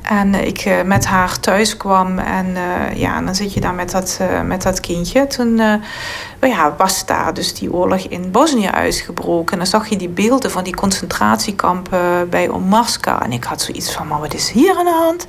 en 0.02 0.35
ik 0.35 0.85
met 0.85 1.06
haar 1.06 1.40
thuis 1.40 1.76
kwam 1.76 2.18
en 2.18 2.56
ja, 2.94 3.20
dan 3.20 3.35
zit 3.35 3.54
je 3.54 3.61
daar 3.61 3.74
met 3.74 3.90
dat, 3.90 4.20
met 4.44 4.62
dat 4.62 4.80
kindje... 4.80 5.26
toen 5.26 5.61
ja, 6.48 6.74
was 6.76 7.07
daar 7.07 7.35
dus 7.35 7.55
die 7.55 7.72
oorlog 7.72 8.00
in 8.00 8.31
Bosnië 8.31 8.68
uitgebroken. 8.68 9.53
En 9.53 9.59
dan 9.59 9.66
zag 9.66 9.88
je 9.88 9.96
die 9.96 10.09
beelden 10.09 10.50
van 10.50 10.64
die 10.64 10.74
concentratiekampen 10.74 12.29
bij 12.29 12.50
Omarska. 12.50 13.22
En 13.22 13.33
ik 13.33 13.44
had 13.44 13.62
zoiets 13.62 13.92
van, 13.92 14.07
maar 14.07 14.20
wat 14.20 14.35
is 14.35 14.50
hier 14.50 14.76
aan 14.76 14.85
de 14.85 15.00
hand? 15.07 15.26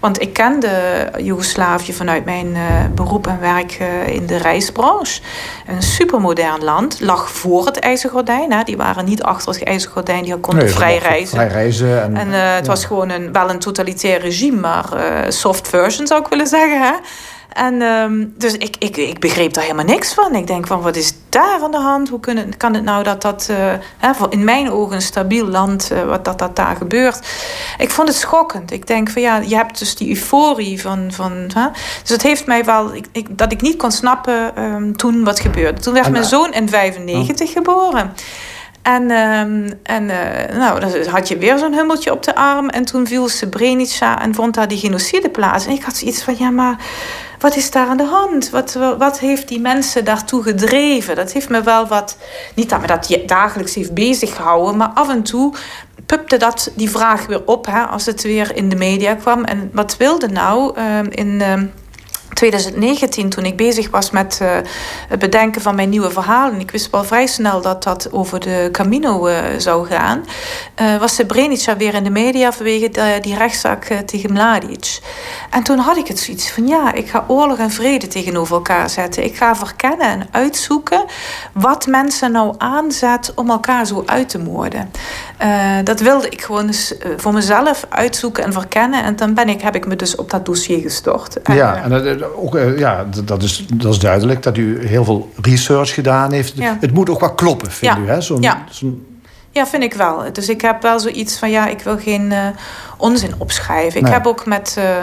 Want 0.00 0.20
ik 0.20 0.32
kende 0.32 1.10
Joegoslavië 1.18 1.92
vanuit 1.92 2.24
mijn 2.24 2.54
eh, 2.54 2.62
beroep 2.94 3.26
en 3.26 3.40
werk 3.40 3.72
eh, 3.72 4.14
in 4.14 4.26
de 4.26 4.36
reisbranche. 4.36 5.20
Een 5.66 5.82
supermodern 5.82 6.64
land. 6.64 7.00
Lag 7.00 7.30
voor 7.30 7.66
het 7.66 7.78
ijzergordijn. 7.78 8.52
Hè. 8.52 8.62
Die 8.62 8.76
waren 8.76 9.04
niet 9.04 9.22
achter 9.22 9.54
het 9.54 9.62
ijzergordijn. 9.62 10.22
Die 10.22 10.36
konden 10.36 10.64
Nee, 10.64 10.72
vrij 10.72 10.98
reizen. 10.98 11.36
Vrij 11.36 11.48
reizen. 11.48 12.02
En, 12.02 12.16
En 12.16 12.32
eh, 12.32 12.54
het 12.54 12.66
was 12.66 12.84
gewoon 12.84 13.08
een, 13.08 13.32
wel 13.32 13.50
een 13.50 13.58
totalitair 13.58 14.20
regime, 14.20 14.60
maar 14.60 14.86
soft 15.28 15.68
version 15.68 16.06
zou 16.06 16.20
ik 16.20 16.28
willen 16.28 16.46
zeggen. 16.46 16.80
Hè? 16.80 16.92
En 17.52 17.82
ehm, 17.82 18.26
dus 18.36 18.52
ik, 18.52 18.76
ik, 18.78 18.96
ik 18.96 19.18
begreep 19.18 19.52
daar 19.52 19.62
helemaal 19.62 19.84
niks 19.84 20.14
van. 20.14 20.34
Ik 20.34 20.46
denk 20.46 20.66
van, 20.66 20.80
wat 20.80 20.96
is 20.96 21.12
daar 21.28 21.60
aan 21.62 21.70
de 21.70 21.78
hand? 21.80 22.08
Hoe 22.08 22.20
kunnen, 22.20 22.56
kan 22.56 22.74
het 22.74 22.84
nou 22.84 23.02
dat 23.02 23.22
dat, 23.22 23.46
eh, 23.50 23.72
hè, 23.96 24.10
in 24.28 24.44
mijn 24.44 24.70
ogen 24.70 24.94
een 24.94 25.02
stabiel 25.02 25.46
land, 25.46 25.90
eh, 25.90 26.02
wat 26.02 26.24
dat, 26.24 26.38
dat 26.38 26.56
daar 26.56 26.76
gebeurt? 26.76 27.20
Ik 27.78 27.90
vond 27.90 28.08
het 28.08 28.16
schokkend. 28.16 28.70
Ik 28.72 28.86
denk 28.86 29.10
van, 29.10 29.22
ja, 29.22 29.36
je 29.36 29.56
hebt 29.56 29.78
dus 29.78 29.96
die 29.96 30.08
euforie 30.08 30.80
van... 30.80 31.12
van 31.12 31.32
hè? 31.54 31.68
Dus 32.00 32.10
het 32.10 32.22
heeft 32.22 32.46
mij 32.46 32.64
wel, 32.64 32.94
ik, 32.94 33.06
ik, 33.12 33.38
dat 33.38 33.52
ik 33.52 33.60
niet 33.60 33.76
kon 33.76 33.92
snappen 33.92 34.56
ehm, 34.56 34.92
toen 34.92 35.24
wat 35.24 35.40
gebeurde. 35.40 35.80
Toen 35.80 35.94
werd 35.94 36.06
En, 36.06 36.12
mijn 36.12 36.24
eh, 36.24 36.30
zoon 36.30 36.52
in 36.52 36.68
95 36.68 37.52
geboren. 37.52 38.12
En, 38.94 39.10
ehm, 39.10 39.70
en 39.82 40.10
eh, 40.10 40.56
nou, 40.56 40.80
dan 40.80 41.06
had 41.06 41.28
je 41.28 41.38
weer 41.38 41.58
zo'n 41.58 41.74
hummeltje 41.74 42.12
op 42.12 42.22
de 42.22 42.34
arm. 42.34 42.68
En 42.68 42.84
toen 42.84 43.06
viel 43.06 43.28
Srebrenica 43.28 44.20
en 44.20 44.34
vond 44.34 44.54
daar 44.54 44.68
die 44.68 44.78
genocide 44.78 45.30
plaats. 45.30 45.66
En 45.66 45.72
ik 45.72 45.82
had 45.82 45.96
zoiets 45.96 46.22
van, 46.22 46.34
ja, 46.38 46.50
maar 46.50 46.76
wat 47.38 47.56
is 47.56 47.70
daar 47.70 47.88
aan 47.88 47.96
de 47.96 48.06
hand? 48.06 48.50
Wat, 48.50 48.78
wat 48.98 49.18
heeft 49.18 49.48
die 49.48 49.60
mensen 49.60 50.04
daartoe 50.04 50.42
gedreven? 50.42 51.16
Dat 51.16 51.32
heeft 51.32 51.48
me 51.48 51.62
wel 51.62 51.86
wat, 51.86 52.16
niet 52.54 52.70
dat 52.70 52.80
me 52.80 52.86
dat 52.86 53.18
dagelijks 53.26 53.74
heeft 53.74 53.94
bezig 53.94 54.36
gehouden, 54.36 54.76
maar 54.76 54.90
af 54.94 55.08
en 55.08 55.22
toe 55.22 55.54
pupte 56.06 56.36
dat 56.36 56.70
die 56.74 56.90
vraag 56.90 57.26
weer 57.26 57.46
op, 57.46 57.66
hè, 57.66 57.82
als 57.82 58.06
het 58.06 58.22
weer 58.22 58.56
in 58.56 58.68
de 58.68 58.76
media 58.76 59.14
kwam. 59.14 59.44
En 59.44 59.70
wat 59.72 59.96
wilde 59.96 60.28
nou 60.28 60.76
ehm, 60.76 61.06
in... 61.10 61.42
ehm, 62.28 62.34
2019, 62.34 63.28
toen 63.28 63.44
ik 63.44 63.56
bezig 63.56 63.90
was 63.90 64.10
met 64.10 64.38
eh, 64.42 64.48
het 65.08 65.18
bedenken 65.18 65.62
van 65.62 65.74
mijn 65.74 65.88
nieuwe 65.88 66.10
verhalen. 66.10 66.60
Ik 66.60 66.70
wist 66.70 66.90
wel 66.90 67.04
vrij 67.04 67.26
snel 67.26 67.60
dat 67.60 67.82
dat 67.82 68.12
over 68.12 68.40
de 68.40 68.68
Camino 68.72 69.26
eh, 69.26 69.38
zou 69.58 69.86
gaan. 69.86 70.24
eh, 70.74 70.96
was 70.96 71.14
Srebrenica 71.14 71.76
weer 71.76 71.94
in 71.94 72.04
de 72.04 72.10
media 72.10 72.52
vanwege 72.52 72.88
de- 72.90 73.18
die 73.20 73.36
rechtszaak 73.36 73.84
tegen 73.84 74.32
Mladic. 74.32 74.98
En 75.50 75.62
toen 75.62 75.78
had 75.78 75.96
ik 75.96 76.06
het 76.08 76.18
zoiets 76.18 76.50
van: 76.50 76.66
ja, 76.66 76.92
ik 76.92 77.08
ga 77.10 77.24
oorlog 77.26 77.58
en 77.58 77.70
vrede 77.70 78.06
tegenover 78.06 78.54
elkaar 78.54 78.90
zetten. 78.90 79.24
Ik 79.24 79.36
ga 79.36 79.56
verkennen 79.56 80.06
en 80.08 80.28
uitzoeken 80.30 81.04
wat 81.52 81.86
mensen 81.86 82.32
nou 82.32 82.54
aanzet 82.58 83.32
om 83.34 83.50
elkaar 83.50 83.86
zo 83.86 84.02
uit 84.06 84.28
te 84.28 84.38
moorden. 84.38 84.90
Dat 85.84 86.00
wilde 86.00 86.28
ik 86.28 86.42
gewoon 86.42 86.66
eens 86.66 86.94
voor 87.16 87.32
mezelf 87.32 87.86
uitzoeken 87.88 88.44
en 88.44 88.52
verkennen. 88.52 89.02
En 89.04 89.16
dan 89.16 89.34
ben 89.34 89.48
ik, 89.48 89.60
heb 89.60 89.74
ik 89.74 89.86
me 89.86 89.96
dus 89.96 90.16
op 90.16 90.30
dat 90.30 90.46
dossier 90.46 90.80
gestort. 90.80 91.42
En, 91.42 91.54
ja, 91.54 91.82
en 91.82 91.90
dat, 91.90 92.17
ook, 92.24 92.56
eh, 92.56 92.78
ja, 92.78 93.06
dat, 93.24 93.42
is, 93.42 93.64
dat 93.74 93.92
is 93.92 93.98
duidelijk 93.98 94.42
dat 94.42 94.56
u 94.56 94.86
heel 94.86 95.04
veel 95.04 95.32
research 95.40 95.94
gedaan 95.94 96.32
heeft. 96.32 96.52
Ja. 96.56 96.76
Het 96.80 96.92
moet 96.94 97.10
ook 97.10 97.20
wel 97.20 97.34
kloppen, 97.34 97.70
vindt 97.70 97.96
Ja. 97.96 98.02
u, 98.02 98.08
hè? 98.08 98.20
Zo'n, 98.20 98.42
Ja. 98.42 98.64
zo'n- 98.70 99.06
Ja, 99.50 99.66
vind 99.66 99.82
ik 99.82 99.94
wel. 99.94 100.22
Dus 100.32 100.48
ik 100.48 100.60
heb 100.60 100.82
wel 100.82 101.00
zoiets 101.00 101.38
van 101.38 101.50
ja, 101.50 101.66
ik 101.66 101.80
wil 101.80 101.98
geen 101.98 102.32
eh, 102.32 102.46
onzin 102.98 103.34
opschrijven. 103.38 104.02
Nee. 104.02 104.10
Ik 104.10 104.16
heb 104.16 104.26
ook 104.26 104.46
met 104.46 104.76
eh, 104.78 104.98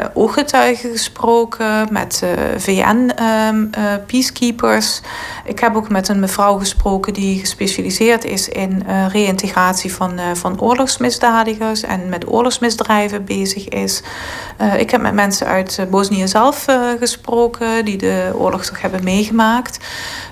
eh, 0.00 0.06
ooggetuigen 0.14 0.90
gesproken, 0.90 1.86
met 1.90 2.22
VN-peacekeepers. 2.56 5.00
ik 5.44 5.58
heb 5.58 5.76
ook 5.76 5.88
met 5.88 6.08
een 6.08 6.20
mevrouw 6.20 6.58
gesproken 6.58 7.12
die 7.12 7.38
gespecialiseerd 7.38 8.24
is 8.24 8.48
in 8.48 8.86
eh 8.86 9.06
reïntegratie 9.12 9.92
van, 9.92 10.18
eh, 10.18 10.24
van 10.34 10.60
oorlogsmisdadigers 10.60 11.82
en 11.82 12.08
met 12.08 12.28
oorlogsmisdrijven 12.28 13.24
bezig 13.24 13.68
is. 13.68 14.02
Eh, 14.56 14.80
ik 14.80 14.90
heb 14.90 15.00
met 15.00 15.14
mensen 15.14 15.46
uit 15.46 15.78
eh, 15.78 15.86
Bosnië 15.86 16.28
zelf 16.28 16.68
eh, 16.68 16.80
gesproken 16.98 17.84
die 17.84 17.96
de 17.96 18.32
oorlog 18.34 18.64
toch 18.64 18.80
hebben 18.80 19.04
meegemaakt. 19.04 19.78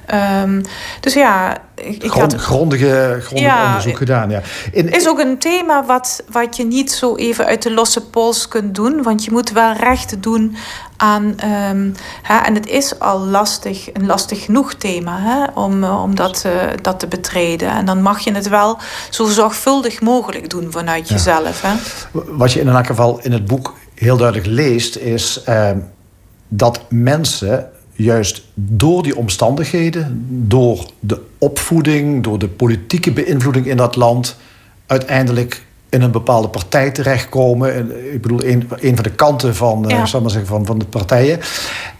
Ehm, 0.07 0.63
dus 1.01 1.15
ja, 1.15 1.57
ik, 1.75 2.03
ik 2.03 2.11
Grond, 2.11 2.33
had 2.33 2.41
grondige, 2.41 3.19
grondig 3.21 3.49
Ja, 3.49 3.67
onderzoek 3.67 3.97
gedaan. 3.97 4.31
Ja. 4.31 4.41
In, 4.73 4.89
is 4.89 5.09
ook 5.09 5.19
een 5.19 5.39
thema 5.39 5.85
wat, 5.85 6.23
wat 6.31 6.56
je 6.57 6.65
niet 6.65 6.93
zo 6.93 7.17
even 7.17 7.45
uit 7.47 7.63
de 7.63 7.73
losse 7.73 8.01
pols 8.01 8.49
kunt 8.49 8.75
doen. 8.75 9.03
Want 9.03 9.25
je 9.25 9.31
moet 9.31 9.51
wel 9.51 9.73
recht 9.73 10.23
doen 10.23 10.57
aan. 10.97 11.35
ehm, 11.37 11.91
hè, 12.23 12.37
en 12.37 12.55
het 12.55 12.67
is 12.67 12.99
al 12.99 13.19
lastig, 13.19 13.93
een 13.93 14.07
lastig 14.07 14.45
genoeg 14.45 14.75
thema 14.75 15.21
hè, 15.21 15.61
om, 15.61 15.85
eh, 15.85 16.03
om 16.03 16.15
dat, 16.15 16.43
eh, 16.45 16.53
dat 16.83 16.99
te 16.99 17.07
betreden. 17.07 17.71
En 17.71 17.85
dan 17.85 18.03
mag 18.03 18.19
je 18.21 18.33
het 18.33 18.49
wel 18.49 18.79
zo 19.11 19.27
zorgvuldig 19.27 20.01
mogelijk 20.01 20.51
doen 20.51 20.73
vanuit 20.73 21.09
jezelf. 21.09 21.63
Hè. 21.63 21.75
Wat 22.37 22.53
je 22.53 22.61
in 22.61 22.69
elk 22.69 22.87
geval 22.87 23.21
in 23.23 23.33
het 23.33 23.47
boek 23.47 23.75
heel 23.95 24.17
duidelijk 24.17 24.49
leest, 24.49 24.97
is 24.97 25.43
eh, 25.43 25.71
dat 26.49 26.81
mensen 26.89 27.71
juist 27.93 28.43
door 28.55 29.03
die 29.03 29.17
omstandigheden, 29.17 30.27
door 30.29 30.91
de 31.01 31.21
opvoeding, 31.39 32.23
door 32.23 32.39
de 32.39 32.49
politieke 32.49 33.13
beïnvloeding 33.13 33.67
in 33.67 33.77
dat 33.77 33.97
land, 33.97 34.37
uiteindelijk 34.87 35.67
in 35.89 36.03
een 36.03 36.11
bepaalde 36.11 36.49
partij 36.49 36.91
terechtkomen. 36.91 37.75
En, 37.75 38.13
Ik 38.15 38.23
bedoel, 38.23 38.45
een, 38.45 38.69
een 38.81 38.95
van 38.95 39.05
de 39.05 39.11
kanten 39.11 39.55
van, 39.57 39.85
eh, 39.91 39.97
Ja. 39.97 40.07
zal 40.07 40.19
ik 40.19 40.25
maar 40.25 40.35
zeggen, 40.35 40.51
van, 40.51 40.67
van 40.67 40.79
de 40.79 40.85
partijen. 40.87 41.41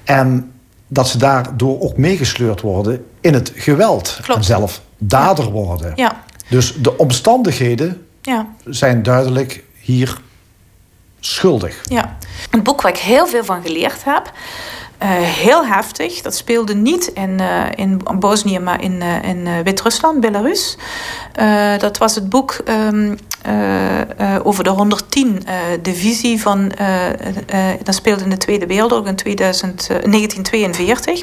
En 0.05 0.53
dat 0.89 1.09
ze 1.09 1.19
daardoor 1.19 1.81
ook 1.81 1.97
meegesleurd 1.97 2.61
worden 2.61 3.05
in 3.21 3.35
het 3.35 3.53
geweld. 3.55 4.19
Klopt. 4.23 4.39
En 4.39 4.45
zelf 4.45 4.81
dader 4.99 5.51
worden. 5.51 5.93
Ja, 5.95 6.23
Dus 6.49 6.75
de 6.75 6.97
omstandigheden 6.99 8.07
ja. 8.23 8.47
zijn 8.65 9.03
duidelijk 9.03 9.65
hier 9.81 10.19
schuldig. 11.21 11.83
Ja, 11.89 12.17
een 12.51 12.63
boek 12.63 12.83
waar 12.83 12.93
ik 12.93 12.99
heel 12.99 13.27
veel 13.27 13.45
van 13.45 13.63
geleerd 13.63 14.05
heb. 14.05 14.33
Eh, 14.99 15.09
heel 15.21 15.67
heftig. 15.67 16.23
Dat 16.23 16.37
speelde 16.37 16.75
niet 16.75 17.07
in, 17.07 17.41
eh, 17.41 17.65
in 17.75 18.01
Bosnië, 18.19 18.59
maar 18.59 18.83
in, 18.83 19.03
in 19.03 19.63
Wit-Rusland, 19.63 20.21
Belarus. 20.21 20.77
Dat 21.79 21.99
was 21.99 22.15
het 22.15 22.29
boek 22.29 22.53
ehm, 22.65 22.95
eh, 22.95 23.11
eh, 23.11 23.17
over 24.43 24.65
de 24.65 24.71
110-divisie 24.71 26.41
van. 26.41 26.71
eh, 26.73 27.09
eh, 27.73 27.81
dat 27.83 27.95
speelde 27.95 28.25
in 28.25 28.31
de 28.31 28.37
Tweede 28.37 28.67
Wereldoorlog 28.67 29.07
in 29.07 29.17
2000, 29.17 29.81
eh, 29.91 29.97
1942. 30.05 31.23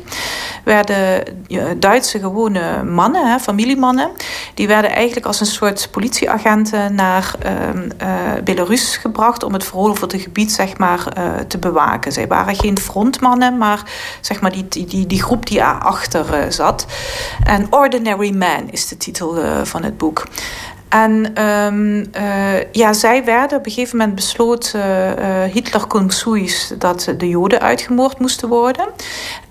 Werden 0.63 1.25
eh, 1.47 1.63
Duitse 1.77 2.19
gewone 2.19 2.83
mannen, 2.83 3.31
hè, 3.31 3.39
familiemannen, 3.39 4.09
die 4.53 4.67
werden 4.67 4.91
eigenlijk 4.91 5.25
als 5.25 5.39
een 5.39 5.45
soort 5.45 5.87
politieagenten 5.91 6.95
naar 6.95 7.35
ehm, 7.39 7.89
eh, 7.97 8.07
Belarus 8.43 8.97
gebracht 8.97 9.43
om 9.43 9.53
het 9.53 9.63
veroverde 9.63 10.19
gebied 10.19 10.51
zeg 10.51 10.77
maar, 10.77 11.07
eh, 11.07 11.23
te 11.47 11.57
bewaken. 11.57 12.11
Zij 12.11 12.27
waren 12.27 12.55
geen 12.55 12.77
frontmannen, 12.79 13.57
maar 13.57 13.83
zeg 14.21 14.41
maar 14.41 14.51
die, 14.51 14.67
die, 14.67 15.07
die, 15.07 15.21
groep 15.23 15.45
die 15.47 15.57
erachter 15.59 16.33
eh, 16.33 16.49
zat. 16.49 16.85
En 17.43 17.67
Ordinary 17.69 18.31
Man 18.35 18.69
is 18.71 18.87
de 18.87 18.97
titel 18.97 19.37
eh, 19.37 19.61
van 19.63 19.83
het 19.83 19.97
boek. 19.97 20.23
En 20.93 21.33
ehm, 21.33 22.05
eh, 22.11 22.71
ja, 22.71 22.93
zij 22.93 23.23
werden 23.23 23.57
op 23.57 23.65
een 23.65 23.71
gegeven 23.71 23.97
moment 23.97 24.15
besloot 24.15 24.71
eh, 24.75 25.43
eh, 25.43 25.51
Hitler 25.51 25.87
kon 25.87 26.09
Suis 26.09 26.73
dat 26.77 27.13
de 27.17 27.29
Joden 27.29 27.61
uitgemoord 27.61 28.19
moesten 28.19 28.49
worden. 28.49 28.85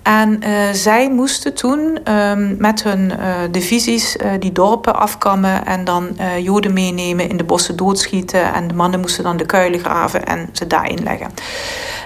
En 0.03 0.43
eh, 0.43 0.53
zij 0.73 1.11
moesten 1.11 1.55
toen 1.55 1.99
ehm, 2.05 2.55
met 2.59 2.83
hun 2.83 3.13
divisies 3.51 4.17
die 4.39 4.53
dorpen 4.53 4.95
afkammen 4.95 5.67
en 5.67 5.85
dan 5.85 6.17
Joden 6.41 6.73
meenemen 6.73 7.29
in 7.29 7.37
de 7.37 7.45
bossen 7.45 7.77
doodschieten. 7.77 8.55
En 8.55 8.69
de 8.69 8.75
mannen 8.75 9.01
moesten 9.01 9.25
dan 9.25 9.37
de 9.37 9.47
kuilen 9.47 9.81
graven 9.81 10.25
en 10.25 10.49
ze 10.53 10.67
daarin 10.67 11.03
leggen. 11.03 11.31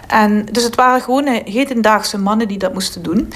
En 0.07 0.45
dus 0.53 0.63
het 0.63 0.75
waren 0.75 1.01
gewoon 1.01 1.27
hedendaagse 1.45 2.19
mannen 2.19 2.49
die 2.49 2.59
dat 2.59 2.73
moesten 2.73 3.03
doen. 3.03 3.33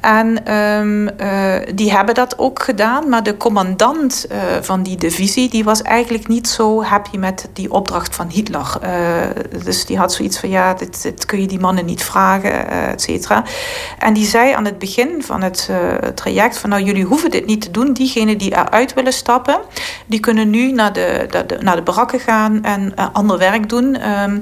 En 0.00 0.44
ehm, 0.44 1.08
eh, 1.08 1.74
die 1.74 1.92
hebben 1.92 2.14
dat 2.14 2.38
ook 2.38 2.62
gedaan. 2.62 3.08
Maar 3.08 3.22
de 3.22 3.36
commandant 3.36 4.26
eh, 4.28 4.38
van 4.60 4.82
die 4.82 4.96
divisie... 4.96 5.48
die 5.48 5.64
was 5.64 5.82
eigenlijk 5.82 6.28
niet 6.28 6.48
zo 6.48 6.82
happy 6.82 7.16
met 7.16 7.48
die 7.52 7.72
opdracht 7.72 8.14
van 8.14 8.28
Hitler. 8.28 8.76
Eh, 8.82 8.92
dus 9.64 9.86
die 9.86 9.98
had 9.98 10.12
zoiets 10.12 10.38
van... 10.38 10.48
ja, 10.48 10.74
dit, 10.74 11.02
dit 11.02 11.26
kun 11.26 11.40
je 11.40 11.46
die 11.46 11.60
mannen 11.60 11.84
niet 11.84 12.04
vragen, 12.04 12.70
et 12.70 13.02
cetera. 13.02 13.44
En 13.98 14.12
die 14.12 14.26
zei 14.26 14.52
aan 14.52 14.64
het 14.64 14.78
begin 14.78 15.22
van 15.22 15.42
het 15.42 15.70
traject... 16.14 16.58
van 16.58 16.70
nou, 16.70 16.82
jullie 16.82 17.04
hoeven 17.04 17.30
dit 17.30 17.46
niet 17.46 17.60
te 17.60 17.70
doen. 17.70 17.92
Diegenen 17.92 18.38
die 18.38 18.52
eruit 18.52 18.94
willen 18.94 19.12
stappen... 19.12 19.60
die 20.06 20.20
kunnen 20.20 20.50
nu 20.50 20.72
naar 20.72 20.92
de, 20.92 21.26
de, 21.46 21.56
naar 21.60 21.76
de 21.76 21.82
barakken 21.82 22.20
gaan 22.20 22.64
en 22.64 22.94
ander 23.12 23.38
werk 23.38 23.68
doen. 23.68 23.96
Ehm, 23.96 24.38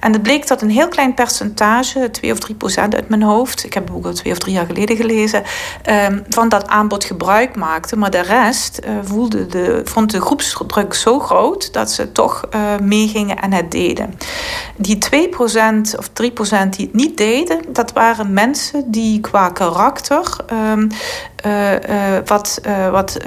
en 0.00 0.12
het 0.12 0.22
bleek 0.22 0.46
dat 0.46 0.62
een 0.62 0.70
heel 0.70 0.88
klein 0.88 1.14
percentage... 1.14 2.10
2 2.10 2.32
of 2.32 2.38
3 2.38 2.54
procent 2.54 2.94
uit 2.94 3.08
mijn 3.08 3.22
hoofd... 3.22 3.64
ik 3.64 3.74
heb 3.74 3.90
al 3.90 4.12
twee 4.12 4.32
of 4.32 4.38
drie 4.38 4.54
jaar 4.54 4.66
geleden 4.66 4.89
gelezen... 4.96 5.42
ehm, 5.82 6.18
van 6.28 6.48
dat 6.48 6.68
aanbod 6.68 7.04
gebruik 7.04 7.56
maakte. 7.56 7.96
Maar 7.96 8.10
de 8.10 8.22
rest 8.22 8.78
eh, 8.78 8.92
voelde 9.02 9.46
de, 9.46 9.80
vond 9.84 10.10
de 10.10 10.20
groepsdruk 10.20 10.94
zo 10.94 11.20
groot... 11.20 11.72
dat 11.72 11.90
ze 11.90 12.12
toch 12.12 12.44
eh, 12.50 12.60
meegingen 12.82 13.38
en 13.38 13.52
het 13.52 13.70
deden. 13.70 14.14
Die 14.76 14.98
2 14.98 15.28
procent 15.28 15.98
of 15.98 16.08
3 16.08 16.30
procent 16.30 16.76
die 16.76 16.86
het 16.86 16.94
niet 16.94 17.16
deden... 17.16 17.60
dat 17.68 17.92
waren 17.92 18.32
mensen 18.32 18.90
die 18.90 19.20
qua 19.20 19.48
karakter... 19.48 20.36
ehm, 20.46 20.88
eh, 21.42 22.16
eh, 22.16 22.22
wat, 22.26 22.58
eh, 22.62 22.90
wat 22.90 23.18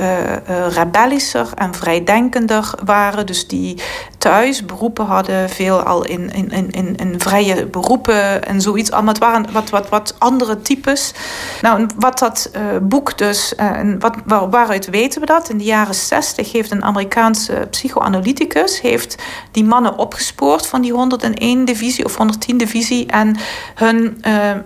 rebellischer 0.69 1.47
en 1.55 1.73
vrijdenkender 1.73 2.73
waren. 2.85 3.25
Dus 3.25 3.47
die 3.47 3.81
thuis 4.17 4.65
beroepen 4.65 5.05
hadden, 5.05 5.49
veel 5.49 5.81
al 5.81 6.05
in, 6.05 6.31
in, 6.31 6.71
in, 6.71 6.95
in, 6.95 7.19
vrije 7.19 7.65
beroepen 7.65 8.43
en 8.43 8.61
zoiets. 8.61 8.91
Allemaal, 8.91 9.13
het 9.13 9.23
waren 9.23 9.51
wat, 9.51 9.69
wat, 9.69 9.89
wat 9.89 10.15
andere 10.17 10.61
types. 10.61 11.13
Nou, 11.61 11.87
wat 11.95 12.19
dat 12.19 12.51
boek 12.81 13.17
dus, 13.17 13.55
en 13.55 13.99
wat, 13.99 14.15
waar, 14.25 14.49
waaruit 14.49 14.89
weten 14.89 15.21
we 15.21 15.25
dat? 15.25 15.49
In 15.49 15.57
de 15.57 15.63
jaren 15.63 15.95
60 15.95 16.51
heeft 16.51 16.71
een 16.71 16.83
Amerikaanse 16.83 17.67
psychoanalyticus 17.69 18.81
heeft 18.81 19.15
die 19.51 19.63
mannen 19.63 19.97
opgespoord 19.97 20.67
van 20.67 20.81
die 20.81 20.93
101-divisie 20.93 22.05
of 22.05 22.13
110-divisie 22.13 23.05
en 23.05 23.37
hun 23.75 24.23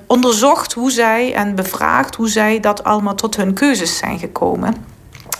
onderzocht 0.08 0.74
hoe 0.74 0.92
zij 0.92 1.34
en 1.34 1.56
bevraagd 1.56 2.16
hoe 2.16 2.30
zij 2.30 2.60
dat 2.60 2.84
allemaal 2.84 3.16
tot 3.16 3.37
hun 3.38 3.54
keuzes 3.54 3.98
zijn 3.98 4.20
gekomen. 4.20 4.96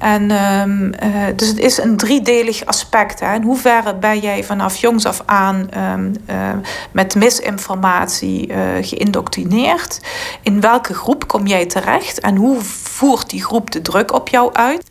En, 0.02 0.32
ehm, 0.32 0.92
eh, 0.92 1.10
dus 1.36 1.48
het 1.48 1.60
is 1.60 1.78
een 1.78 1.98
driedelig 1.98 2.66
aspect. 2.66 3.20
Hè. 3.20 3.36
In 3.36 3.42
hoeverre 3.42 3.96
ben 3.96 4.20
jij 4.20 4.44
vanaf 4.44 4.76
jongs 4.76 5.06
af 5.06 5.22
aan 5.26 5.68
ehm, 5.70 6.14
eh, 6.26 6.50
met 6.92 7.16
misinformatie 7.16 8.48
eh, 8.48 8.60
geïndoctrineerd? 8.82 10.00
In 10.42 10.62
welke 10.62 10.94
groep 10.94 11.28
kom 11.28 11.48
jij 11.48 11.66
terecht? 11.66 12.20
En 12.20 12.36
hoe 12.36 12.62
voert 12.62 13.30
die 13.30 13.44
groep 13.44 13.72
de 13.72 13.82
druk 13.82 14.14
op 14.14 14.30
jou 14.30 14.54
uit? 14.54 14.84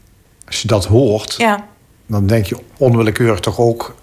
Als 0.46 0.62
je 0.62 0.68
dat 0.68 0.84
hoort, 0.84 1.34
Ja, 1.38 1.64
dan 2.06 2.26
denk 2.26 2.46
je 2.46 2.56
onwillekeurig 2.76 3.40
toch 3.40 3.58
ook 3.58 3.94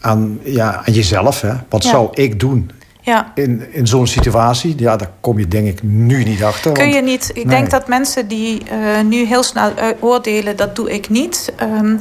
aan, 0.00 0.38
ja, 0.44 0.82
aan 0.86 0.92
jezelf. 0.92 1.40
Hè? 1.40 1.52
Wat 1.68 1.84
Ja. 1.84 1.90
zou 1.90 2.08
ik 2.12 2.40
doen 2.40 2.70
ja. 3.06 3.32
in, 3.34 3.72
in 3.72 3.86
zo'n 3.86 4.06
situatie? 4.06 4.74
Ja, 4.78 4.96
daar 4.96 5.10
kom 5.20 5.38
je 5.38 5.48
denk 5.48 5.66
ik 5.66 5.82
nu 5.82 6.24
niet 6.24 6.42
achter. 6.42 6.72
Kun 6.72 6.82
want- 6.82 6.94
je 6.94 7.02
niet, 7.02 7.28
ik 7.28 7.34
Nee. 7.34 7.56
denk 7.56 7.70
dat 7.70 7.88
mensen 7.88 8.28
die 8.28 8.62
eh, 8.64 9.04
nu 9.04 9.24
heel 9.24 9.42
snel 9.42 9.74
eh, 9.74 9.86
oordelen, 10.00 10.56
dat 10.56 10.76
doe 10.76 10.92
ik 10.92 11.08
niet. 11.08 11.52
Ehm, 11.56 11.96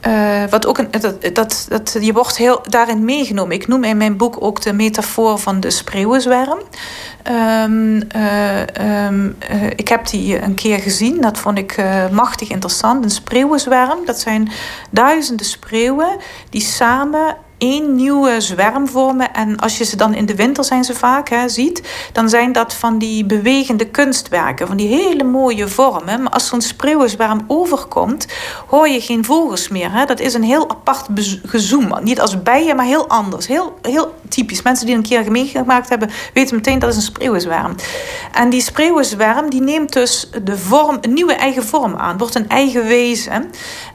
eh, 0.00 0.42
wat 0.50 0.66
ook 0.66 0.78
een, 0.78 0.88
dat, 0.90 1.34
dat, 1.34 1.66
dat, 1.68 1.96
je 2.00 2.12
wordt 2.12 2.36
heel 2.36 2.60
daarin 2.68 3.04
meegenomen. 3.04 3.54
Ik 3.54 3.66
noem 3.68 3.84
in 3.84 3.96
mijn 3.96 4.16
boek 4.16 4.36
ook 4.38 4.62
de 4.62 4.72
metafoor 4.72 5.38
van 5.38 5.60
de 5.60 5.70
spreeuwenzwerm. 5.70 6.58
Ehm, 7.22 8.00
eh, 8.08 8.60
ehm, 9.06 9.30
eh, 9.38 9.62
ik 9.76 9.88
heb 9.88 10.08
die 10.08 10.42
een 10.42 10.54
keer 10.54 10.78
gezien, 10.78 11.20
dat 11.20 11.38
vond 11.38 11.58
ik 11.58 11.82
machtig 12.10 12.48
interessant. 12.50 13.04
Een 13.04 13.10
spreeuwenzwerm, 13.10 13.98
dat 14.06 14.20
zijn 14.20 14.50
duizenden 14.90 15.46
spreeuwen 15.46 16.16
die 16.50 16.60
samen 16.62 17.36
één 17.58 17.94
nieuwe 17.94 18.40
zwerm 18.40 18.88
vormen. 18.88 19.34
En 19.34 19.56
als 19.56 19.78
je 19.78 19.84
ze 19.84 19.96
dan 19.96 20.14
in 20.14 20.26
de 20.26 20.34
winter 20.34 20.64
zijn 20.64 20.84
ze 20.84 20.94
vaak 20.94 21.28
hè, 21.28 21.48
ziet, 21.48 21.82
dan 22.12 22.28
zijn 22.28 22.52
dat 22.52 22.74
van 22.74 22.98
die 22.98 23.24
bewegende 23.24 23.86
kunstwerken, 23.86 24.66
van 24.66 24.76
die 24.76 24.88
hele 24.88 25.24
mooie 25.24 25.68
vormen. 25.68 26.22
Maar 26.22 26.32
als 26.32 26.46
zo'n 26.46 26.60
spreeuwenzwerm 26.60 27.44
overkomt, 27.46 28.26
hoor 28.66 28.88
je 28.88 29.00
geen 29.00 29.24
vogels 29.24 29.68
meer. 29.68 29.92
Hè. 29.92 30.04
Dat 30.04 30.20
is 30.20 30.34
een 30.34 30.42
heel 30.42 30.70
apart 30.70 31.06
gezoem. 31.44 31.92
Niet 32.02 32.20
als 32.20 32.42
bijen, 32.42 32.76
maar 32.76 32.86
heel 32.86 33.08
anders. 33.08 33.46
Heel, 33.46 33.78
heel 33.82 34.14
typisch. 34.28 34.62
Mensen 34.62 34.86
die 34.86 34.94
een 34.94 35.02
keer 35.02 35.30
meegemaakt 35.30 35.88
hebben, 35.88 36.10
weten 36.34 36.56
meteen 36.56 36.78
dat 36.78 36.90
is 36.90 36.96
een 36.96 37.02
spreeuwenzwerm. 37.02 37.74
En 38.32 38.50
die 38.50 38.60
spreeuwenzwerm 38.60 39.50
die 39.50 39.62
neemt 39.62 39.92
dus 39.92 40.30
de 40.44 40.58
vorm, 40.58 40.98
een 41.00 41.12
nieuwe 41.12 41.34
eigen 41.34 41.64
vorm 41.64 41.96
aan, 41.96 42.18
wordt 42.18 42.34
een 42.34 42.48
eigen 42.48 42.84
wezen. 42.84 43.50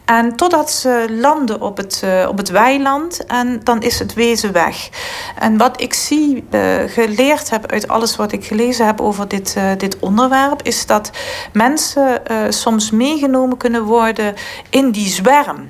En 0.05 0.35
totdat 0.35 0.71
ze 0.71 1.05
landen 1.09 1.61
op 1.61 1.77
het, 1.77 2.01
eh, 2.03 2.27
op 2.29 2.37
het 2.37 2.49
weiland 2.49 3.25
en 3.25 3.58
dan 3.63 3.81
is 3.81 3.99
het 3.99 4.13
wezen 4.13 4.51
weg. 4.51 4.89
En 5.35 5.57
wat 5.57 5.81
ik 5.81 5.93
zie, 5.93 6.43
eh, 6.49 6.61
geleerd 6.87 7.49
heb 7.49 7.71
uit 7.71 7.87
alles 7.87 8.15
wat 8.15 8.31
ik 8.31 8.45
gelezen 8.45 8.85
heb 8.85 9.01
over 9.01 9.27
dit, 9.27 9.53
eh, 9.57 9.63
dit 9.77 9.99
onderwerp, 9.99 10.61
is 10.63 10.85
dat 10.85 11.11
mensen 11.53 12.25
eh, 12.25 12.37
soms 12.49 12.91
meegenomen 12.91 13.57
kunnen 13.57 13.83
worden 13.83 14.35
in 14.69 14.91
die 14.91 15.07
zwerm. 15.07 15.69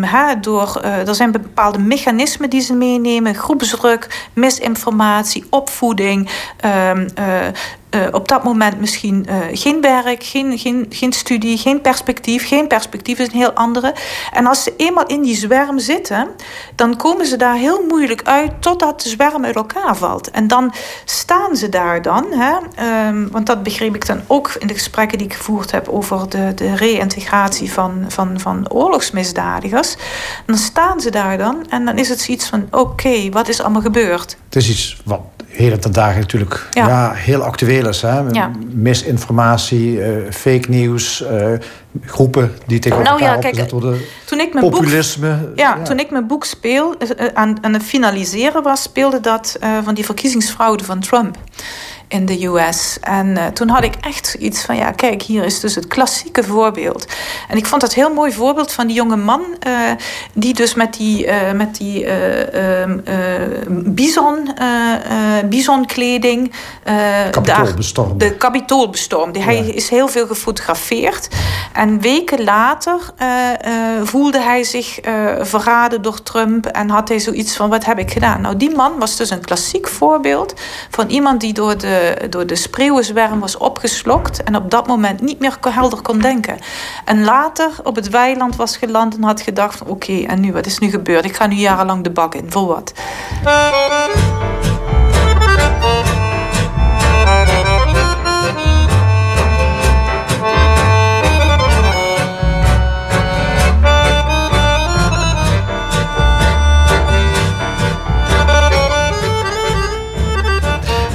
Hè, 0.00 0.40
door, 0.40 0.80
er 0.80 1.14
zijn 1.14 1.30
bepaalde 1.30 1.78
mechanismen 1.78 2.50
die 2.50 2.60
ze 2.60 2.74
meenemen: 2.74 3.34
groepsdruk, 3.34 4.28
misinformatie, 4.32 5.44
opvoeding. 5.50 6.28
ehm, 6.60 7.08
eh, 7.90 8.00
op 8.10 8.28
dat 8.28 8.44
moment 8.44 8.80
misschien 8.80 9.26
eh, 9.26 9.36
geen 9.52 9.80
werk, 9.80 10.24
geen, 10.24 10.58
geen, 10.58 10.86
geen 10.88 11.12
studie, 11.12 11.58
geen 11.58 11.80
perspectief. 11.80 12.48
Geen 12.48 12.66
perspectief 12.66 13.18
is 13.18 13.26
een 13.26 13.38
heel 13.38 13.52
andere. 13.52 13.94
En 14.32 14.46
als 14.46 14.62
ze 14.62 14.74
eenmaal 14.76 15.06
in 15.06 15.22
die 15.22 15.36
zwerm 15.36 15.78
zitten, 15.78 16.28
dan 16.74 16.96
komen 16.96 17.26
ze 17.26 17.36
daar 17.36 17.56
heel 17.56 17.84
moeilijk 17.88 18.22
uit 18.24 18.52
totdat 18.58 19.00
de 19.02 19.08
zwerm 19.08 19.44
uit 19.44 19.54
elkaar 19.54 19.96
valt. 19.96 20.30
En 20.30 20.48
dan 20.48 20.72
staan 21.04 21.56
ze 21.56 21.68
daar 21.68 22.02
dan, 22.02 22.26
hè, 22.30 22.54
ehm, 22.74 23.28
want 23.30 23.46
dat 23.46 23.62
begreep 23.62 23.94
ik 23.94 24.06
dan 24.06 24.20
ook 24.26 24.54
in 24.58 24.66
de 24.66 24.74
gesprekken 24.74 25.18
die 25.18 25.26
ik 25.26 25.34
gevoerd 25.34 25.70
heb 25.70 25.88
over 25.88 26.28
de, 26.28 26.52
de 26.54 26.74
reïntegratie 26.74 27.72
van, 27.72 28.04
van, 28.08 28.40
van 28.40 28.70
oorlogsmisdadigers. 28.70 29.96
Dan 30.46 30.56
staan 30.58 31.00
ze 31.00 31.10
daar 31.10 31.38
dan 31.38 31.66
en 31.68 31.84
dan 31.84 31.98
is 31.98 32.08
het 32.08 32.20
zoiets 32.20 32.46
van: 32.46 32.68
oké, 32.70 33.28
wat 33.30 33.48
is 33.48 33.60
allemaal 33.60 33.82
gebeurd? 33.82 34.36
Het 34.48 34.56
is 34.56 34.68
iets 34.70 35.00
wat 35.04 35.20
heden 35.56 35.80
ten 35.80 35.92
dagen 35.92 36.20
natuurlijk 36.20 36.68
ja. 36.70 36.86
Ja. 36.86 37.12
heel 37.14 37.42
actueel 37.42 37.88
is. 37.88 38.02
Hè? 38.02 38.20
Ja. 38.32 38.50
Misinformatie, 38.70 40.02
eh, 40.02 40.32
fake 40.32 40.68
nieuws, 40.68 41.22
eh, 41.22 41.52
groepen 42.04 42.54
die 42.66 42.78
tegen 42.78 43.02
Nou 43.02 43.20
elkaar 43.20 43.42
ja, 43.42 43.50
kijk, 43.50 43.70
worden. 43.70 43.98
Toen 44.24 44.40
ik 44.40 44.52
mijn 44.52 44.64
boek 44.64 44.74
Populisme. 44.74 45.52
Ja, 45.54 45.82
toen 45.82 45.98
ik 45.98 46.10
mijn 46.10 46.26
boek 46.26 46.44
speel, 46.44 46.96
eh, 46.98 47.26
aan, 47.34 47.56
aan 47.60 47.72
het 47.72 47.82
finaliseren 47.82 48.62
was, 48.62 48.82
speelde 48.82 49.20
dat 49.20 49.58
van 49.84 49.94
die 49.94 50.04
verkiezingsfraude 50.04 50.84
van 50.84 51.00
Trump 51.00 51.36
in 52.08 52.26
de 52.26 52.46
US. 52.46 52.98
En 53.00 53.36
eh, 53.36 53.46
toen 53.46 53.68
had 53.68 53.84
ik 53.84 53.94
echt 54.00 54.26
zoiets 54.26 54.64
van, 54.64 54.76
ja, 54.76 54.90
kijk, 54.90 55.22
hier 55.22 55.44
is 55.44 55.60
dus 55.60 55.74
het 55.74 55.86
klassieke 55.86 56.42
voorbeeld. 56.42 57.06
En 57.48 57.56
ik 57.56 57.66
vond 57.66 57.80
dat 57.80 57.94
heel 57.94 58.12
mooi 58.12 58.32
voorbeeld 58.32 58.72
van 58.72 58.86
die 58.86 58.96
jonge 58.96 59.16
man, 59.16 59.42
eh, 59.60 59.72
die 60.32 60.54
dus 60.54 60.74
met 60.74 60.94
die, 60.94 61.26
eh, 61.26 61.52
met 61.52 61.76
die 61.76 62.04
eh, 62.04 62.82
ehm, 62.82 62.98
eh, 63.04 63.14
bison, 63.68 64.54
bisonkleding... 65.44 66.52
bestormde. 67.76 68.16
De 68.16 68.36
Capitool 68.36 68.90
bestormde. 68.90 69.42
Hij 69.42 69.56
Ja. 69.56 69.72
is 69.72 69.88
heel 69.88 70.08
veel 70.08 70.26
gefotografeerd. 70.26 71.28
En 71.72 72.00
weken 72.00 72.44
later 72.44 73.00
voelde 74.04 74.40
hij 74.40 74.64
zich 74.64 74.98
verraden 75.40 76.02
door 76.02 76.22
Trump. 76.22 76.66
En 76.66 76.90
had 76.90 77.08
hij 77.08 77.18
zoiets 77.18 77.56
van, 77.56 77.70
wat 77.70 77.84
heb 77.84 77.98
ik 77.98 78.10
gedaan? 78.10 78.40
Nou, 78.40 78.56
die 78.56 78.76
man 78.76 78.98
was 78.98 79.16
dus 79.16 79.30
een 79.30 79.40
klassiek 79.44 79.88
voorbeeld... 79.88 80.54
van 80.90 81.08
iemand 81.08 81.40
die 81.40 81.52
door 81.52 81.78
de, 81.78 81.95
door 82.30 82.46
de 82.46 82.56
spreeuwenzwerm 82.56 83.40
was 83.40 83.56
opgeslokt... 83.56 84.42
en 84.42 84.56
op 84.56 84.70
dat 84.70 84.86
moment 84.86 85.20
niet 85.20 85.38
meer 85.38 85.56
helder 85.60 86.02
kon 86.02 86.18
denken. 86.18 86.58
En 87.04 87.24
later 87.24 87.70
op 87.82 87.94
het 87.96 88.08
weiland 88.08 88.56
was 88.56 88.76
geland 88.76 89.16
en 89.16 89.22
had 89.22 89.40
gedacht... 89.40 89.82
oké, 89.82 90.22
en 90.22 90.40
nu, 90.40 90.52
wat 90.52 90.66
is 90.66 90.78
nu 90.78 90.90
gebeurd? 90.90 91.24
Ik 91.24 91.36
ga 91.36 91.46
nu 91.46 91.54
jarenlang 91.54 92.04
de 92.04 92.10
bak 92.10 92.34
in. 92.34 92.50
Voor 92.50 92.66
wat? 92.66 92.92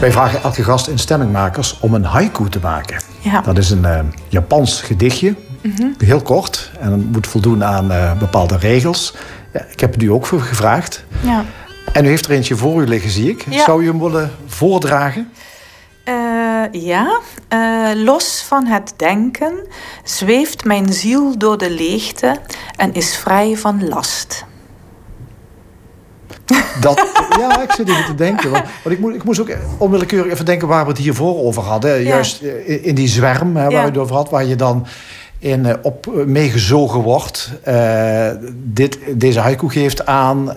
Wij 0.01 0.11
vragen 0.11 0.43
elke 0.43 0.63
gast 0.63 0.87
in 0.87 0.99
Stemmingmakers 0.99 1.77
om 1.79 1.93
een 1.93 2.03
haiku 2.05 2.49
te 2.49 2.59
maken. 2.61 3.01
Ja. 3.19 3.41
Dat 3.41 3.57
is 3.57 3.69
een 3.69 3.85
eh, 3.85 3.99
Japans 4.27 4.81
gedichtje, 4.81 5.35
Mhm. 5.61 5.87
heel 5.97 6.21
kort. 6.21 6.71
En 6.79 6.91
het 6.91 7.11
moet 7.11 7.27
voldoen 7.27 7.63
aan 7.63 7.91
eh, 7.91 8.17
bepaalde 8.17 8.57
regels. 8.57 9.13
Ja, 9.53 9.65
ik 9.71 9.79
heb 9.79 9.93
het 9.93 10.01
u 10.03 10.07
ook 10.07 10.25
voor 10.25 10.41
gevraagd. 10.41 11.03
Ja. 11.23 11.43
En 11.93 12.05
u 12.05 12.07
heeft 12.07 12.25
er 12.25 12.31
eentje 12.31 12.55
voor 12.55 12.81
u 12.81 12.87
liggen, 12.87 13.09
zie 13.09 13.29
ik. 13.29 13.45
Ja. 13.49 13.63
Zou 13.63 13.83
u 13.83 13.87
hem 13.87 13.99
willen 13.99 14.31
voordragen? 14.47 15.31
Eh, 16.03 16.13
ja, 16.71 17.19
los 17.95 18.43
van 18.47 18.65
het 18.65 18.93
denken 18.97 19.67
zweeft 20.03 20.65
mijn 20.65 20.93
ziel 20.93 21.37
door 21.37 21.57
de 21.57 21.69
leegte 21.71 22.37
en 22.75 22.93
is 22.93 23.15
vrij 23.17 23.57
van 23.57 23.87
last. 23.87 24.45
Dat, 26.81 27.05
ja, 27.39 27.61
ik 27.61 27.71
zit 27.71 27.89
even 27.89 28.05
te 28.05 28.15
denken. 28.15 28.51
Want, 28.51 28.63
want 28.83 28.95
ik, 28.95 29.01
moest, 29.01 29.15
ik 29.15 29.23
moest 29.23 29.39
ook 29.39 29.49
onwillekeurig 29.77 30.31
even 30.31 30.45
denken 30.45 30.67
waar 30.67 30.83
we 30.83 30.89
het 30.89 30.99
hiervoor 30.99 31.37
over 31.37 31.63
hadden. 31.63 32.03
Juist 32.03 32.41
eh, 32.41 32.69
in, 32.69 32.83
in 32.83 32.95
die 32.95 33.07
zwerm 33.07 33.55
hè, 33.55 33.63
waar 33.63 33.71
Ja. 33.71 33.83
u 33.83 33.85
het 33.85 33.97
over 33.97 34.15
had, 34.15 34.29
waar 34.29 34.45
je 34.45 34.55
dan 34.55 34.85
in 35.39 35.65
eh, 35.65 35.73
op 35.81 36.07
eh, 36.07 36.25
meegezogen 36.25 36.99
wordt. 36.99 37.51
Dit, 38.53 38.97
deze 39.13 39.39
haiku 39.39 39.69
geeft 39.69 40.05
aan 40.05 40.55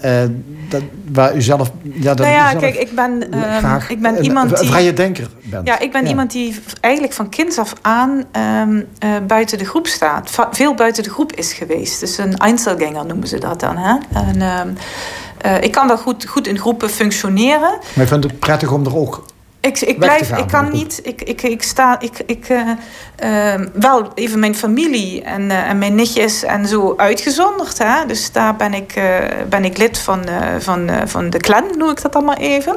dat, 0.68 0.82
waar 1.12 1.36
u 1.36 1.42
zelf... 1.42 1.70
Ja, 1.82 2.14
dat 2.14 2.18
nou 2.26 2.30
ja, 2.38 2.54
kijk, 2.54 2.74
ik 2.74 2.94
ben, 2.94 3.32
ehm, 3.32 3.58
graag 3.58 3.90
ik 3.90 4.00
ben 4.00 4.16
een- 4.16 4.24
iemand 4.24 4.50
een 4.50 4.58
die... 4.58 4.68
vrije 4.68 4.92
denker 4.92 5.28
bent. 5.42 5.66
Ja, 5.66 5.78
ik 5.78 5.92
ben 5.92 6.06
iemand 6.06 6.32
die 6.32 6.60
eigenlijk 6.80 7.14
van 7.14 7.28
kinds 7.28 7.58
af 7.58 7.72
aan 7.82 8.24
ehm, 8.32 8.82
eh, 8.98 9.10
buiten 9.26 9.58
de 9.58 9.64
groep 9.64 9.86
staat. 9.86 10.30
Veel 10.50 10.74
buiten 10.74 11.02
de 11.02 11.10
groep 11.10 11.32
is 11.32 11.52
geweest. 11.52 12.00
Dus 12.00 12.18
een 12.18 12.36
Einzelganger 12.36 13.06
noemen 13.06 13.28
ze 13.28 13.38
dat 13.38 13.60
dan. 13.60 13.76
Hè? 13.76 13.96
En, 14.12 14.42
ehm, 14.42 14.68
eh, 15.44 15.62
ik 15.62 15.72
kan 15.72 15.86
wel 15.86 15.98
goed, 15.98 16.26
goed 16.26 16.46
in 16.46 16.58
groepen 16.58 16.90
functioneren. 16.90 17.78
Maar 17.94 18.04
ik 18.04 18.08
vind 18.08 18.24
het 18.24 18.38
prettig 18.38 18.72
om 18.72 18.86
er 18.86 18.96
ook... 18.96 19.24
Ik, 19.60 19.80
ik 19.80 19.88
te 19.88 19.94
blijf, 19.94 20.38
ik 20.38 20.46
kan 20.46 20.70
niet, 20.72 21.00
ik, 21.02 21.22
ik, 21.22 21.42
ik 21.42 21.62
sta, 21.62 22.00
ik, 22.00 22.22
ik, 22.26 22.48
eh, 22.48 23.54
eh, 23.54 23.60
wel 23.72 24.08
even 24.14 24.38
mijn 24.38 24.54
familie 24.54 25.22
en, 25.22 25.50
en 25.50 25.78
mijn 25.78 25.94
nichtjes 25.94 26.42
en 26.42 26.66
zo 26.66 26.94
uitgezonderd. 26.96 27.78
Hè? 27.78 28.06
Dus 28.06 28.32
daar 28.32 28.56
ben 28.56 28.74
ik, 28.74 29.00
ben 29.48 29.64
ik 29.64 29.78
lid 29.78 29.98
van, 29.98 30.24
van, 30.58 30.90
van 31.04 31.30
de 31.30 31.38
clan, 31.38 31.64
noem 31.78 31.90
ik 31.90 32.02
dat 32.02 32.14
allemaal 32.14 32.36
even. 32.36 32.76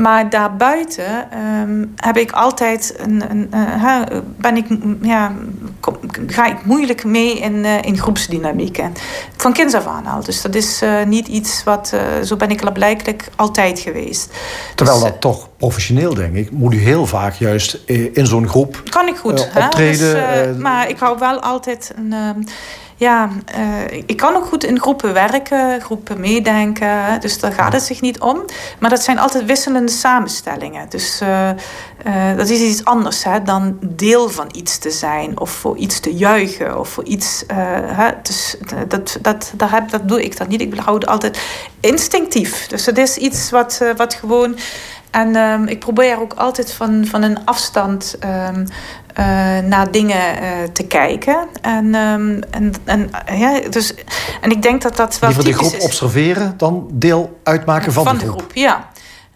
Maar 0.00 0.30
daarbuiten 0.30 1.30
ehm, 1.30 1.84
heb 1.96 2.16
ik 2.16 2.30
altijd 2.30 2.94
een, 2.98 3.30
een, 3.30 3.48
eh, 3.50 4.18
ben 4.36 4.56
ik, 4.56 4.66
ja, 5.02 5.32
kom- 5.80 5.98
ga 6.26 6.46
ik 6.46 6.64
moeilijk 6.64 7.04
mee 7.04 7.38
in, 7.38 7.64
eh, 7.64 7.82
in 7.82 7.98
groepsdynamieken. 7.98 8.92
Van 9.36 9.52
kinds 9.52 9.74
af 9.74 9.86
aan 9.86 10.06
al. 10.06 10.24
Dus 10.24 10.42
dat 10.42 10.54
is 10.54 10.82
eh, 10.82 11.04
niet 11.06 11.28
iets 11.28 11.64
wat, 11.64 11.94
zo 12.24 12.36
ben 12.36 12.50
ik 12.50 12.72
blijkbaar 12.72 13.14
altijd 13.36 13.78
geweest. 13.78 14.30
Terwijl 14.74 15.00
Dus, 15.00 15.08
dat 15.08 15.20
toch 15.20 15.48
professioneel, 15.56 16.14
denk 16.14 16.34
ik, 16.34 16.50
moet 16.50 16.74
u 16.74 16.78
heel 16.78 17.06
vaak 17.06 17.34
juist 17.34 17.78
in 18.12 18.26
zo'n 18.26 18.48
groep... 18.48 18.82
Kan 18.88 19.08
ik 19.08 19.16
goed. 19.16 19.52
Hè? 19.52 19.64
optreden, 19.64 20.46
Dus, 20.48 20.62
maar 20.62 20.88
ik 20.88 20.98
hou 20.98 21.18
wel 21.18 21.40
altijd 21.40 21.92
een. 21.96 22.14
Ja, 23.00 23.28
eh, 23.44 24.02
ik 24.06 24.16
kan 24.16 24.36
ook 24.36 24.44
goed 24.44 24.64
in 24.64 24.80
groepen 24.80 25.12
werken, 25.12 25.80
groepen 25.80 26.20
meedenken. 26.20 27.20
Dus 27.20 27.38
daar 27.38 27.52
gaat 27.52 27.72
het 27.72 27.82
zich 27.82 28.00
niet 28.00 28.20
om. 28.20 28.44
Maar 28.78 28.90
dat 28.90 29.02
zijn 29.02 29.18
altijd 29.18 29.44
wisselende 29.44 29.92
samenstellingen. 29.92 30.88
Dus 30.88 31.20
eh, 31.20 31.50
eh, 31.50 32.36
dat 32.36 32.48
is 32.48 32.60
iets 32.60 32.84
anders 32.84 33.24
hè, 33.24 33.42
dan 33.42 33.78
deel 33.80 34.28
van 34.28 34.48
iets 34.52 34.78
te 34.78 34.90
zijn. 34.90 35.40
Of 35.40 35.50
voor 35.50 35.76
iets 35.76 36.00
te 36.00 36.14
juichen. 36.14 36.78
Of 36.78 36.88
voor 36.88 37.04
iets. 37.04 37.44
hè, 37.46 38.10
dus, 38.22 38.56
dat, 38.88 39.18
dat, 39.20 39.52
daar 39.56 39.72
heb, 39.72 39.90
dat 39.90 40.08
doe 40.08 40.24
ik 40.24 40.36
dan 40.36 40.48
niet. 40.48 40.60
Ik 40.60 40.74
hou 40.74 40.98
het 40.98 41.06
altijd 41.06 41.40
instinctief. 41.80 42.66
Dus 42.66 42.86
het 42.86 42.98
is 42.98 43.16
iets 43.16 43.50
wat, 43.50 43.80
wat 43.96 44.14
gewoon. 44.14 44.56
En 45.10 45.36
ehm, 45.36 45.64
ik 45.64 45.78
probeer 45.78 46.20
ook 46.20 46.32
altijd 46.32 46.72
van, 46.72 47.06
van 47.06 47.22
een 47.22 47.44
afstand 47.44 48.16
ehm, 48.20 48.66
eh, 49.14 49.24
naar 49.58 49.90
dingen 49.90 50.40
eh, 50.40 50.48
te 50.72 50.82
kijken. 50.82 51.48
En, 51.60 51.94
ehm, 51.94 52.40
en, 52.50 52.72
en, 52.84 53.10
ja, 53.38 53.60
dus, 53.70 53.94
en 54.40 54.50
ik 54.50 54.62
denk 54.62 54.82
dat 54.82 54.96
dat 54.96 55.18
wel 55.18 55.30
Liever 55.30 55.48
de 55.48 55.50
typisch 55.52 55.68
groep 55.68 55.80
is 55.80 55.84
observeren 55.84 56.54
dan 56.56 56.88
deel 56.92 57.38
uitmaken 57.42 57.92
van, 57.92 58.18
de 58.18 58.28
groep. 58.28 58.50
ja. 58.54 58.88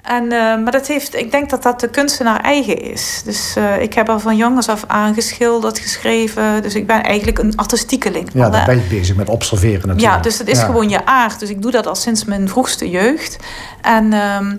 En, 0.05 0.32
eh, 0.32 0.38
maar 0.38 0.72
dat 0.72 0.86
heeft, 0.86 1.14
ik 1.14 1.30
denk 1.30 1.50
dat 1.50 1.62
dat 1.62 1.80
de 1.80 1.88
kunstenaar 1.88 2.40
eigen 2.40 2.80
is. 2.82 3.22
Dus 3.24 3.55
eh, 3.57 3.82
ik 3.82 3.94
heb 3.94 4.09
al 4.09 4.20
van 4.20 4.36
jongens 4.36 4.68
af 4.68 4.84
aangeschilderd, 4.86 5.78
geschreven. 5.78 6.62
Dus 6.62 6.74
ik 6.74 6.86
ben 6.86 7.02
eigenlijk 7.02 7.38
een 7.38 7.57
artistiekeling. 7.57 8.28
Ja, 8.32 8.50
dan 8.50 8.64
ben 8.66 8.74
je 8.76 8.82
bezig 8.88 9.16
met 9.16 9.28
observeren 9.28 9.88
natuurlijk. 9.88 10.16
Ja, 10.16 10.20
dus 10.20 10.38
het 10.38 10.48
is 10.48 10.59
Ja. 10.59 10.64
gewoon 10.64 10.88
je 10.88 11.07
aard. 11.07 11.40
Dus 11.40 11.50
ik 11.50 11.62
doe 11.62 11.70
dat 11.70 11.86
al 11.86 11.94
sinds 11.94 12.24
mijn 12.24 12.48
vroegste 12.48 12.90
jeugd. 12.90 13.36
En, 13.80 14.12
ehm, 14.12 14.57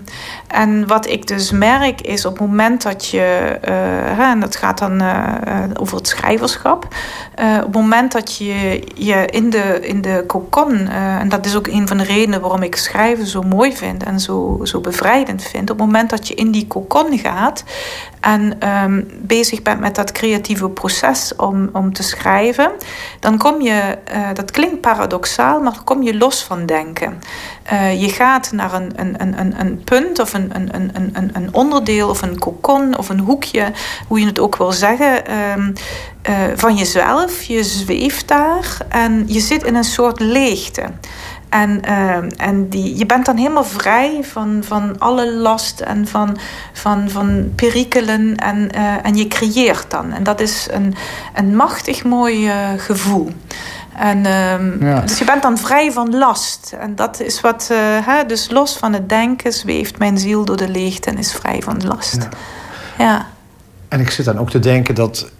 en 0.48 0.86
wat 0.86 1.08
ik 1.08 1.26
dus 1.26 1.50
merk 1.50 2.00
is 2.00 2.24
op 2.24 2.38
het 2.38 2.48
moment 2.48 2.82
dat 2.82 3.06
je, 3.06 3.58
eh, 3.62 3.74
hè, 4.16 4.30
en 4.30 4.40
dat 4.40 4.56
gaat 4.56 4.78
dan 4.78 5.02
over 5.76 5.96
het 5.96 6.08
schrijverschap, 6.08 6.84
op 6.84 7.62
het 7.62 7.72
moment 7.72 8.12
dat 8.12 8.36
je 8.36 8.82
je 8.94 9.26
in 9.26 9.50
de, 9.50 9.78
in 9.80 10.00
de 10.00 10.24
cocon, 10.26 10.88
en 10.88 11.28
dat 11.28 11.46
is 11.46 11.56
ook 11.56 11.66
een 11.66 11.88
van 11.88 11.96
de 11.96 12.04
redenen 12.04 12.40
waarom 12.40 12.62
ik 12.62 12.76
schrijven 12.76 13.26
zo 13.26 13.42
mooi 13.42 13.76
vind 13.76 14.02
en 14.02 14.20
zo, 14.20 14.60
zo 14.62 14.80
bevrijdend 14.80 15.35
vind, 15.42 15.70
op 15.70 15.78
het 15.78 15.86
moment 15.86 16.10
dat 16.10 16.28
je 16.28 16.34
in 16.34 16.50
die 16.50 16.66
cocon 16.66 17.18
gaat 17.18 17.64
en 18.20 18.56
ehm, 18.58 19.02
bezig 19.18 19.62
bent 19.62 19.80
met 19.80 19.94
dat 19.94 20.12
creatieve 20.12 20.68
proces 20.68 21.36
om, 21.36 21.68
om 21.72 21.92
te 21.92 22.02
schrijven, 22.02 22.70
dan 23.20 23.38
kom 23.38 23.60
je, 23.60 23.98
eh, 24.04 24.28
dat 24.34 24.50
klinkt 24.50 24.80
paradoxaal, 24.80 25.60
maar 25.60 25.72
dan 25.72 25.84
kom 25.84 26.02
je 26.02 26.16
los 26.16 26.42
van 26.42 26.66
denken. 26.66 27.18
Eh, 27.62 28.00
je 28.00 28.08
gaat 28.08 28.52
naar 28.52 28.74
een, 28.74 28.92
een, 28.96 29.20
een, 29.38 29.60
een, 29.60 29.84
punt 29.84 30.18
of 30.18 30.34
een, 30.34 30.50
een, 30.52 30.68
een, 30.74 31.10
een, 31.12 31.30
een 31.32 31.54
onderdeel 31.54 32.08
of 32.08 32.22
een 32.22 32.38
cocon 32.38 32.98
of 32.98 33.08
een 33.08 33.20
hoekje, 33.20 33.72
hoe 34.08 34.20
je 34.20 34.26
het 34.26 34.38
ook 34.38 34.56
wil 34.56 34.72
zeggen, 34.72 35.26
ehm, 35.26 35.72
eh, 36.22 36.34
van 36.54 36.76
jezelf. 36.76 37.42
Je 37.42 37.64
zweeft 37.64 38.28
daar 38.28 38.78
en 38.88 39.24
je 39.26 39.40
zit 39.40 39.62
in 39.62 39.74
een 39.74 39.84
soort 39.84 40.20
leegte. 40.20 40.82
En, 41.48 41.82
ehm, 41.82 42.28
en 42.36 42.68
die, 42.68 42.98
je 42.98 43.06
bent 43.06 43.26
dan 43.26 43.36
helemaal 43.36 43.64
vrij 43.64 44.18
van, 44.22 44.60
van 44.64 44.98
alle 44.98 45.32
last 45.32 45.80
en 45.80 46.06
van, 46.06 46.36
van, 46.72 47.10
van 47.10 47.52
perikelen. 47.54 48.36
En, 48.36 48.70
eh, 48.70 48.94
en 49.02 49.16
je 49.16 49.28
creëert 49.28 49.90
dan. 49.90 50.12
En 50.12 50.22
dat 50.22 50.40
is 50.40 50.68
een, 50.70 50.94
een 51.34 51.56
machtig 51.56 52.04
mooi 52.04 52.48
eh, 52.48 52.68
gevoel. 52.76 53.30
En, 53.96 54.26
ehm, 54.26 54.84
Ja. 54.84 55.00
Dus 55.00 55.18
je 55.18 55.24
bent 55.24 55.42
dan 55.42 55.58
vrij 55.58 55.92
van 55.92 56.16
last. 56.16 56.74
En 56.78 56.94
dat 56.94 57.20
is 57.20 57.40
wat, 57.40 57.68
eh, 57.70 57.78
hè, 58.06 58.26
dus 58.26 58.50
los 58.50 58.76
van 58.76 58.92
het 58.92 59.08
denken 59.08 59.52
zweeft 59.52 59.98
mijn 59.98 60.18
ziel 60.18 60.44
door 60.44 60.56
de 60.56 60.68
leegte 60.68 61.10
en 61.10 61.18
is 61.18 61.32
vrij 61.32 61.62
van 61.62 61.86
last. 61.86 62.28
Ja, 62.98 63.26
En 63.88 64.00
ik 64.00 64.10
zit 64.10 64.24
dan 64.24 64.38
ook 64.38 64.50
te 64.50 64.58
denken 64.58 64.94
dat. 64.94 65.30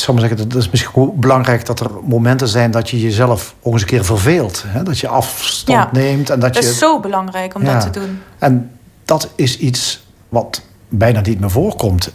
Zal 0.00 0.14
maar 0.14 0.28
zeggen, 0.28 0.48
dat 0.48 0.58
is 0.62 0.70
misschien 0.70 1.02
ook 1.02 1.14
belangrijk 1.14 1.66
dat 1.66 1.80
er 1.80 1.90
momenten 2.04 2.48
zijn 2.48 2.70
dat 2.70 2.90
je 2.90 3.00
jezelf 3.00 3.54
ook 3.62 3.72
eens 3.72 3.82
een 3.82 3.88
keer 3.88 4.04
verveelt. 4.04 4.64
Hè? 4.66 4.82
Dat 4.82 4.98
je 4.98 5.08
afstand 5.08 5.78
Ja. 5.92 5.98
neemt. 6.00 6.30
En 6.30 6.40
dat, 6.40 6.54
dat 6.54 6.64
je, 6.64 6.70
is 6.70 6.78
zo 6.78 7.00
belangrijk 7.00 7.54
om 7.54 7.64
Ja. 7.64 7.72
dat 7.72 7.92
te 7.92 8.00
doen. 8.00 8.20
En 8.38 8.70
dat 9.04 9.28
is 9.34 9.58
iets 9.58 10.06
wat 10.28 10.62
bijna 10.88 11.20
niet 11.20 11.40
meer 11.40 11.50
voorkomt. 11.50 12.10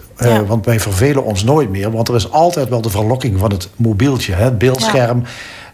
Want 0.47 0.65
wij 0.65 0.79
vervelen 0.79 1.23
ons 1.23 1.43
nooit 1.43 1.69
meer. 1.69 1.91
Want 1.91 2.07
er 2.07 2.15
is 2.15 2.31
altijd 2.31 2.69
wel 2.69 2.81
de 2.81 2.89
verlokking 2.89 3.39
van 3.39 3.51
het 3.51 3.69
mobieltje. 3.75 4.33
Hè? 4.33 4.43
Het 4.43 4.57
beeldscherm 4.57 5.23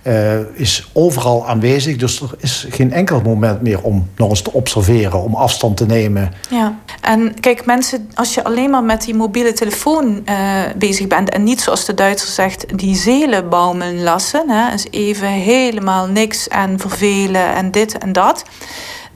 eh, 0.07 0.39
is 0.53 0.89
overal 0.93 1.47
aanwezig. 1.47 1.95
Dus 1.95 2.21
er 2.21 2.29
is 2.37 2.65
geen 2.69 2.91
enkel 2.91 3.21
moment 3.21 3.61
meer 3.61 3.81
om 3.81 4.09
nog 4.15 4.29
eens 4.29 4.41
te 4.41 4.53
observeren. 4.53 5.23
Om 5.23 5.35
afstand 5.35 5.77
te 5.77 5.85
nemen. 5.85 6.33
Ja, 6.49 6.79
en 7.01 7.39
kijk, 7.39 7.65
mensen, 7.65 8.09
als 8.15 8.33
je 8.33 8.43
alleen 8.43 8.69
maar 8.69 8.83
met 8.83 9.01
die 9.01 9.15
mobiele 9.15 9.53
telefoon 9.53 10.21
eh, 10.25 10.35
bezig 10.77 11.07
bent 11.07 11.29
en 11.29 11.43
niet 11.43 11.61
zoals 11.61 11.85
de 11.85 11.93
Duitser 11.93 12.29
zegt, 12.29 12.77
die 12.77 12.95
zelen 12.95 13.49
baumeln 13.49 14.03
lassen, 14.03 14.49
hè, 14.49 14.71
dus 14.71 14.85
even 14.91 15.27
helemaal 15.27 16.07
niks 16.07 16.47
en 16.47 16.79
vervelen 16.79 17.55
en 17.55 17.71
dit 17.71 17.97
en 17.97 18.13
dat. 18.13 18.43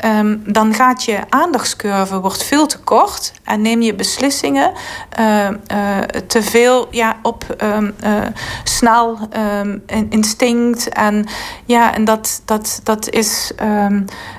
Ehm, 0.01 0.37
dan 0.45 0.73
gaat 0.73 1.03
je 1.03 1.19
aandachtscurve 1.29 2.19
wordt 2.19 2.43
veel 2.43 2.67
te 2.67 2.79
kort 2.79 3.31
en 3.43 3.61
neem 3.61 3.81
je 3.81 3.93
beslissingen 3.93 4.71
eh, 5.09 5.47
eh, 5.47 5.53
te 6.27 6.43
veel 6.43 6.87
ja, 6.91 7.15
op 7.21 7.45
ehm, 7.57 7.91
eh, 7.99 8.11
snel 8.63 9.17
in- 9.85 10.07
instinct. 10.09 10.89
En, 10.89 11.25
ja, 11.65 11.93
en 11.93 12.05
dat, 12.05 12.41
dat, 12.45 12.79
dat 12.83 13.09
is 13.09 13.51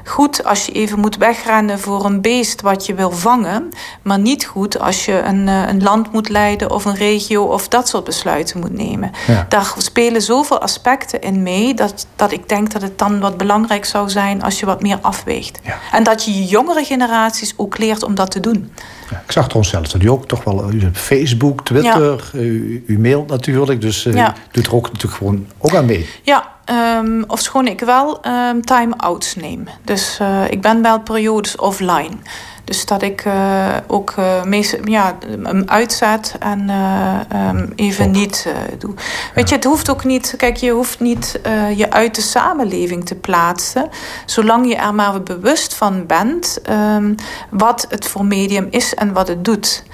goed 0.05 0.45
als 0.45 0.67
je 0.67 0.73
even 0.73 1.01
moet 1.01 1.17
wegrennen 1.17 1.81
voor 1.81 2.05
een 2.05 2.21
beest 2.21 2.61
wat 2.61 2.87
je 2.87 2.95
wil 2.95 3.11
vangen, 3.11 3.71
maar 4.03 4.19
niet 4.19 4.45
goed 4.45 4.81
als 4.81 5.05
je 5.05 5.21
een, 5.21 5.47
een 5.47 5.83
land 5.83 6.13
moet 6.13 6.29
leiden 6.29 6.71
of 6.71 6.85
een 6.85 6.95
regio 6.95 7.45
of 7.45 7.69
dat 7.69 7.89
soort 7.89 8.05
besluiten 8.05 8.61
moet 8.61 8.77
nemen. 8.77 9.11
Ja. 9.27 9.47
Daar 9.49 9.75
spelen 9.79 10.23
zoveel 10.23 10.61
aspecten 10.61 11.21
in 11.21 11.43
mee 11.43 11.75
dat, 11.75 12.07
dat 12.17 12.33
ik 12.33 12.49
denk 12.49 12.73
dat 12.73 12.83
het 12.83 12.99
dan 12.99 13.21
wat 13.21 13.37
belangrijk 13.37 13.85
zou 13.85 14.11
zijn 14.11 14.43
als 14.43 14.61
je 14.61 14.67
wat 14.67 14.83
meer 14.83 14.99
afweegt. 15.01 15.52
Ja. 15.63 15.79
En 15.93 16.03
dat 16.03 16.25
je 16.25 16.35
je 16.35 16.45
jongere 16.45 16.85
generaties 16.85 17.55
ook 17.57 17.79
leert 17.79 18.03
om 18.03 18.15
dat 18.15 18.31
te 18.31 18.41
doen. 18.41 18.73
Ja, 19.11 19.23
ik 19.27 19.33
zag 19.33 19.45
trouwens 19.45 19.73
zelfs 19.73 19.93
dat 19.93 20.03
u 20.03 20.09
ook 20.09 20.29
toch 20.29 20.45
wel... 20.45 20.73
U 20.73 20.81
hebt 20.83 20.99
Facebook, 20.99 21.65
Twitter, 21.65 22.31
u, 22.35 22.85
u 22.87 22.99
mailt 22.99 23.29
natuurlijk. 23.29 23.81
Dus 23.81 24.07
eh, 24.07 24.15
Ja. 24.15 24.35
u 24.35 24.41
doet 24.51 24.67
er 24.67 24.75
ook 24.75 24.87
natuurlijk 24.93 25.15
gewoon 25.15 25.47
ook 25.59 25.75
aan 25.75 25.85
mee. 25.85 26.09
Ja, 26.23 26.49
ehm 26.65 27.23
ofschoon 27.27 27.67
ik 27.67 27.81
wel 27.81 28.23
ehm 28.23 28.61
time-outs 28.61 29.35
neem. 29.35 29.65
Dus 29.85 30.17
eh, 30.21 30.51
ik 30.51 30.61
ben 30.61 30.83
wel 30.83 31.01
periodes 31.01 31.57
offline. 31.57 32.19
Dus 32.65 32.87
dat 32.87 33.03
ik 33.03 33.25
eh, 33.25 33.77
ook 33.87 34.15
eh, 34.17 34.43
meest, 34.45 34.79
ja, 34.85 35.17
hem 35.43 35.63
uitzet 35.67 36.37
en 36.39 36.71
eh, 36.71 37.55
even 37.87 38.05
Top. 38.05 38.15
niet 38.15 38.47
doe. 38.79 38.95
Weet 39.35 39.49
je, 39.49 39.55
het 39.55 39.65
hoeft 39.65 39.91
ook 39.91 40.05
niet... 40.05 40.35
Kijk, 40.37 40.57
je 40.57 40.71
hoeft 40.71 41.01
niet 41.01 41.41
je 41.77 41.91
uit 41.91 42.15
de 42.15 42.21
samenleving 42.21 43.07
te 43.07 43.15
plaatsen. 43.15 43.89
Zolang 44.27 44.69
je 44.69 44.77
er 44.77 44.95
maar 44.95 45.23
bewust 45.23 45.75
van 45.75 46.07
bent... 46.07 46.61
ehm, 46.63 47.15
wat 47.51 47.87
het 47.89 48.07
voor 48.07 48.25
medium 48.25 48.67
is 48.71 48.95
en 48.95 49.13
wat 49.13 49.29
het 49.29 49.45
doet. 49.45 49.85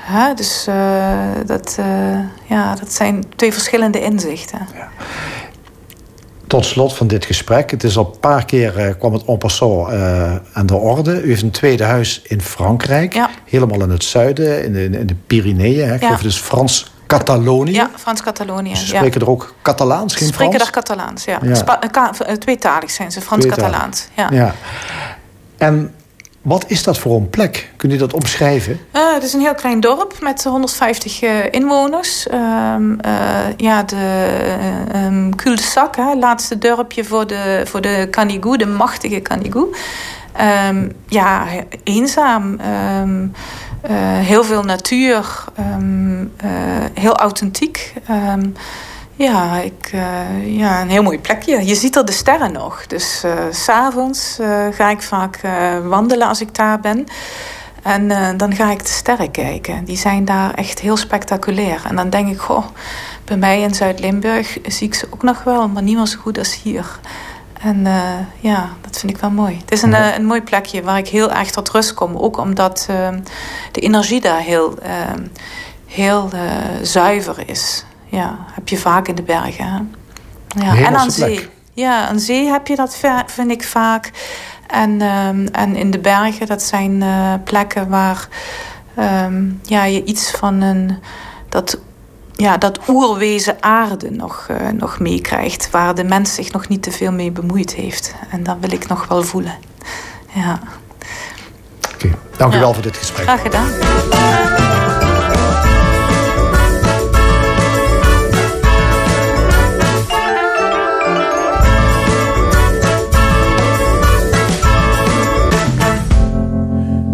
Hè? 0.00 0.34
Dus 0.34 0.66
dat, 1.46 1.78
ja, 2.44 2.74
dat 2.74 2.92
zijn 2.92 3.24
twee 3.36 3.52
verschillende 3.52 4.00
inzichten. 4.00 4.68
Tot 6.46 6.64
slot 6.64 6.94
van 6.94 7.06
dit 7.06 7.24
gesprek. 7.24 7.70
Het 7.70 7.84
is 7.84 7.96
al 7.96 8.10
een 8.12 8.20
paar 8.20 8.44
keer 8.44 8.78
eh, 8.78 8.94
kwam 8.98 9.12
het 9.12 9.24
en 9.24 9.38
passant 9.38 9.88
eh, 9.90 10.34
aan 10.52 10.66
de 10.66 10.74
orde. 10.74 11.22
U 11.22 11.28
heeft 11.28 11.42
een 11.42 11.50
tweede 11.50 11.84
huis 11.84 12.22
in 12.22 12.40
Frankrijk. 12.42 13.14
Ja. 13.14 13.30
Helemaal 13.44 13.80
in 13.82 13.90
het 13.90 14.04
zuiden, 14.04 14.64
in 14.64 14.72
de, 14.72 14.98
in 14.98 15.06
de 15.06 15.16
Pyreneeën. 15.26 15.88
Hè. 15.88 15.94
Ik 15.94 16.00
Ja. 16.00 16.16
dus 16.16 16.36
Frans-Catalonië. 16.36 17.72
Ja, 17.72 17.90
Frans-Catalonië. 17.96 18.76
Ze 18.76 18.86
ja. 18.92 18.96
spreken 18.96 19.20
er 19.20 19.30
ook 19.30 19.54
Catalaans, 19.62 20.12
Ze 20.12 20.18
geen 20.18 20.28
spreken 20.28 20.54
Frans? 20.54 20.72
daar 20.72 20.82
Catalaans, 20.82 21.24
ja. 21.24 21.38
Ja. 21.42 21.80
Eh, 22.26 22.34
tweetalig 22.34 22.90
zijn 22.90 23.12
ze, 23.12 23.20
Frans-Catalaans. 23.20 24.08
Ja. 24.16 24.28
Ja. 24.32 24.54
En 25.58 25.94
wat 26.44 26.64
is 26.66 26.82
dat 26.82 26.98
voor 26.98 27.16
een 27.16 27.30
plek? 27.30 27.72
Kun 27.76 27.90
je 27.90 27.96
dat 27.96 28.12
omschrijven? 28.12 28.80
Eh, 28.90 29.14
het 29.14 29.22
is 29.22 29.32
een 29.32 29.40
heel 29.40 29.54
klein 29.54 29.80
dorp 29.80 30.16
met 30.20 30.44
150 30.44 31.22
eh, 31.22 31.30
inwoners. 31.50 32.28
Ehm, 32.28 33.00
eh, 33.00 33.56
ja, 33.56 33.82
de 33.82 34.36
um, 34.94 35.36
Cul-de-sac, 35.36 35.96
laatste 35.96 36.58
dorpje 36.58 37.04
voor 37.04 37.26
de, 37.26 37.62
voor 37.64 37.80
de 37.80 38.08
Canigou, 38.10 38.56
de 38.56 38.66
machtige 38.66 39.22
Canigou. 39.22 39.74
Ehm, 40.32 40.88
ja, 41.08 41.46
eenzaam. 41.84 42.58
Heel 44.22 44.44
veel 44.44 44.62
natuur. 44.62 45.44
heel 46.94 47.16
authentiek. 47.16 47.92
Ja, 49.16 49.56
ik, 49.60 49.90
eh, 49.92 50.56
ja, 50.58 50.80
een 50.80 50.88
heel 50.90 51.02
mooi 51.02 51.20
plekje. 51.20 51.64
Je 51.66 51.74
ziet 51.74 51.96
er 51.96 52.04
de 52.04 52.12
sterren 52.12 52.52
nog. 52.52 52.86
Dus 52.86 53.24
eh, 53.24 53.32
s 53.50 53.64
s'avonds 53.64 54.38
eh, 54.38 54.66
ga 54.72 54.90
ik 54.90 55.02
vaak 55.02 55.36
eh, 55.42 55.78
wandelen 55.86 56.28
als 56.28 56.40
ik 56.40 56.54
daar 56.54 56.80
ben. 56.80 57.06
En 57.82 58.10
eh, 58.10 58.28
dan 58.36 58.54
ga 58.54 58.70
ik 58.70 58.82
de 58.82 58.88
sterren 58.92 59.30
kijken. 59.30 59.84
Die 59.84 59.96
zijn 59.96 60.24
daar 60.24 60.54
echt 60.54 60.80
heel 60.80 60.96
spectaculair. 60.96 61.82
En 61.88 61.96
dan 61.96 62.10
denk 62.10 62.28
ik, 62.28 62.38
goh, 62.38 62.64
bij 63.24 63.36
mij 63.36 63.60
in 63.60 63.74
Zuid-Limburg 63.74 64.58
zie 64.66 64.86
ik 64.86 64.94
ze 64.94 65.06
ook 65.10 65.22
nog 65.22 65.42
wel, 65.44 65.68
maar 65.68 65.82
niet 65.82 65.96
meer 65.96 66.06
zo 66.06 66.18
goed 66.20 66.38
als 66.38 66.62
hier. 66.62 66.98
En 67.60 67.86
eh, 67.86 68.02
ja, 68.40 68.68
dat 68.80 68.98
vind 68.98 69.12
ik 69.12 69.18
wel 69.18 69.30
mooi. 69.30 69.56
Het 69.60 69.72
is 69.72 69.82
een, 69.82 69.94
eh, 69.94 70.16
een 70.16 70.24
mooi 70.24 70.42
plekje 70.42 70.82
waar 70.82 70.98
ik 70.98 71.08
heel 71.08 71.32
erg 71.32 71.50
tot 71.50 71.70
rust 71.70 71.94
kom. 71.94 72.16
Ook 72.16 72.36
omdat 72.38 72.86
eh, 72.90 73.08
de 73.72 73.80
energie 73.80 74.20
daar 74.20 74.40
heel, 74.40 74.78
eh, 74.82 74.92
heel 75.86 76.28
eh, 76.32 76.40
zuiver 76.82 77.42
is. 77.46 77.84
Ja, 78.14 78.38
heb 78.52 78.68
je 78.68 78.78
vaak 78.78 79.08
in 79.08 79.14
de 79.14 79.22
bergen. 79.22 79.64
Hè? 79.66 79.78
Ja, 80.64 80.76
en 80.86 80.96
aan 80.96 81.12
plek. 81.14 81.28
zee. 81.38 81.48
Ja, 81.72 82.08
aan 82.08 82.20
zee 82.20 82.46
heb 82.46 82.66
je 82.66 82.76
dat, 82.76 83.00
vind 83.26 83.50
ik 83.50 83.64
vaak. 83.64 84.10
En, 84.66 85.00
ehm, 85.00 85.46
en 85.46 85.76
in 85.76 85.90
de 85.90 85.98
bergen, 85.98 86.46
dat 86.46 86.62
zijn 86.62 87.02
eh, 87.02 87.32
plekken 87.44 87.88
waar 87.88 88.28
ehm, 88.96 89.44
ja, 89.62 89.84
je 89.84 90.04
iets 90.04 90.30
van 90.30 90.60
een, 90.60 90.98
dat, 91.48 91.78
ja, 92.32 92.56
dat 92.56 92.78
oerwezen 92.88 93.56
aarde 93.62 94.10
nog, 94.10 94.46
eh, 94.50 94.68
nog 94.68 94.98
meekrijgt. 94.98 95.70
Waar 95.70 95.94
de 95.94 96.04
mens 96.04 96.34
zich 96.34 96.52
nog 96.52 96.68
niet 96.68 96.82
te 96.82 96.90
veel 96.90 97.12
mee 97.12 97.30
bemoeid 97.30 97.74
heeft. 97.74 98.14
En 98.30 98.42
dat 98.42 98.56
wil 98.60 98.72
ik 98.72 98.88
nog 98.88 99.06
wel 99.08 99.22
voelen. 99.22 99.54
Ja, 100.32 100.58
Oké, 101.94 102.10
Dank 102.36 102.52
u 102.52 102.54
Ja. 102.54 102.60
wel 102.60 102.74
voor 102.74 102.82
dit 102.82 102.96
gesprek. 102.96 103.24
graag 103.26 103.42
gedaan. 103.42 103.72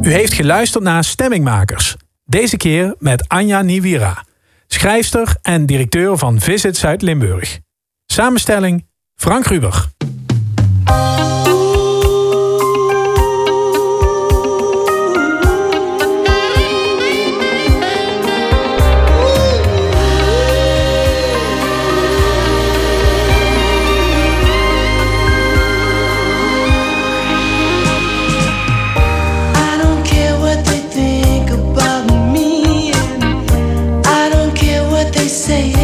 U 0.03 0.13
heeft 0.13 0.33
geluisterd 0.33 0.85
naar 0.85 1.05
Stemmingmakers. 1.05 1.97
Deze 2.25 2.57
keer 2.57 2.95
met 2.99 3.29
Anja 3.29 3.63
Niwira, 3.63 4.25
schrijfster 4.67 5.37
en 5.43 5.67
directeur 5.67 6.19
van 6.19 6.41
Visit 6.41 6.77
Zuid-Limburg. 6.77 7.59
Samenstelling 8.07 8.87
Frank 9.15 9.47
Ruber. 9.47 9.89
say 35.31 35.80